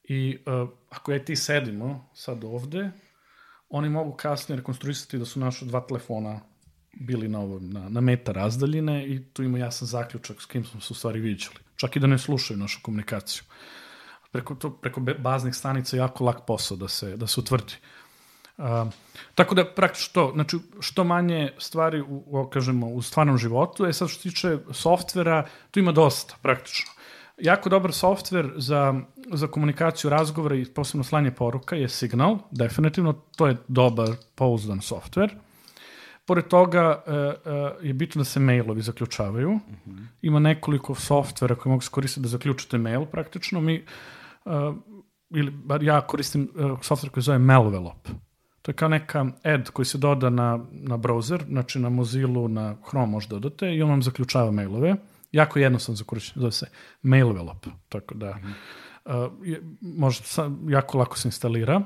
[0.09, 2.90] I uh, ako ja ti sedimo sad ovde,
[3.70, 6.40] oni mogu kasnije rekonstruisati da su naša dva telefona
[6.93, 10.81] bili na, ovom, na, na meta razdaljine i tu ima jasan zaključak s kim smo
[10.81, 11.57] se u stvari viđali.
[11.77, 13.43] Čak i da ne slušaju našu komunikaciju.
[14.31, 17.74] Preko, to, preko baznih stanica je jako lak posao da se, da se utvrdi.
[18.57, 18.65] Uh,
[19.35, 23.93] tako da praktično to, znači što manje stvari u, u, kažemo, u stvarnom životu, je
[23.93, 26.90] sad što tiče softvera, tu ima dosta praktično.
[27.40, 28.94] Jako dobar softver za,
[29.32, 35.35] za komunikaciju razgovora i posebno slanje poruka je Signal, definitivno, to je dobar, pouzdan softver.
[36.27, 39.51] Pored toga uh, uh, je bitno da se mailovi zaključavaju.
[39.51, 40.06] -huh.
[40.23, 43.60] Ima nekoliko softvera koje mogu se koristiti da zaključite mail praktično.
[43.60, 43.85] Mi,
[44.44, 44.52] uh,
[45.31, 46.48] ili bar ja koristim
[46.82, 48.09] softver koji zove Melvelop.
[48.62, 52.77] To je kao neka ad koji se doda na, na browser, znači na Mozilla, na
[52.89, 54.97] Chrome možda dodate i on vam zaključava mailove.
[55.32, 56.66] Jako jednostavno za korišćenje, zove se
[57.02, 58.55] Mailvelop, tako da mm
[59.05, 59.26] -hmm.
[59.26, 61.76] uh, je, može sa, jako lako se instalira.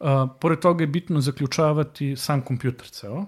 [0.00, 0.06] Uh,
[0.40, 3.26] pored toga je bitno zaključavati sam kompjuter ceo,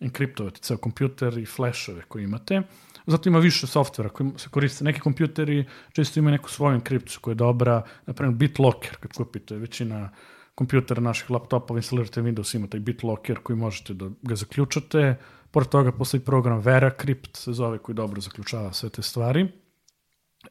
[0.00, 2.62] enkriptovati ceo kompjuter i flashove koje imate.
[3.06, 4.84] Zato ima više softvera koji se koriste.
[4.84, 9.56] Neki kompjuteri često imaju neku svoju enkripciju koja je dobra, na primjer BitLocker kad kupite,
[9.56, 10.10] većina
[10.54, 15.16] kompjutera naših laptopova instalirate Windows, ima taj BitLocker koji možete da ga zaključate.
[15.52, 19.48] Pored toga postoji program VeraCrypt, se zove, koji dobro zaključava sve te stvari.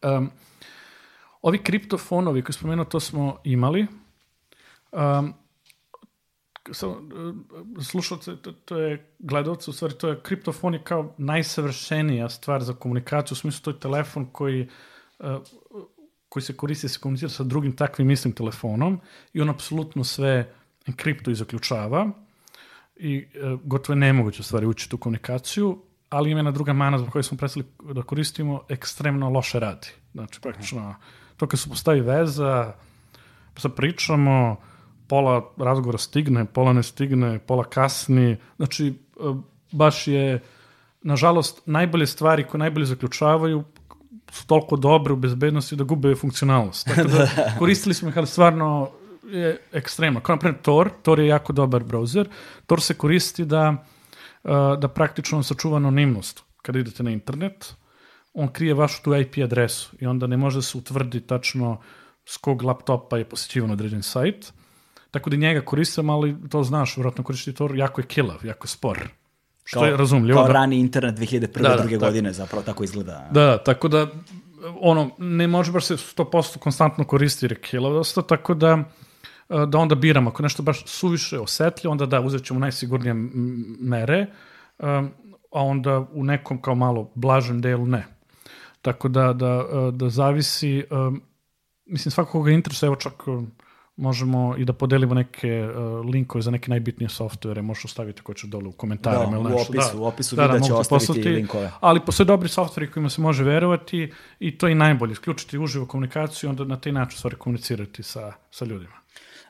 [0.04, 0.30] Um,
[1.42, 3.88] ovi kriptofonovi koji spomenuo, to smo imali.
[4.92, 5.34] Um,
[7.84, 12.74] slušalce, to, to je gledalce, u stvari to je kriptofon je kao najsavršenija stvar za
[12.74, 14.70] komunikaciju, u smislu to je telefon koji
[15.20, 15.42] uh,
[16.32, 19.00] koji se koristi se komunicira sa drugim takvim istim telefonom
[19.34, 20.54] i on apsolutno sve
[20.88, 22.12] enkriptuje i zaključava
[23.02, 25.78] i e, gotovo je nemoguće u stvari ući tu komunikaciju,
[26.10, 29.88] ali ima jedna druga mana zbog koje smo prestali da koristimo, ekstremno loše radi.
[30.14, 30.96] Znači, praktično,
[31.38, 32.74] to kad se postavi veza,
[33.54, 34.56] pa sad pričamo,
[35.08, 38.94] pola razgovora stigne, pola ne stigne, pola kasni, znači, e,
[39.72, 40.40] baš je,
[41.02, 43.64] nažalost, najbolje stvari koje najbolje zaključavaju
[44.32, 46.88] su toliko dobre u bezbednosti da gube funkcionalnost.
[46.88, 47.28] Tako da
[47.60, 48.90] koristili smo ih, ali stvarno
[49.32, 50.20] je ekstremno.
[50.20, 52.26] Kao naprimjer Tor, Tor je jako dobar browser.
[52.66, 53.86] Tor se koristi da,
[54.44, 56.44] uh, da praktično sačuva anonimnost.
[56.62, 57.74] Kada idete na internet,
[58.34, 61.82] on krije vašu tu IP adresu i onda ne može da se utvrdi tačno
[62.26, 64.54] s kog laptopa je posjećivan određen sajt.
[65.12, 68.70] Tako da njega koristim, ali to znaš, vjerojatno koristi Tor, jako je kilav, jako je
[68.70, 69.08] spor.
[69.64, 70.38] Što kao, je razumljivo.
[70.38, 70.54] Kao da.
[70.54, 71.62] rani internet 2001.
[71.62, 72.06] Da, da, druge tako.
[72.06, 73.30] godine, zapravo tako izgleda.
[73.32, 74.08] Da, tako da
[74.82, 78.84] ono, ne može baš se 100% konstantno koristiti jer je kilav dosta, tako da
[79.68, 83.14] da onda biramo, ako nešto baš suviše osetljivo, onda da, uzet ćemo najsigurnije
[83.80, 84.26] mere,
[85.52, 88.06] a onda u nekom kao malo blažem delu ne.
[88.82, 90.84] Tako da, da, da zavisi,
[91.86, 93.14] mislim svakoga interesuje, evo čak
[93.96, 98.48] možemo i da podelimo neke uh, linkove za neke najbitnije softvere, možeš ostaviti ko će
[98.48, 99.74] dole u komentarima da, ili nešto.
[99.74, 101.72] U opisu, da, u opisu da, videa da, će ostaviti poslati, linkove.
[101.80, 106.48] Ali postoje dobri softveri kojima se može verovati i to je najbolje, isključiti uživo komunikaciju
[106.48, 109.01] i onda na taj način stvari komunicirati sa, sa ljudima.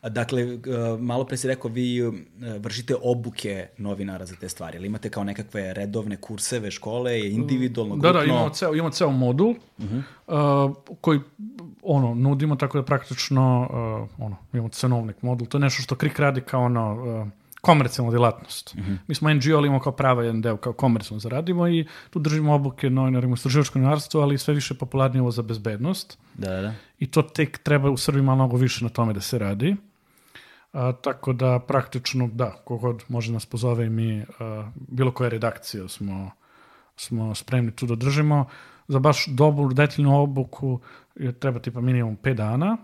[0.10, 0.60] Dakle,
[1.00, 2.12] malo pre si rekao, vi
[2.60, 4.78] vršite obuke novinara za te stvari.
[4.78, 8.14] Ali imate kao nekakve redovne kurseve škole, individualno, grupno?
[8.14, 10.68] Da, da, imamo ceo, imamo ceo modul uh -huh.
[10.68, 11.20] uh, koji
[11.84, 13.70] ono, nudimo tako da praktično
[14.18, 15.48] uh, ono, imamo cenovnik modul.
[15.48, 17.28] To je nešto što KRIK radi kao ono, uh,
[17.62, 18.76] komercijalna djelatnost.
[18.76, 18.98] Uh -huh.
[19.08, 22.54] Mi smo NGO, ali imamo kao prava jedan deo kao komercijalno zaradimo i tu držimo
[22.54, 26.18] obuke novinarima u istraživačko novinarstvo, ali sve više popularnije ovo za bezbednost.
[26.34, 26.74] Da, da.
[27.00, 29.76] I to tek treba u Srbiji malo mnogo više na tome da se radi.
[30.74, 35.88] A, tako da praktično, da, kogod može nas pozove i mi, a, bilo koja redakcija
[35.88, 36.32] smo,
[36.96, 38.46] smo spremni tu da držimo.
[38.88, 40.80] Za baš dobru detaljnu obuku
[41.16, 42.78] je treba tipa minimum 5 dana,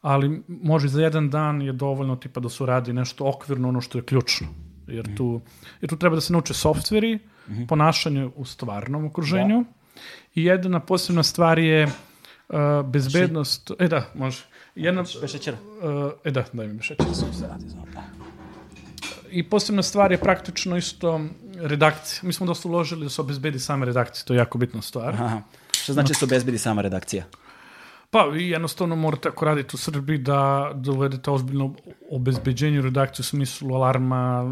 [0.00, 3.98] ali može za jedan dan je dovoljno tipa da se radi nešto okvirno ono što
[3.98, 4.48] je ključno.
[4.86, 5.40] Jer tu,
[5.80, 7.66] jer tu treba da se nauče softveri, mm -hmm.
[7.66, 10.00] ponašanje u stvarnom okruženju da.
[10.34, 12.56] i jedna posebna stvar je uh,
[12.86, 14.44] bezbednost, e da, može,
[14.74, 15.56] Jedna, Bez šećera?
[15.82, 17.06] Uh, e da, daj mi šećer.
[17.14, 18.02] Se radi, znam, da.
[19.30, 21.20] I posebna stvar je praktično isto
[21.56, 22.20] redakcija.
[22.26, 25.14] Mi smo dosta uložili da se obezbedi same redakcije, to je jako bitna stvar.
[25.14, 25.42] Aha.
[25.72, 27.24] Što znači da se obezbedi sama redakcija?
[28.10, 31.74] Pa, vi jednostavno morate, ako radite u Srbiji, da dovedete ozbiljno
[32.10, 34.44] obezbeđenje redakcije u smislu alarma,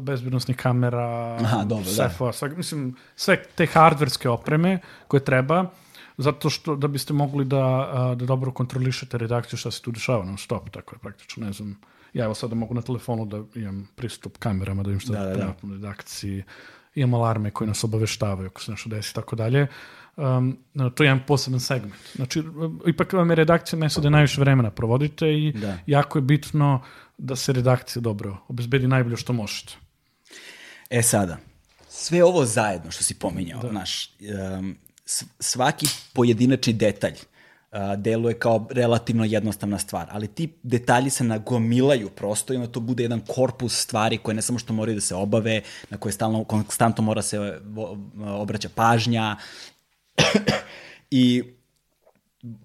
[0.00, 2.32] bezbednostnih kamera, Aha, dobro, sefa, da.
[2.32, 4.78] sve, mislim, sve te hardverske opreme
[5.08, 5.64] koje treba,
[6.18, 10.38] zato što da biste mogli da, da dobro kontrolišete redakciju šta se tu dešava non
[10.38, 11.80] stop, tako je praktično, ne znam,
[12.12, 15.34] ja evo sada mogu na telefonu da imam pristup kamerama, da im šta da, da,
[15.34, 15.54] da.
[15.62, 16.44] u redakciji,
[16.94, 19.66] imam alarme koje nas obaveštavaju ako se nešto desi, tako dalje.
[20.16, 20.58] Um,
[20.94, 21.94] to je jedan poseban segment.
[22.14, 22.42] Znači,
[22.86, 25.78] ipak vam je redakcija mesto da najviše vremena provodite i da.
[25.86, 26.82] jako je bitno
[27.18, 29.72] da se redakcija dobro obezbedi najbolje što možete.
[30.90, 31.36] E sada,
[31.88, 33.72] sve ovo zajedno što si pominjao, da.
[33.72, 34.10] naš,
[34.58, 34.76] um,
[35.40, 42.52] svaki pojedinačni detalj uh, deluje kao relativno jednostavna stvar, ali ti detalji se nagomilaju prosto
[42.52, 45.62] i onda to bude jedan korpus stvari koje ne samo što moraju da se obave,
[45.90, 47.60] na koje stalno, konstantno mora se
[48.26, 49.36] obraća pažnja
[51.10, 51.42] i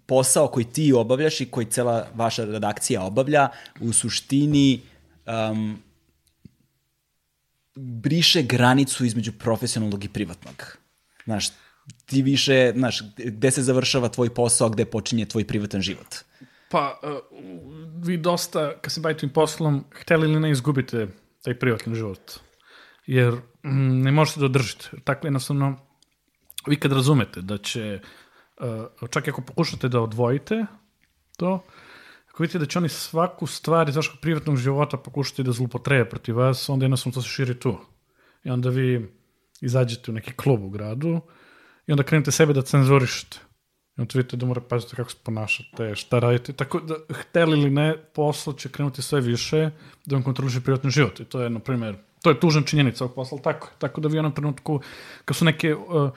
[0.06, 3.50] posao koji ti obavljaš i koji cela vaša redakcija obavlja
[3.80, 4.82] u suštini
[5.52, 5.84] um,
[7.76, 10.78] briše granicu između profesionalnog i privatnog.
[11.24, 11.50] Znaš,
[12.06, 16.16] ti više, znaš, gde se završava tvoj posao, gde počinje tvoj privatan život?
[16.72, 17.10] Pa, uh,
[18.06, 21.08] vi dosta, kad se bavite tim poslom, hteli li ne izgubite
[21.44, 22.32] taj privatni život.
[23.06, 23.34] Jer
[23.64, 24.90] mm, ne možete da održite.
[25.04, 25.80] Tako jednostavno,
[26.68, 28.00] vi kad razumete da će,
[29.02, 30.66] uh, čak ako pokušate da odvojite
[31.38, 31.64] to,
[32.30, 36.38] ako vidite da će oni svaku stvar iz vašeg privatnog života pokušati da zlupotrebe protiv
[36.38, 37.78] vas, onda jednostavno to se širi tu.
[38.44, 39.12] I onda vi
[39.62, 41.22] izađete u neki klub u gradu
[41.92, 43.38] i onda krenete sebe da cenzurišete.
[43.98, 46.54] I onda vidite da morate paziti kako se ponašate, šta radite.
[46.54, 49.70] Tako da, hteli ili ne, posao će krenuti sve više
[50.06, 51.20] da vam kontroliše privatni život.
[51.20, 54.14] I to je, na primjer, to je tužna činjenica ovog posla, tako Tako da vi
[54.14, 54.80] u jednom trenutku,
[55.26, 56.12] kad su neke uh,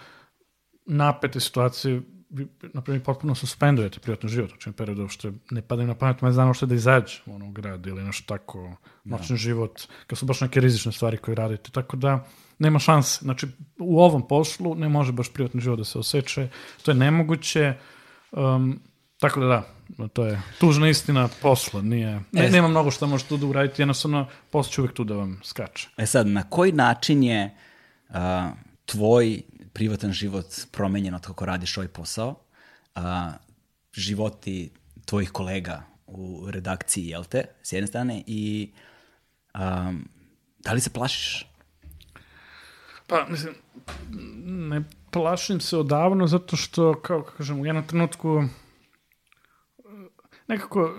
[0.87, 5.87] napete situacije, vi, na primjer, potpuno suspendujete privatni život u čem periodu što ne pada
[5.87, 9.37] na pamet mesec dana što da izađe u onom grad ili nešto tako, noćni da.
[9.37, 11.71] život, kad su baš neke rizične stvari koje radite.
[11.71, 12.25] Tako da,
[12.59, 13.19] nema šanse.
[13.23, 13.47] Znači,
[13.79, 16.49] u ovom poslu ne može baš privatni život da se osjeća.
[16.83, 17.75] To je nemoguće.
[18.33, 18.81] Um,
[19.19, 21.83] tako da da, to je tužna istina posla.
[21.83, 25.05] Nije, ne, e, nema mnogo što možete tu da uraditi, jednostavno posao će uvek tu
[25.05, 25.89] da vam skače.
[25.97, 27.57] E sad, na koji način je
[28.09, 28.17] uh,
[28.85, 32.35] tvoj privatan život promenjen od kako radiš ovaj posao?
[32.95, 33.03] Uh,
[33.93, 34.71] životi
[35.05, 38.73] tvojih kolega u redakciji, jel te, s jedne strane, i
[39.55, 40.09] um,
[40.59, 41.47] da li se plašiš
[43.07, 43.55] Pa, mislim,
[44.45, 48.45] ne plašim se odavno zato što, kao kažem, u jednom trenutku
[50.49, 50.95] nekako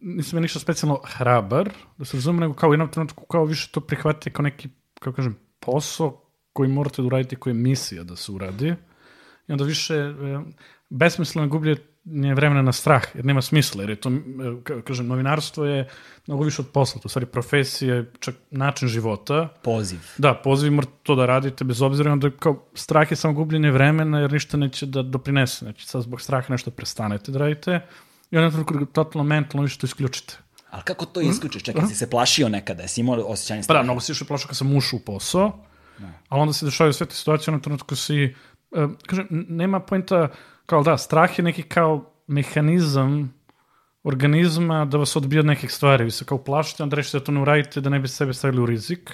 [0.00, 3.70] nisam ja ništa specijalno hrabar, da se razumem, nego kao u jednom trenutku kao više
[3.72, 4.68] to prihvatite kao neki,
[5.00, 6.22] kao kažem, posao
[6.52, 8.74] koji morate da uradite, koji je misija da se uradi.
[9.48, 9.94] I onda više
[10.90, 14.10] besmisleno gublje nije vremena na strah, jer nema smisla, jer je to,
[14.86, 15.88] kažem, novinarstvo je
[16.26, 19.48] mnogo više od posla, to stvari profesija, čak način života.
[19.62, 19.98] Poziv.
[20.18, 24.20] Da, poziv morate to da radite bez obzira, onda kao strah je samo gubljenje vremena,
[24.20, 27.80] jer ništa neće da doprinese, znači sad zbog straha nešto prestanete da radite
[28.30, 30.38] i onda totalno mentalno više to isključite.
[30.70, 31.62] Ali kako to isključiš?
[31.62, 33.78] Čekaj, si se plašio nekada, si imao osjećanje straha?
[33.78, 35.64] Pa da, mnogo si još plašio kad sam ušao u posao,
[35.98, 36.08] da.
[36.28, 38.34] ali onda se dešavaju sve te situacije, na trenutku si,
[38.70, 40.28] uh, kažem, nema pojenta,
[40.70, 43.34] kao da, strah je neki kao mehanizam
[44.02, 46.04] organizma da vas odbije od nekih stvari.
[46.04, 48.62] Vi se kao plašite, onda rešite da to ne uradite, da ne biste sebe stavili
[48.62, 49.10] u rizik.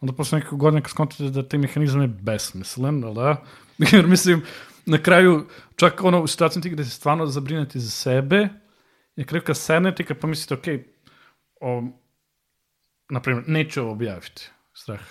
[0.00, 3.42] Onda posle nekog godina kad skontite da taj mehanizam je besmislen, da?
[3.92, 4.42] Jer mislim,
[4.86, 5.46] na kraju,
[5.76, 8.48] čak ono u situaciji gde se stvarno zabrinete za sebe,
[9.16, 10.80] na kraju kad sednete i kad pomislite, ok,
[11.60, 11.82] o,
[13.10, 15.06] naprimjer, neću ovo objaviti, strah.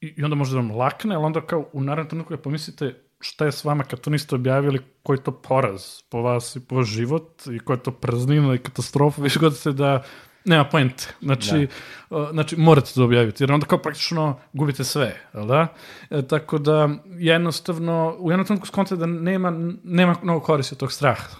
[0.00, 3.44] I, I onda možda vam lakne, ali onda kao u naravnom trenutku kad pomislite, šta
[3.44, 6.76] je s vama kad to niste objavili, koji je to poraz po vas i po
[6.76, 10.02] vaš život i koja je to praznina i katastrofa, više god se da
[10.44, 11.14] nema poente.
[11.20, 11.68] Znači,
[12.10, 12.16] da.
[12.16, 15.66] Uh, znači, morate to objaviti, jer onda kao praktično gubite sve, jel da?
[16.10, 19.52] E, tako da, jednostavno, u jednom trenutku skontate da nema,
[19.84, 21.36] nema mnogo koristi od tog straha.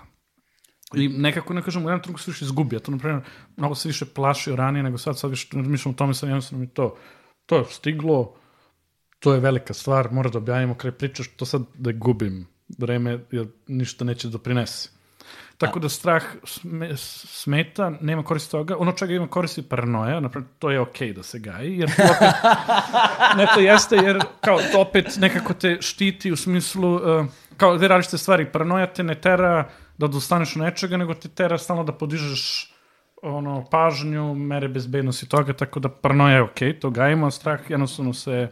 [0.94, 2.76] I nekako, ne kažem, u jednom trenutku se više izgubi.
[2.76, 3.22] Ja to, na primjer,
[3.56, 6.70] mnogo se više plašio ranije nego sad, sad više razmišljam o tome, sad jednostavno mi
[6.70, 6.96] to,
[7.46, 8.34] to je stiglo,
[9.22, 12.46] to je velika stvar, mora da objavimo kraj priče, što sad da gubim
[12.78, 14.88] vreme, jer ništa neće da doprinese.
[15.58, 16.22] Tako da strah
[16.96, 18.76] smeta, nema koristi toga.
[18.78, 22.02] Ono čega ima koristi paranoja, napravo, to je okej okay da se gaji, jer to
[22.02, 22.34] opet,
[23.38, 27.26] ne to jeste, jer kao to opet nekako te štiti u smislu, uh,
[27.56, 28.52] kao dve različite stvari.
[28.52, 29.68] Paranoja te ne tera
[29.98, 32.72] da dostaneš u nečega, nego te tera stalno da podižeš
[33.22, 37.70] ono, pažnju, mere bezbednosti toga, tako da paranoja je okej, okay, to gajimo, a strah
[37.70, 38.48] jednostavno se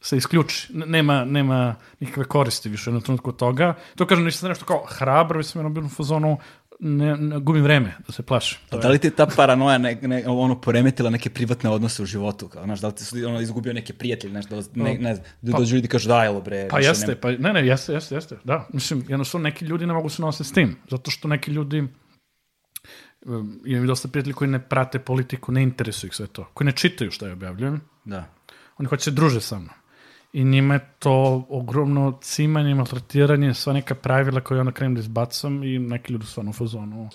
[0.00, 0.68] se isključi.
[0.72, 3.74] Nema, nema nikakve koristi više na trenutku toga.
[3.96, 6.38] To kažem, nisam nešto kao hrabro, već sam jedno bilo u fazonu,
[6.80, 8.58] ne, ne, gubim vreme da se plašim.
[8.70, 12.48] Pa da li ti ta paranoja ne, ne, ono, poremetila neke privatne odnose u životu?
[12.48, 15.58] Kao, znaš, da li ti ono, izgubio neke prijatelje, nešto, da ne, ne, da pa,
[15.58, 16.68] dođu ljudi kažu da, jelo bre.
[16.70, 17.20] Pa jeste, nema...
[17.20, 18.68] pa ne, ne, jeste, jeste, jeste, da.
[18.72, 21.88] Mislim, jednostavno neki ljudi ne mogu se nositi s tim, zato što neki ljudi
[23.26, 26.72] um, imam dosta prijatelji koji ne prate politiku, ne interesuju ih sve to, koji ne
[26.72, 27.80] čitaju šta je objavljujem.
[28.04, 28.24] Da.
[28.78, 29.80] Oni hoće se druže sa mnom
[30.32, 35.64] i njima je to ogromno cimanje, maltretiranje, sva neka pravila koje onda krenem da izbacam
[35.64, 37.08] i neki ljudi stvarno u fazonu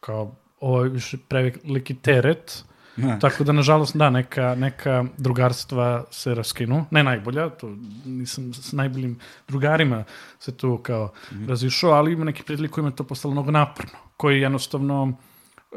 [0.00, 2.64] kao ovo je više preveliki teret,
[3.02, 3.18] Ha.
[3.18, 6.84] tako da, nažalost, da, neka, neka drugarstva se raskinu.
[6.90, 9.18] Ne najbolja, to nisam s najboljim
[9.48, 10.04] drugarima
[10.38, 11.48] se tu kao Mhm.
[11.48, 15.12] razišao, ali ima neki prijatelji kojima je to postalo mnogo naporno, koji jednostavno,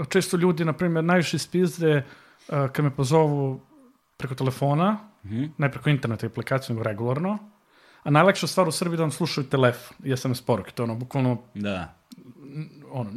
[0.10, 1.98] često ljudi, na primjer, najviše ispizde
[2.48, 3.62] uh, kad me pozovu
[4.18, 4.98] preko telefona,
[5.28, 5.45] Mhm.
[5.58, 7.38] ne preko interneta i aplikacije, nego regularno,
[8.04, 10.86] a najlakša stvar u Srbiji je da vam slušaju telefon i SMS poruke, to je
[10.86, 11.94] ono, bukvalno Da.
[12.91, 13.12] ono,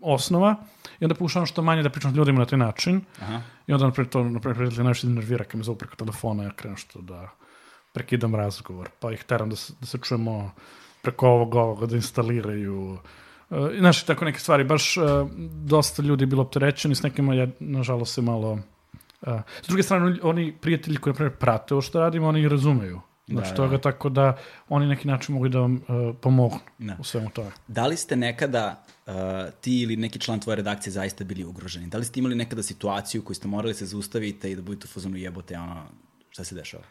[0.00, 0.56] osnova,
[1.00, 3.40] i onda pokušavam što manje da pričam s ljudima na taj način, Aha.
[3.66, 6.76] i onda, naprijed, to, naprijed, prijatelji najviše nervira kad me zovu preko telefona, ja krenem
[6.76, 7.28] što da
[7.92, 10.52] prekidam razgovor, pa ih teram da se, da se čujemo
[11.02, 12.98] preko ovog, ovoga, da instaliraju,
[13.50, 15.04] Uh, znaš, tako neke stvari, baš uh,
[15.64, 18.58] dosta ljudi je bilo opterećeni, s nekima ja, nažalost, se malo...
[19.26, 22.48] Uh, s druge strane, oni prijatelji koji, na primjer, prate ovo što radimo, oni i
[22.48, 23.00] razumeju.
[23.26, 23.80] Znači, Da, toga da.
[23.80, 24.36] tako da
[24.68, 26.96] oni neki način mogu da vam uh, pomognu Da.
[27.00, 27.50] u svemu toga.
[27.68, 29.12] Da li ste nekada uh,
[29.60, 31.86] ti ili neki član tvoje redakcije zaista bili ugroženi?
[31.86, 34.92] Da li ste imali nekada situaciju koju ste morali se zaustavite i da budete u
[34.92, 35.82] fazonu jebote, ono,
[36.30, 36.82] šta se dešava?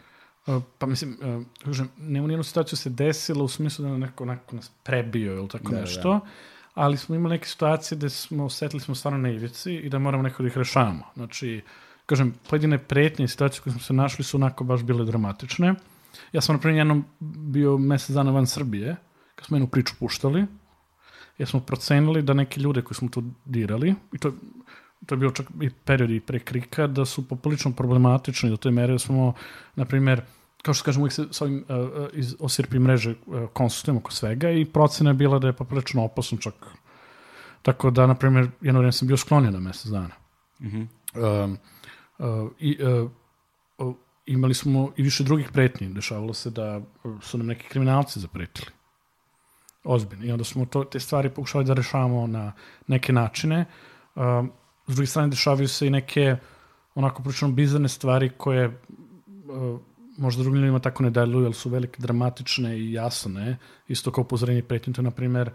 [0.48, 4.56] Uh, pa mislim, uh, kažem, nema nijednu situaciju se desilo u smislu da neko, neko
[4.56, 6.20] nas prebio ili tako Da, nešto,
[6.74, 10.24] ali smo imali neke situacije gde smo osetili smo stvarno na ivici i da moramo
[10.24, 11.04] neko da ih rešavamo.
[11.16, 11.62] Znači,
[12.06, 15.76] kažem, pojedine pretnje i situacije koje smo se našli su onako baš bile dramatične.
[16.32, 18.96] Ja sam, na primjer, jednom bio mesec dana van Srbije,
[19.36, 20.46] kad smo jednu priču puštali,
[21.38, 24.32] jer smo procenili da neke ljude koji smo tu dirali, i to,
[25.06, 28.72] to je bio čak i period i pre krika, da su poprilično problematični do te
[28.72, 29.34] mere da smo,
[29.76, 30.22] na primjer,
[30.62, 34.52] kao što kažem, uvijek se s ovim uh, iz osirpi mreže uh, konsultujemo oko svega
[34.52, 36.54] i procena je bila da je poprilično opasno čak.
[37.62, 40.16] Tako da, na primjer, jedno vreme sam bio sklonjen na mesec dana.
[40.62, 40.82] Mhm.
[41.16, 41.58] Um, uh,
[42.60, 42.78] i,
[43.78, 43.96] uh,
[44.26, 45.90] imali smo i više drugih pretnji.
[45.90, 48.68] Dešavalo se da uh, su nam neki kriminalci zapretili.
[49.84, 50.26] Ozbiljno.
[50.26, 52.54] I onda smo to, te stvari pokušali da rešavamo na
[52.88, 53.66] neke načine.
[54.16, 54.52] Um,
[54.88, 56.36] s druge strane, dešavaju se i neke
[56.96, 58.82] onako prilično bizarne stvari koje
[60.18, 63.58] možda drugim ljudima tako ne deluju, ali su velike, dramatične i jasne.
[63.88, 65.52] Isto kao upozorenje pretnje, to je, na primjer,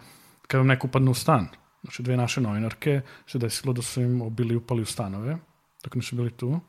[0.46, 1.48] kada vam neko upadne u stan.
[1.82, 5.38] Znači, dve naše novinarke se desilo da su im bili upali u stanove,
[5.88, 6.60] dok nisu bili tu.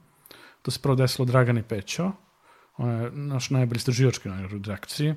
[0.62, 2.12] To se prvo desilo Dragan i Pećo,
[2.78, 5.16] on je naš najbolji istraživački novinar u redakciji.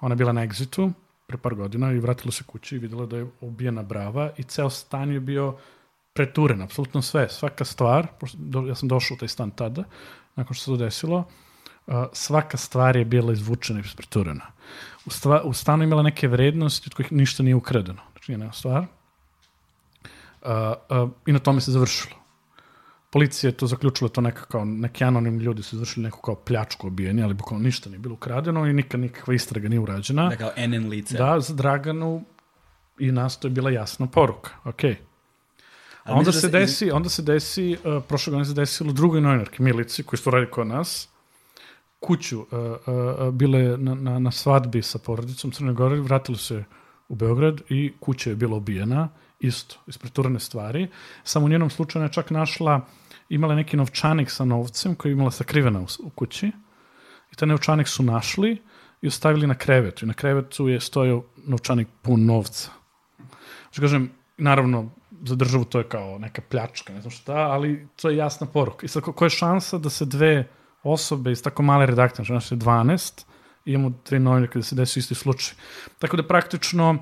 [0.00, 0.92] Ona je bila na egzitu
[1.26, 4.70] pre par godina i vratila se kući i videla da je ubijena brava i ceo
[4.70, 5.56] stan je bio
[6.12, 8.06] preturen, apsolutno sve, svaka stvar,
[8.68, 9.84] ja sam došao u taj stan tada,
[10.36, 11.18] nakon što se to desilo,
[11.86, 14.52] uh, svaka stvar je bila izvučena i preturena.
[15.06, 18.02] U, stva, u stanu imala neke vrednosti od kojih ništa nije ukradeno.
[18.12, 18.86] Znači, jedna stvar.
[20.42, 20.48] Uh,
[21.02, 22.21] uh, I na tome se završilo.
[23.12, 26.86] Policija je to zaključila to neka kao neki anonimni ljudi su izvršili neku kao pljačku
[26.86, 30.28] obijeni, ali bukvalno ništa nije bilo ukradeno i nikad nikakva istraga nije urađena.
[30.28, 31.18] Da, kao NN lice.
[31.18, 32.24] Da, za Draganu
[32.98, 34.50] i nas to je bila jasna poruka.
[34.64, 34.92] Okej.
[34.92, 34.96] A
[36.04, 39.62] Ali onda se da desi, onda se desi, uh, prošle godine se desilo drugoj novinarki,
[39.62, 41.08] Milici, koji su radi kod nas,
[42.00, 46.64] kuću, uh, uh, uh, bile na, na, na svadbi sa porodicom Crne Gore, vratili se
[47.08, 49.08] u Beograd i kuća je bila obijena,
[49.40, 50.88] isto, ispreturane stvari.
[51.24, 52.80] Samo u njenom slučaju je čak našla,
[53.34, 56.52] imala neki novčanik sa novcem koji je imala sakrivena u, u kući
[57.32, 58.62] i taj novčanik su našli
[59.02, 60.04] i ostavili na krevetu.
[60.04, 62.70] I na krevetu je stojao novčanik pun novca.
[63.70, 64.90] Što kažem, naravno,
[65.24, 68.86] za državu to je kao neka pljačka, ne znam šta, ali to je jasna poruka.
[68.86, 70.48] I sad, ko- koja je šansa da se dve
[70.82, 73.24] osobe iz tako male redakcije, znači nas je 12,
[73.64, 75.54] i imamo tri novinarke da se desi isti slučaj.
[75.98, 76.98] Tako da praktično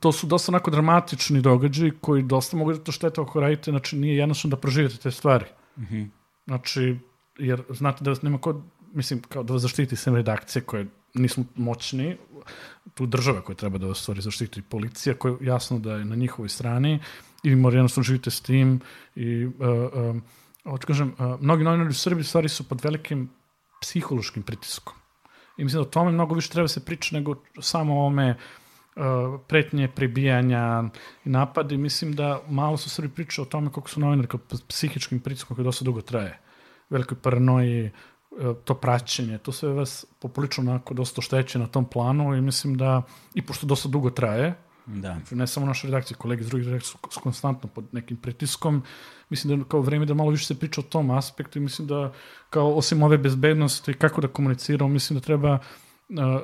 [0.00, 3.96] to su dosta onako dramatični događaji koji dosta mogu da to štete ako radite, znači
[3.96, 5.44] nije jednostavno da proživite te stvari.
[6.46, 6.98] Znači,
[7.38, 8.62] jer znate da vas nema ko,
[8.92, 12.16] mislim, kao da vas zaštiti sem redakcije koje nismo moćni,
[12.94, 16.48] tu država koja treba da vas stvari zaštiti, policija koja jasno da je na njihovoj
[16.48, 17.00] strani
[17.42, 18.80] i vi morate jednostavno živite s tim
[19.14, 19.52] i uh,
[20.64, 23.30] hoću kažem, uh, mnogi novinari u Srbiji stvari su pod velikim
[23.80, 24.94] psihološkim pritiskom.
[25.58, 28.61] I mislim da o tome mnogo više treba se priča nego samo o ovome uh,
[29.48, 30.84] pretnje, pribijanja
[31.24, 31.76] i napadi.
[31.76, 35.64] Mislim da malo su Srbi priča o tome koliko su novinari kao psihičkim pritiskom koji
[35.64, 36.38] dosta dugo traje.
[36.90, 37.90] Velikoj paranoji,
[38.30, 42.76] uh, to praćenje, to sve vas poprilično onako dosta ošteće na tom planu i mislim
[42.76, 43.02] da,
[43.34, 44.54] i pošto dosta dugo traje,
[44.86, 45.14] Da.
[45.14, 48.82] Znači, ne samo naše redakcije, kolege iz drugih redakcija su, konstantno pod nekim pritiskom.
[49.30, 52.12] Mislim da kao vreme da malo više se priča o tom aspektu i mislim da
[52.50, 55.60] kao osim ove bezbednosti kako da komuniciramo, mislim da treba uh,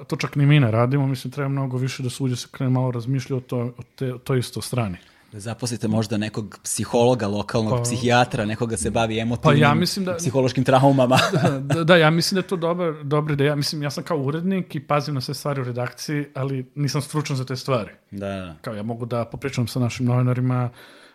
[0.06, 2.48] to čak ni mi ne radimo, mislim da treba mnogo više da se uđe se
[2.50, 4.96] krene malo razmišlja o, to, o, te, o toj isto strani.
[5.32, 10.04] Da zaposlite možda nekog psihologa, lokalnog Pa- psihijatra, nekoga se bavi emotivnim, Pa ja mislim
[10.04, 11.18] da- psihološkim traumama.
[11.60, 13.56] da, da, ja mislim da je to dobar, dobra ideja.
[13.56, 17.36] Mislim, ja sam kao urednik i pazim na sve stvari u redakciji, ali nisam stručan
[17.36, 17.90] za te stvari.
[18.10, 18.56] da, da.
[18.60, 20.70] kao ja mogu da popričam sa našim novinarima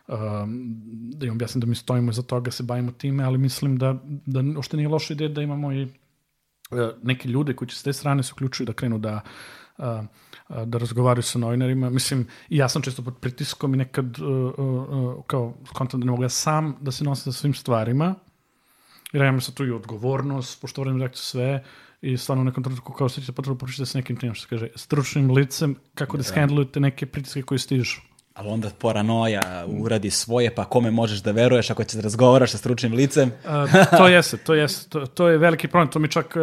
[0.07, 0.15] um,
[1.13, 3.95] da im objasnim da mi stojimo iza toga, se bavimo time, ali mislim da,
[4.25, 5.87] da ošte nije loša ideja da imamo i
[7.03, 9.21] neke ljude koji će s te strane se uključuju da krenu da
[10.65, 11.89] da razgovaraju sa novinarima.
[11.89, 16.11] Mislim, i ja sam često pod pritiskom i nekad uh, uh, kao kontam da ne
[16.11, 18.15] mogu ja sam da se nosim sa svim stvarima,
[19.13, 21.63] jer ja imam sad tu i odgovornost, pošto volim reakciju sve,
[22.01, 24.67] i stvarno u nekom trenutku kao osjećate potrebu poručite sa nekim tim, što se kaže,
[24.75, 26.29] stručnim licem, kako da, da.
[26.29, 28.01] skandlujete neke pritiske koji stižu.
[28.33, 32.57] Ali onda paranoja uradi svoje, pa kome možeš da veruješ ako ćeš da razgovaraš sa
[32.57, 33.31] stručnim licem?
[33.45, 33.65] A,
[33.97, 36.35] to jeste, to jeste, to, to je veliki problem, to mi čak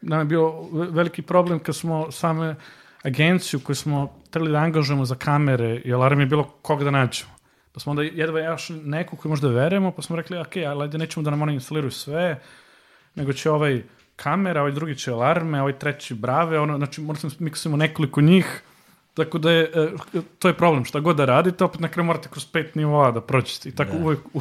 [0.00, 2.56] nam je bio veliki problem kad smo same
[3.02, 7.30] agenciju koju smo trebali da angažujemo za kamere i alarm je bilo koga da nađemo.
[7.72, 10.98] Pa smo onda jedva još neku koju možda verujemo, pa smo rekli, ok, ali ajde
[10.98, 12.40] nećemo da nam oni instaliraju sve,
[13.14, 13.82] nego će ovaj
[14.16, 18.62] kamera, ovaj drugi će alarme, ovaj treći brave, ono, znači moramo da miksujemo nekoliko njih,
[19.14, 22.28] tako da je, e, to je problem, šta god da radite, opet na kraju morate
[22.28, 24.04] kroz pet nivoa da prođete i tako da.
[24.04, 24.40] uvek u,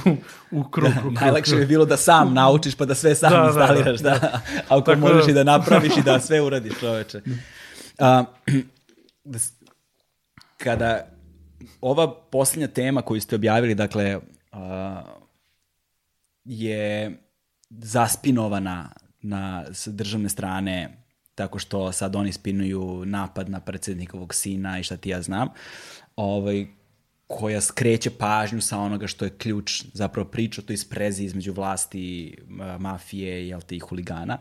[0.51, 0.91] u krug.
[0.91, 4.09] Da, najlakše bi bilo da sam naučiš pa da sve sam da, da instaliraš, da,
[4.09, 4.41] da, da.
[4.69, 7.21] ako tako, možeš i da napraviš i da sve uradiš čoveče.
[7.99, 8.23] A,
[10.57, 11.07] kada
[11.81, 14.19] ova posljednja tema koju ste objavili, dakle,
[14.51, 15.01] a,
[16.43, 17.17] je
[17.69, 18.89] zaspinovana
[19.21, 21.03] na s državne strane
[21.39, 25.47] tako što sad oni spinuju napad na predsednikovog sina i šta ti ja znam,
[26.15, 26.67] ovaj,
[27.27, 32.37] koja skreće pažnju sa onoga što je ključ zapravo priča, to isprezi između vlasti,
[32.79, 34.37] mafije i te, i huligana,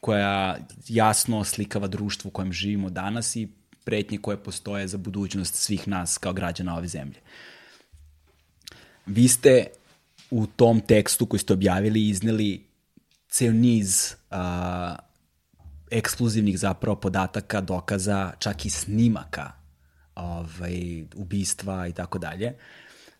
[0.00, 0.56] koja
[0.88, 3.48] jasno slikava društvo u kojem živimo danas i
[3.84, 7.20] pretnje koje postoje za budućnost svih nas kao građana ove zemlje.
[9.06, 9.66] Vi ste
[10.30, 12.64] u tom tekstu koji ste objavili izneli
[13.28, 14.96] ceo niz a,
[15.90, 19.52] ekskluzivnih zapravo podataka, dokaza, čak i snimaka
[20.14, 22.54] ovaj, ubistva i tako dalje.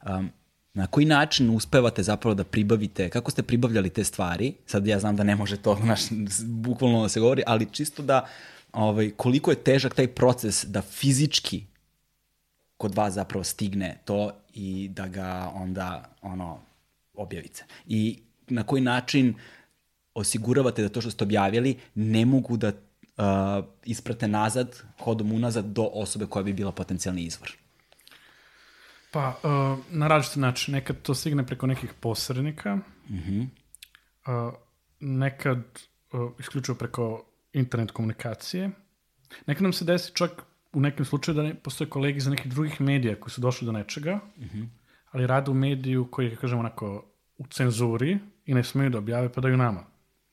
[0.06, 0.30] Um,
[0.74, 5.16] na koji način uspevate zapravo da pribavite, kako ste pribavljali te stvari, sad ja znam
[5.16, 6.00] da ne može to naš,
[6.44, 8.26] bukvalno da se govori, ali čisto da
[8.72, 11.64] ovaj, koliko je težak taj proces da fizički
[12.76, 16.60] kod vas zapravo stigne to i da ga onda ono
[17.14, 17.64] objavite.
[17.86, 18.18] I
[18.48, 19.34] na koji način
[20.18, 25.90] osiguravate da to što ste objavili ne mogu da uh, isprate nazad, hodom unazad do
[25.92, 27.52] osobe koja bi bila potencijalni izvor?
[29.10, 30.74] Pa, uh, na različite način.
[30.74, 33.46] Nekad to stigne preko nekih posrednika, mm -hmm.
[34.26, 34.54] uh,
[35.00, 35.58] nekad
[36.12, 38.70] uh, isključivo preko internet komunikacije.
[39.46, 40.30] Nekad nam se desi čak
[40.72, 43.72] u nekim slučaju da ne, postoje kolegi za nekih drugih medija koji su došli do
[43.72, 44.68] nečega, mm -hmm.
[45.10, 47.04] ali rade u mediju koji, kažemo, onako,
[47.38, 49.84] u cenzuri i ne smeju da objave, pa daju nama.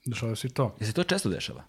[0.06, 0.76] Dešava se i to.
[0.80, 1.64] Je se to često dešava?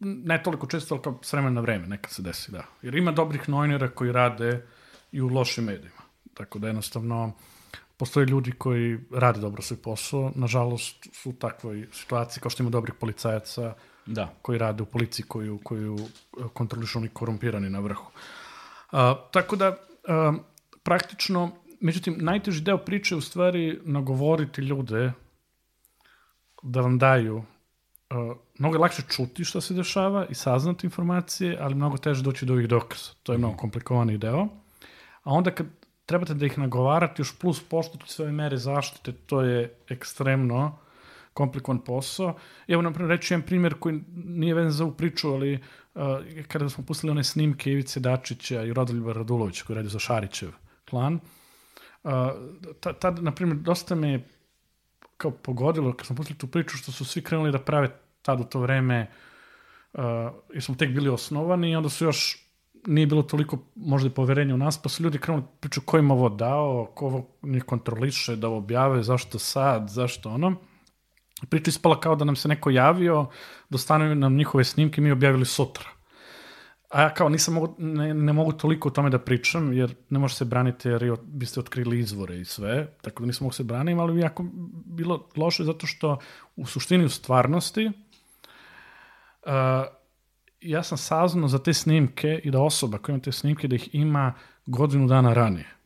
[0.00, 2.64] Ne toliko često, ali kao s vremena na vreme, nekad se desi, da.
[2.82, 4.66] Jer ima dobrih novinara koji rade
[5.12, 6.02] i u lošim medijima.
[6.34, 7.32] Tako da jednostavno
[7.96, 12.70] postoje ljudi koji rade dobro svoj posao, nažalost su u takvoj situaciji kao što ima
[12.70, 13.74] dobrih policajaca
[14.06, 14.34] da.
[14.42, 15.98] koji rade u policiji koju, koju
[16.52, 18.10] kontrolišu oni korumpirani na vrhu.
[18.92, 19.76] A, tako da,
[20.08, 20.32] a,
[20.82, 21.50] praktično,
[21.80, 25.12] međutim, najteži deo priče je u stvari nagovoriti ljude
[26.62, 27.36] da vam daju
[28.10, 32.46] uh, mnogo je lakše čuti šta se dešava i saznati informacije, ali mnogo teže doći
[32.46, 33.10] do ovih dokaza.
[33.22, 34.48] To je mnogo komplikovani deo.
[35.22, 35.66] A onda kad
[36.06, 40.78] trebate da ih nagovarate, još plus poštuti sve mere zaštite, to je ekstremno
[41.32, 42.34] komplikovan posao.
[42.68, 46.02] Evo, naprimjer, reći jedan primjer koji nije vezan za ovu priču, ali uh,
[46.48, 50.50] kada smo pustili one snimke Ivice Dačića i Rodoljuba Radulovića koji radi za Šarićev
[50.90, 52.10] klan, uh,
[52.80, 54.24] tad, ta, na primjer, dosta me
[55.16, 57.88] kao pogodilo kad smo pustili tu priču što su svi krenuli da prave
[58.22, 59.10] tad u to vreme
[59.92, 60.00] uh,
[60.52, 62.46] jer smo tek bili osnovani i onda su još
[62.86, 66.10] nije bilo toliko možda poverenja u nas, pa su ljudi krenuli da priču ko im
[66.10, 70.56] ovo dao, ko ovo njih kontroliše da ovo objave, zašto sad, zašto ono.
[71.48, 73.26] Priča ispala kao da nam se neko javio,
[73.70, 75.95] dostanuju nam njihove snimke mi objavili sutra.
[76.90, 80.18] A ja kao nisam mogu, ne, ne mogu toliko o tome da pričam, jer ne
[80.18, 84.00] može se braniti jer biste otkrili izvore i sve, tako da nisam mogu se braniti,
[84.00, 84.44] ali jako
[84.84, 86.18] bilo loše zato što
[86.56, 89.52] u suštini u stvarnosti uh,
[90.60, 93.88] ja sam saznao za te snimke i da osoba koja ima te snimke da ih
[93.92, 94.32] ima
[94.66, 95.76] godinu dana ranije.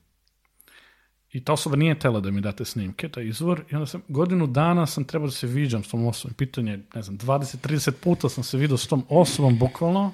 [1.33, 4.47] I ta osoba nije tela da mi date snimke, taj izvor, i onda sam, godinu
[4.47, 6.35] dana sam trebao da se viđam s tom osobom.
[6.35, 10.13] Pitanje, ne znam, 20-30 puta sam se vidio s tom osobom, bukvalno,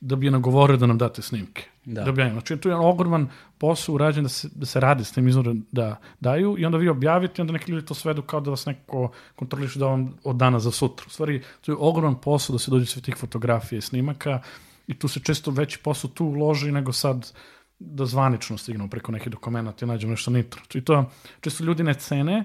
[0.00, 1.64] da bi je nagovorio da nam date snimke.
[1.84, 2.02] Da.
[2.02, 2.40] da objavimo.
[2.40, 3.28] Znači, tu je ogroman
[3.58, 6.88] posao urađen da se, da se radi s tim izvorom da daju i onda vi
[6.88, 10.36] objavite i onda neki ljudi to svedu kao da vas neko kontroliše da vam od
[10.36, 11.04] dana za sutra.
[11.06, 14.40] U stvari, tu je ogroman posao da se dođe sve tih fotografija i snimaka
[14.86, 17.32] i tu se često veći posao tu uloži nego sad
[17.78, 20.62] da zvanično stignemo preko nekih dokumenta i nađemo nešto nitro.
[20.74, 21.10] I to
[21.40, 22.44] često ljudi ne cene,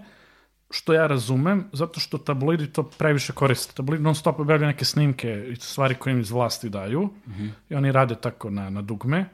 [0.72, 3.74] što ja razumem, zato što tabloidi to previše koriste.
[3.74, 7.50] Tabloidi non stop objavljaju neke snimke i stvari koje im iz vlasti daju mm -hmm.
[7.70, 9.26] i oni rade tako na, na dugme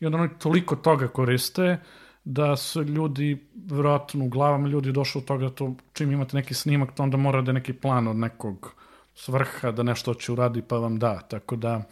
[0.00, 1.78] i onda oni toliko toga koriste
[2.24, 6.54] da su ljudi, vjerojatno u glavama ljudi došli od toga da to čim imate neki
[6.54, 8.74] snimak, to onda mora da je neki plan od nekog
[9.14, 11.20] svrha da nešto će uradi pa vam da.
[11.20, 11.82] Tako da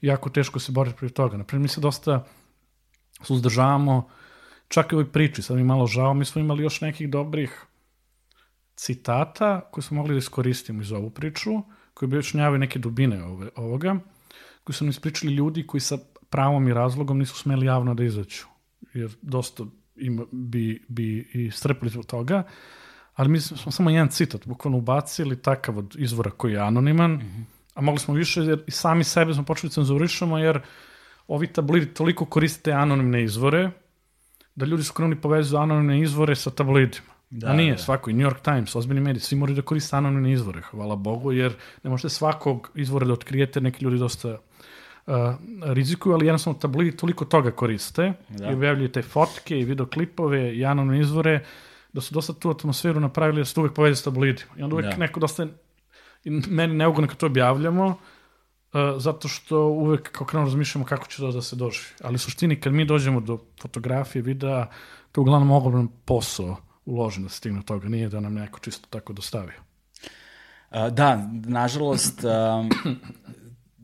[0.00, 1.36] jako teško se boriti protiv toga.
[1.36, 2.24] Naprimjer, mi se dosta
[3.22, 4.08] suzdržavamo
[4.68, 7.66] čak i u ovoj priči, sad mi malo žao, mi smo imali još nekih dobrih
[8.80, 11.50] citata koje smo mogli da iskoristimo iz ovu priču,
[11.94, 13.96] koji bi objašnjavaju neke dubine ove, ovoga,
[14.64, 15.98] koji su nam ispričali ljudi koji sa
[16.30, 18.46] pravom i razlogom nisu smeli javno da izaću,
[18.94, 19.64] jer dosta
[19.96, 22.42] im bi, bi i strpili od toga,
[23.14, 27.20] ali mi smo samo jedan citat bukvalno ubacili takav od izvora koji je anoniman, mm
[27.20, 27.44] -hmm.
[27.74, 30.60] a mogli smo više jer i sami sebe smo počeli cenzurišamo jer
[31.26, 33.70] ovi tablidi toliko koriste anonimne izvore
[34.54, 37.19] da ljudi su krenuli povezu anonimne izvore sa tablidima.
[37.30, 37.78] Da, a nije, da.
[37.78, 41.32] svako, i New York Times, ozbiljni mediji, svi moraju da koriste anonimne izvore, hvala Bogu,
[41.32, 41.52] jer
[41.82, 44.38] ne možete svakog izvora da otkrijete, neki ljudi dosta
[45.06, 45.14] uh,
[45.62, 48.50] rizikuju, ali jednostavno tablidi toliko toga koriste da.
[48.50, 51.44] i objavljuju te fotke i videoklipove i anonimne izvore,
[51.92, 54.50] da su dosta tu atmosferu napravili da se uvek povede s tablidima.
[54.56, 54.96] I onda uvek da.
[54.96, 55.46] neko dosta,
[56.24, 61.16] i meni neugodno kad to objavljamo, uh, zato što uvek kao krenu razmišljamo kako će
[61.16, 61.94] to da se doživi.
[62.02, 64.66] Ali u suštini, kad mi dođemo do fotografije, videa,
[65.12, 69.12] to je uglavnom ogroman posao uložen da stigne toga, nije da nam neko čisto tako
[69.12, 69.60] dostavio.
[70.70, 72.24] Da, nažalost,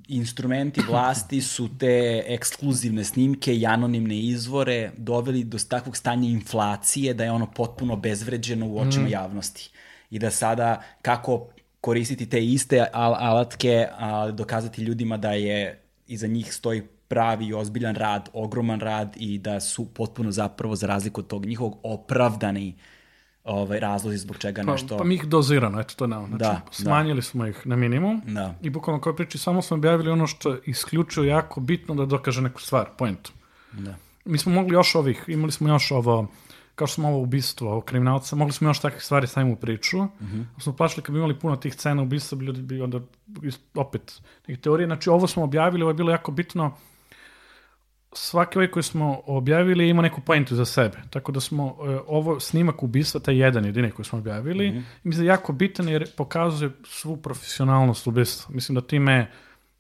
[0.09, 7.24] instrumenti vlasti su te ekskluzivne snimke i anonimne izvore doveli do takvog stanja inflacije da
[7.24, 9.11] je ono potpuno bezvređeno u očima mm.
[9.11, 9.70] javnosti.
[10.11, 11.49] I da sada kako
[11.81, 17.55] koristiti te iste al alatke, a, dokazati ljudima da je iza njih stoji pravi i
[17.55, 22.74] ozbiljan rad, ogroman rad i da su potpuno zapravo za razliku od tog njihovog opravdani
[23.47, 24.97] ovaj, razlozi zbog čega pa, nešto...
[24.97, 26.60] Pa mi ih dozirano, eto to je Znači, da, da.
[26.70, 27.23] smanjili da.
[27.23, 28.55] smo ih na minimum da.
[28.62, 32.43] i bukvalno kao priči samo smo objavili ono što je isključio jako bitno da dokaže
[32.43, 33.28] neku stvar, point.
[33.73, 33.94] Da.
[34.24, 36.27] Mi smo mogli još ovih, imali smo još ovo,
[36.74, 39.98] kao što smo ovo ubistvo, ovo kriminalca, mogli smo još takvih stvari stavimo u priču.
[40.02, 40.60] Mm -hmm.
[40.60, 43.01] Smo plašili kad bi imali puno tih cena ubistva, ljudi bi onda
[43.74, 44.86] opet neke teorije.
[44.86, 46.77] Znači ovo smo objavili, ovo je bilo jako bitno
[48.17, 50.99] svaki ovaj koji smo objavili ima neku pointu za sebe.
[51.11, 51.75] Tako da smo uh,
[52.07, 54.83] ovo snimak ubistva, taj jedan jedini koji smo objavili, mm -hmm.
[55.05, 58.55] mislim da je jako bitan jer pokazuje svu profesionalnost ubistva.
[58.55, 59.31] Mislim da time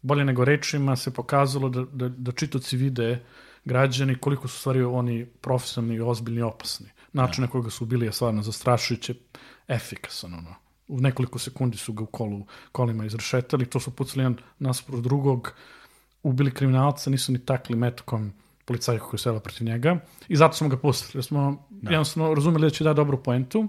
[0.02, 3.18] bolje nego rečima se pokazalo da, da, da čitoci vide
[3.64, 6.86] građani koliko su stvari oni profesionalni, i ozbiljni i opasni.
[7.12, 9.14] Način na koga su bili je stvarno zastrašujuće
[9.68, 10.34] efikasan.
[10.34, 10.54] Ono.
[10.88, 15.52] U nekoliko sekundi su ga u kolu, kolima izrešetali, to su pucali jedan naspro drugog,
[16.26, 18.32] ubili kriminalca, nisu ni takli metkom
[18.64, 19.98] policajka koji sela protiv njega
[20.28, 21.18] i zato smo ga pustili.
[21.18, 21.90] Jer smo da.
[21.90, 23.68] jednostavno razumeli da će da dobru poentu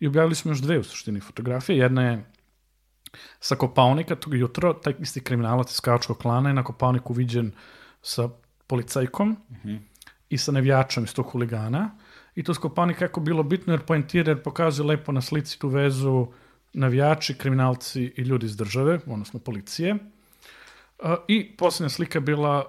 [0.00, 1.78] i objavili smo još dve u suštini fotografije.
[1.78, 2.24] Jedna je
[3.40, 7.52] sa Kopalnika tog jutro, taj isti kriminalac iz Kaočkog klana je na Kopalniku viđen
[8.02, 8.28] sa
[8.66, 9.78] policajkom uh -huh.
[10.28, 11.90] i sa nevijačom iz tog huligana.
[12.34, 15.68] I to s Kopalnika jako bilo bitno jer poentira, jer pokazuje lepo na slici tu
[15.68, 16.26] vezu
[16.72, 19.96] navijači, kriminalci i ljudi iz države, odnosno policije.
[21.28, 22.64] I posljednja slika bila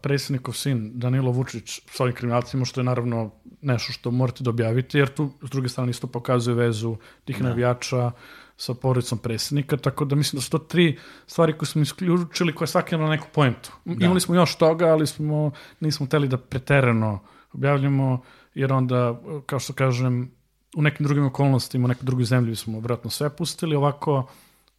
[0.00, 3.30] predsjednikov sin Danilo Vučić s ovim kriminalcima, što je naravno
[3.60, 7.48] nešto što morate da objavite, jer tu s druge strane isto pokazuje vezu tih da.
[7.48, 8.10] navijača
[8.56, 12.68] sa porodicom predsjednika, tako da mislim da su to tri stvari koje smo isključili koje
[12.68, 13.72] svaki na neku pojentu.
[13.84, 14.04] Da.
[14.04, 15.50] Imali smo još toga, ali smo,
[15.80, 17.18] nismo teli da preterano
[17.52, 18.22] objavljamo,
[18.54, 20.30] jer onda, kao što kažem,
[20.76, 24.28] u nekim drugim okolnostima, u nekoj drugoj zemlji smo vratno sve pustili, ovako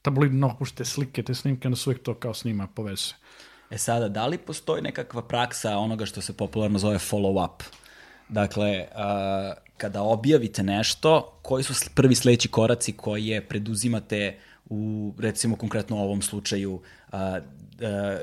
[0.03, 3.15] tabloid mnogo pušte slike, te snimke, onda se uvijek to kao snima povezuje.
[3.71, 7.63] E sada, da li postoji nekakva praksa onoga što se popularno zove follow-up?
[8.29, 14.37] Dakle, uh, kada objavite nešto, koji su prvi sledeći koraci koje preduzimate
[14.69, 16.81] u, recimo, konkretno ovom slučaju,
[17.11, 17.19] uh,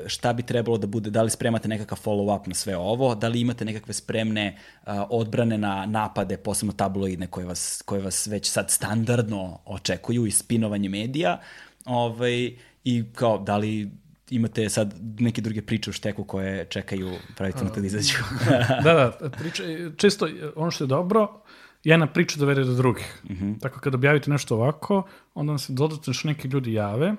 [0.06, 3.40] šta bi trebalo da bude, da li spremate nekakav follow-up na sve ovo, da li
[3.40, 8.70] imate nekakve spremne uh, odbrane na napade, posebno tabloidne koje vas, koje vas već sad
[8.70, 11.40] standardno očekuju i spinovanje medija,
[11.84, 13.90] Ovaj, I kao, da li
[14.30, 18.14] imate sad neke druge priče u šteku koje čekaju pravitelno kad izađu.
[18.84, 21.42] da, da, priče, često ono što je dobro,
[21.84, 23.22] jedna priča dovede do drugih.
[23.24, 23.60] Mm -hmm.
[23.60, 25.02] Tako kad objavite nešto ovako,
[25.34, 27.14] onda vam se dodatno još neki ljudi jave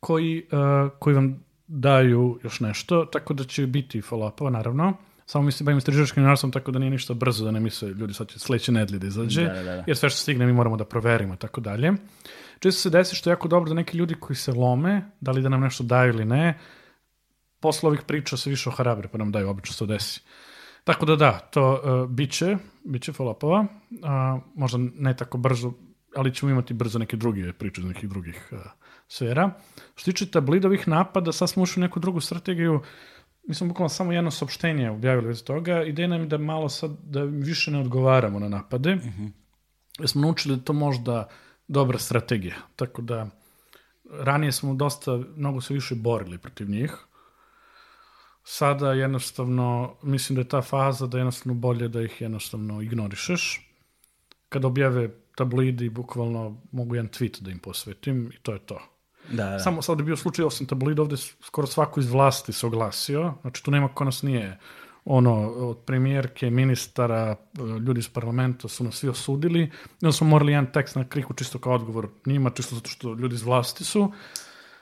[0.00, 4.96] koji, uh, koji vam daju još nešto, tako da će biti follow-upova, naravno.
[5.26, 8.14] Samo mi se bavim istraživačkim novinarstvom, tako da nije ništa brzo, da ne misle ljudi
[8.14, 9.84] sad će sledeće nedelje da izađe, da, da, da.
[9.86, 11.92] jer sve što stigne mi moramo da proverimo, tako dalje.
[12.58, 15.42] Često se desi što je jako dobro da neki ljudi koji se lome, da li
[15.42, 16.58] da nam nešto daju ili ne,
[17.60, 20.20] posle ovih priča se više ohrabre, pa nam daju, obično se desi.
[20.84, 25.72] Tako da da, to uh, biće, biće follow-upova, uh, možda ne tako brzo,
[26.16, 28.58] ali ćemo imati brzo neke druge priče iz nekih drugih uh,
[29.08, 29.50] sfera.
[29.94, 32.80] Što tiče tablidovih napada, sad smo ušli u neku drugu strategiju,
[33.48, 36.90] mi smo bukvalno samo jedno saopštenje objavili već toga, ideja nam je da malo sad,
[37.02, 39.30] da više ne odgovaramo na napade, mm -hmm.
[39.98, 41.28] jer smo naučili da to možda
[41.68, 43.26] dobra strategija, tako da
[44.10, 46.96] ranije smo dosta, mnogo se više borili protiv njih,
[48.44, 53.70] sada jednostavno, mislim da je ta faza da jednostavno bolje da ih jednostavno ignorišeš.
[54.48, 58.80] Kad objave tablidi, bukvalno mogu jedan tweet da im posvetim i to je to.
[59.28, 59.58] Da, da.
[59.58, 63.64] Samo sad je bio slučaj, osim tablida, ovde skoro svako iz vlasti se oglasio, znači
[63.64, 64.58] tu nema ko nas nije
[65.04, 67.36] ono, od premijerke, ministara,
[67.86, 69.62] ljudi iz parlamenta su nas svi osudili.
[69.62, 69.70] I
[70.02, 73.34] onda smo morali jedan tekst na kriku čisto kao odgovor njima, čisto zato što ljudi
[73.34, 74.12] iz vlasti su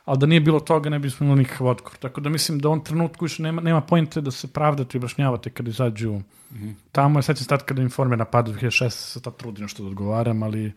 [0.05, 1.99] ali da nije bilo toga ne bismo imali nikakav odgovor.
[1.99, 5.51] Tako da mislim da on trenutku više nema, nema pojente da se pravdate i obrašnjavate
[5.51, 6.75] kad izađu mm -hmm.
[6.93, 7.19] tamo.
[7.19, 8.91] Ja sećam tad kada informe napadu 2006.
[8.91, 10.73] se tad trudi nešto da odgovaram, ali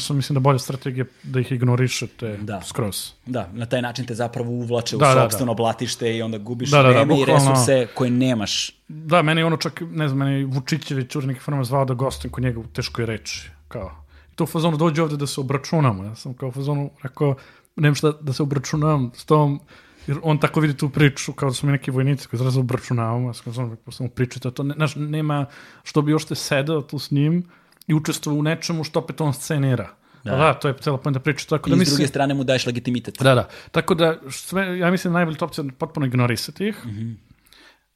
[0.00, 2.62] sam mislim da bolja strategija da ih ignorišete da.
[2.62, 3.12] skroz.
[3.26, 5.56] Da, na taj način te zapravo uvlače da, u da, sobstveno da.
[5.56, 8.70] blatište i onda gubiš da, da, vreme da, i resurse koje nemaš.
[8.88, 12.44] Da, meni ono čak, ne znam, meni Vučićević u nekih forma zvao da gostim kod
[12.44, 13.50] njega u teškoj reči.
[13.68, 16.04] Kao, I to u fazonu dođe ovde da se obračunamo.
[16.04, 17.34] Ja sam kao u fazonu rekao,
[17.76, 19.60] nemam šta da se obračunavam s tom,
[20.06, 23.28] jer on tako vidi tu priču, kao da su mi neki vojnici koji zrazu obračunavamo,
[23.28, 23.44] ja sam
[23.84, 25.46] kao samo pričati, to ne, znaš, nema
[25.82, 27.44] što bi još te sedao tu s njim
[27.90, 29.88] i učestvovao u nečemu što opet on scenira.
[30.24, 30.36] Da.
[30.36, 31.46] da, to je cela pojenta priča.
[31.48, 33.22] Tako da I mislim, s druge strane mu daješ legitimitet.
[33.22, 33.48] Da, da.
[33.70, 36.86] Tako da, sve, ja mislim da najbolji opcija je potpuno ignorisati ih.
[36.86, 37.14] Mm -hmm.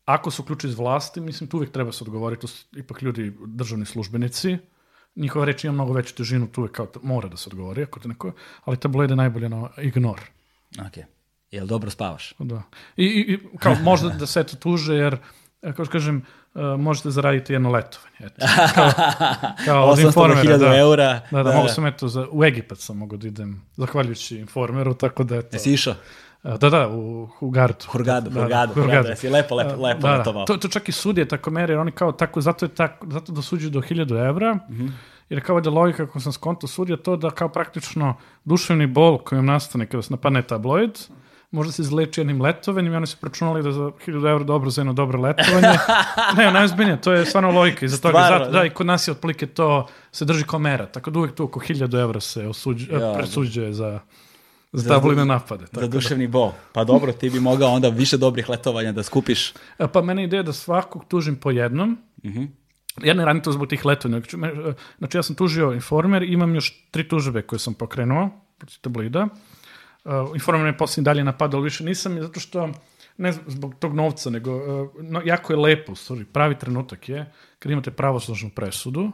[0.04, 3.32] Ako se uključi iz vlasti, mislim, tu uvijek treba se odgovoriti, to su ipak ljudi,
[3.46, 4.58] državni službenici,
[5.16, 8.08] njihova reč ima mnogo veću težinu, tu je kao, mora da se odgovori, ako te
[8.08, 8.32] neko,
[8.64, 10.20] ali tabloid je najbolje na ignor.
[10.80, 11.04] Ok.
[11.50, 12.34] Jel dobro spavaš?
[12.38, 12.62] Da.
[12.96, 15.16] I, i kao, možda da se to tuže, jer,
[15.60, 16.43] kao što kažem, uh,
[16.78, 18.16] možete zaraditi jedno letovanje.
[18.20, 18.46] Eto.
[18.74, 18.90] Kao,
[19.64, 20.56] kao od informera.
[20.56, 21.20] Da, eura.
[21.30, 24.94] Da, da, da, mogu sam, eto, za, u Egipat sam mogu da idem, zahvaljujući informeru,
[24.94, 25.48] tako da, eto.
[25.52, 25.94] Jesi išao?
[26.42, 27.74] Da, da, u Hurgadu.
[27.86, 29.08] Hurgadu, da, Hurgadu, da, Hurgadu.
[29.08, 30.44] Jesi lepo, lepo, lepo da, da.
[30.44, 33.32] To, to čak i sudije tako mere, jer oni kao tako, zato je tako, zato
[33.32, 34.90] da suđu do 1000 evra, mm -hmm
[35.28, 38.14] jer kao da logika kako sam skonto sudio to da kao praktično
[38.44, 40.98] duševni bol koji im nastane kada se napadne tabloid,
[41.54, 44.80] možda se izleči jednim letovanjem i oni su pročunali da za 1000 evra dobro za
[44.80, 45.78] jedno dobro letovanje.
[46.38, 47.86] ne, najzbiljnije, to je stvarno logika.
[47.86, 50.86] Iza toga, zato, da, da, i kod nas je otprilike to se drži kao mera.
[50.86, 53.14] Tako da uvek tu oko 1000 evra se osuđ, ja, da.
[53.18, 54.00] presuđuje za
[54.72, 55.66] za tabloidne napade.
[55.66, 55.92] Tako za da.
[55.92, 56.52] duševni bol.
[56.72, 59.52] Pa dobro, ti bi mogao onda više dobrih letovanja da skupiš.
[59.78, 62.48] E, pa mene ideja da svakog tužim po jednom, mm -hmm
[63.02, 64.22] ja ne radim to zbog tih letovanja.
[64.98, 69.22] Znači, ja sam tužio Informer, imam još tri tužbe koje sam pokrenuo protiv tablida.
[69.22, 69.30] Uh,
[70.34, 72.68] Informer me posljednji dalje napadao, više nisam, zato što
[73.16, 77.72] ne zbog tog novca, nego uh, no, jako je lepo, sorry, pravi trenutak je kad
[77.72, 79.12] imate pravoslužnu presudu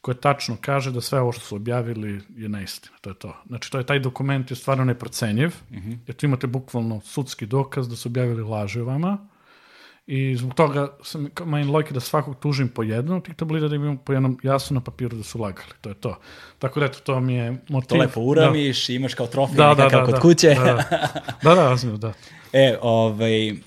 [0.00, 2.96] koja tačno kaže da sve ovo što su objavili je neistina.
[3.00, 3.36] To je to.
[3.46, 5.98] Znači, to je taj dokument je stvarno neprocenjiv, mm -hmm.
[6.06, 9.28] jer tu imate bukvalno sudski dokaz da su objavili laži o vama
[10.06, 13.96] I zbog toga sam imam lojke da svakog tužim po jednom tih tablida, da imam
[13.96, 15.68] po jednom jasno na papiru da su lagali.
[15.80, 16.18] To je to.
[16.58, 17.88] Tako da eto, to mi je motiv.
[17.88, 18.92] To lepo uramiš, da.
[18.92, 20.54] imaš kao trofej da, nekakav da, da, kod da, kuće.
[20.54, 20.64] Da,
[21.42, 22.12] da, da, razumiju, da.
[22.52, 23.58] E, ovaj, uh,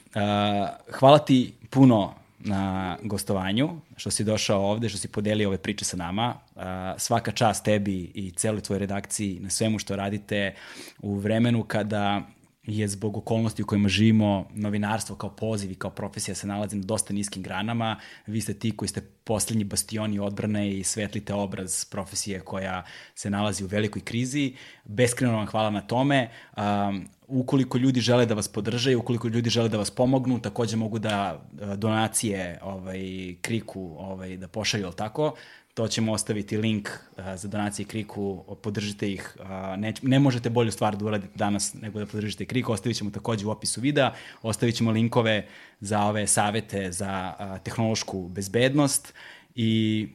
[0.91, 5.97] hvala ti puno na gostovanju, što si došao ovde, što si podelio ove priče sa
[5.97, 6.35] nama.
[6.55, 6.61] Uh,
[6.97, 10.55] svaka čast tebi i celoj tvojoj redakciji na svemu što radite
[11.01, 12.21] u vremenu kada
[12.69, 16.83] je zbog okolnosti u kojima živimo novinarstvo kao poziv i kao profesija se nalazi na
[16.85, 17.99] dosta niskim granama.
[18.27, 22.83] Vi ste ti koji ste poslednji bastioni odbrane i svetlite obraz profesije koja
[23.15, 24.53] se nalazi u velikoj krizi.
[24.85, 26.29] Beskreno vam hvala na tome.
[26.57, 30.99] Um, ukoliko ljudi žele da vas podrže, ukoliko ljudi žele da vas pomognu, takođe mogu
[30.99, 31.41] da
[31.75, 32.99] donacije ovaj,
[33.41, 35.35] kriku ovaj, da pošalju, ali tako?
[35.73, 39.45] To ćemo ostaviti link uh, za donacije Kriku, podržite ih, uh,
[39.77, 43.45] ne, ne možete bolju stvar da uradite danas nego da podržite Kriku, ostavit ćemo takođe
[43.45, 45.47] u opisu videa, ostavit ćemo linkove
[45.79, 49.13] za ove savete za uh, tehnološku bezbednost
[49.55, 50.07] i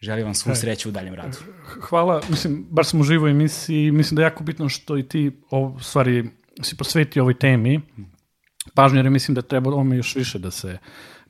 [0.00, 1.38] želim vam svu sreću u daljem radu.
[1.80, 5.76] Hvala, mislim, bar sam u emisiji, mislim da je jako bitno što i ti, o,
[5.80, 6.30] stvari,
[6.62, 7.80] si posveti ovoj temi,
[8.74, 10.78] pažnju, jer mislim da treba ovome još više da se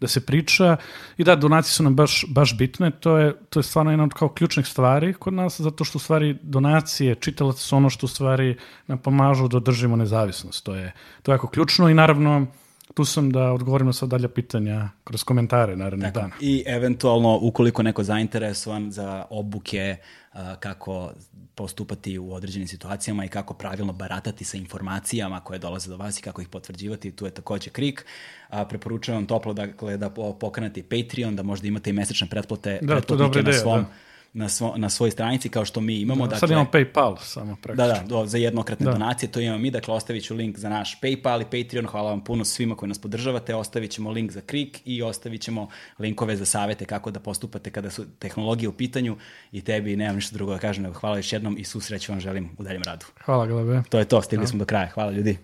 [0.00, 0.76] da se priča.
[1.16, 4.14] I da, donacije su nam baš, baš bitne, to je, to je stvarno jedna od
[4.14, 8.08] kao ključnih stvari kod nas, zato što u stvari donacije, čitalac su ono što u
[8.08, 8.56] stvari
[8.86, 12.46] nam pomažu da držimo nezavisnost, to je, to je jako ključno i naravno
[12.94, 16.30] tu sam da odgovorim na sva dalja pitanja kroz komentare narednih dana.
[16.40, 19.96] I eventualno, ukoliko neko zainteresovan za obuke,
[20.32, 21.12] a, kako
[21.54, 26.22] postupati u određenim situacijama i kako pravilno baratati sa informacijama koje dolaze do vas i
[26.22, 28.06] kako ih potvrđivati, tu je takođe Krik.
[28.48, 30.10] A, preporučujem vam toplo dakle, da
[30.40, 34.48] pokrenete Patreon, da možda imate i mesečne pretplate, Da, pretplatnike na ideja, svom da na,
[34.48, 36.24] svo, na svojoj stranici kao što mi imamo.
[36.24, 37.86] Da, dakle, sad imamo PayPal samo praktično.
[37.86, 38.92] Da, da, do, za jednokratne da.
[38.92, 42.24] donacije, to imamo mi, dakle ostavit ću link za naš PayPal i Patreon, hvala vam
[42.24, 46.44] puno svima koji nas podržavate, ostavit ćemo link za Krik i ostavit ćemo linkove za
[46.44, 49.16] savete kako da postupate kada su tehnologije u pitanju
[49.52, 52.50] i tebi nemam ništa drugo da kažem, nego hvala još jednom i susreću vam želim
[52.58, 53.06] u daljem radu.
[53.24, 53.82] Hvala Glebe.
[53.88, 54.48] To je to, stigli da.
[54.48, 54.88] smo do kraja.
[54.94, 55.38] Hvala ljudi.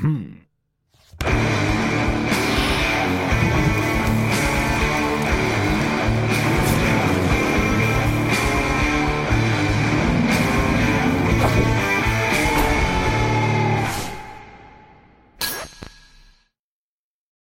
[0.00, 0.46] Hmm.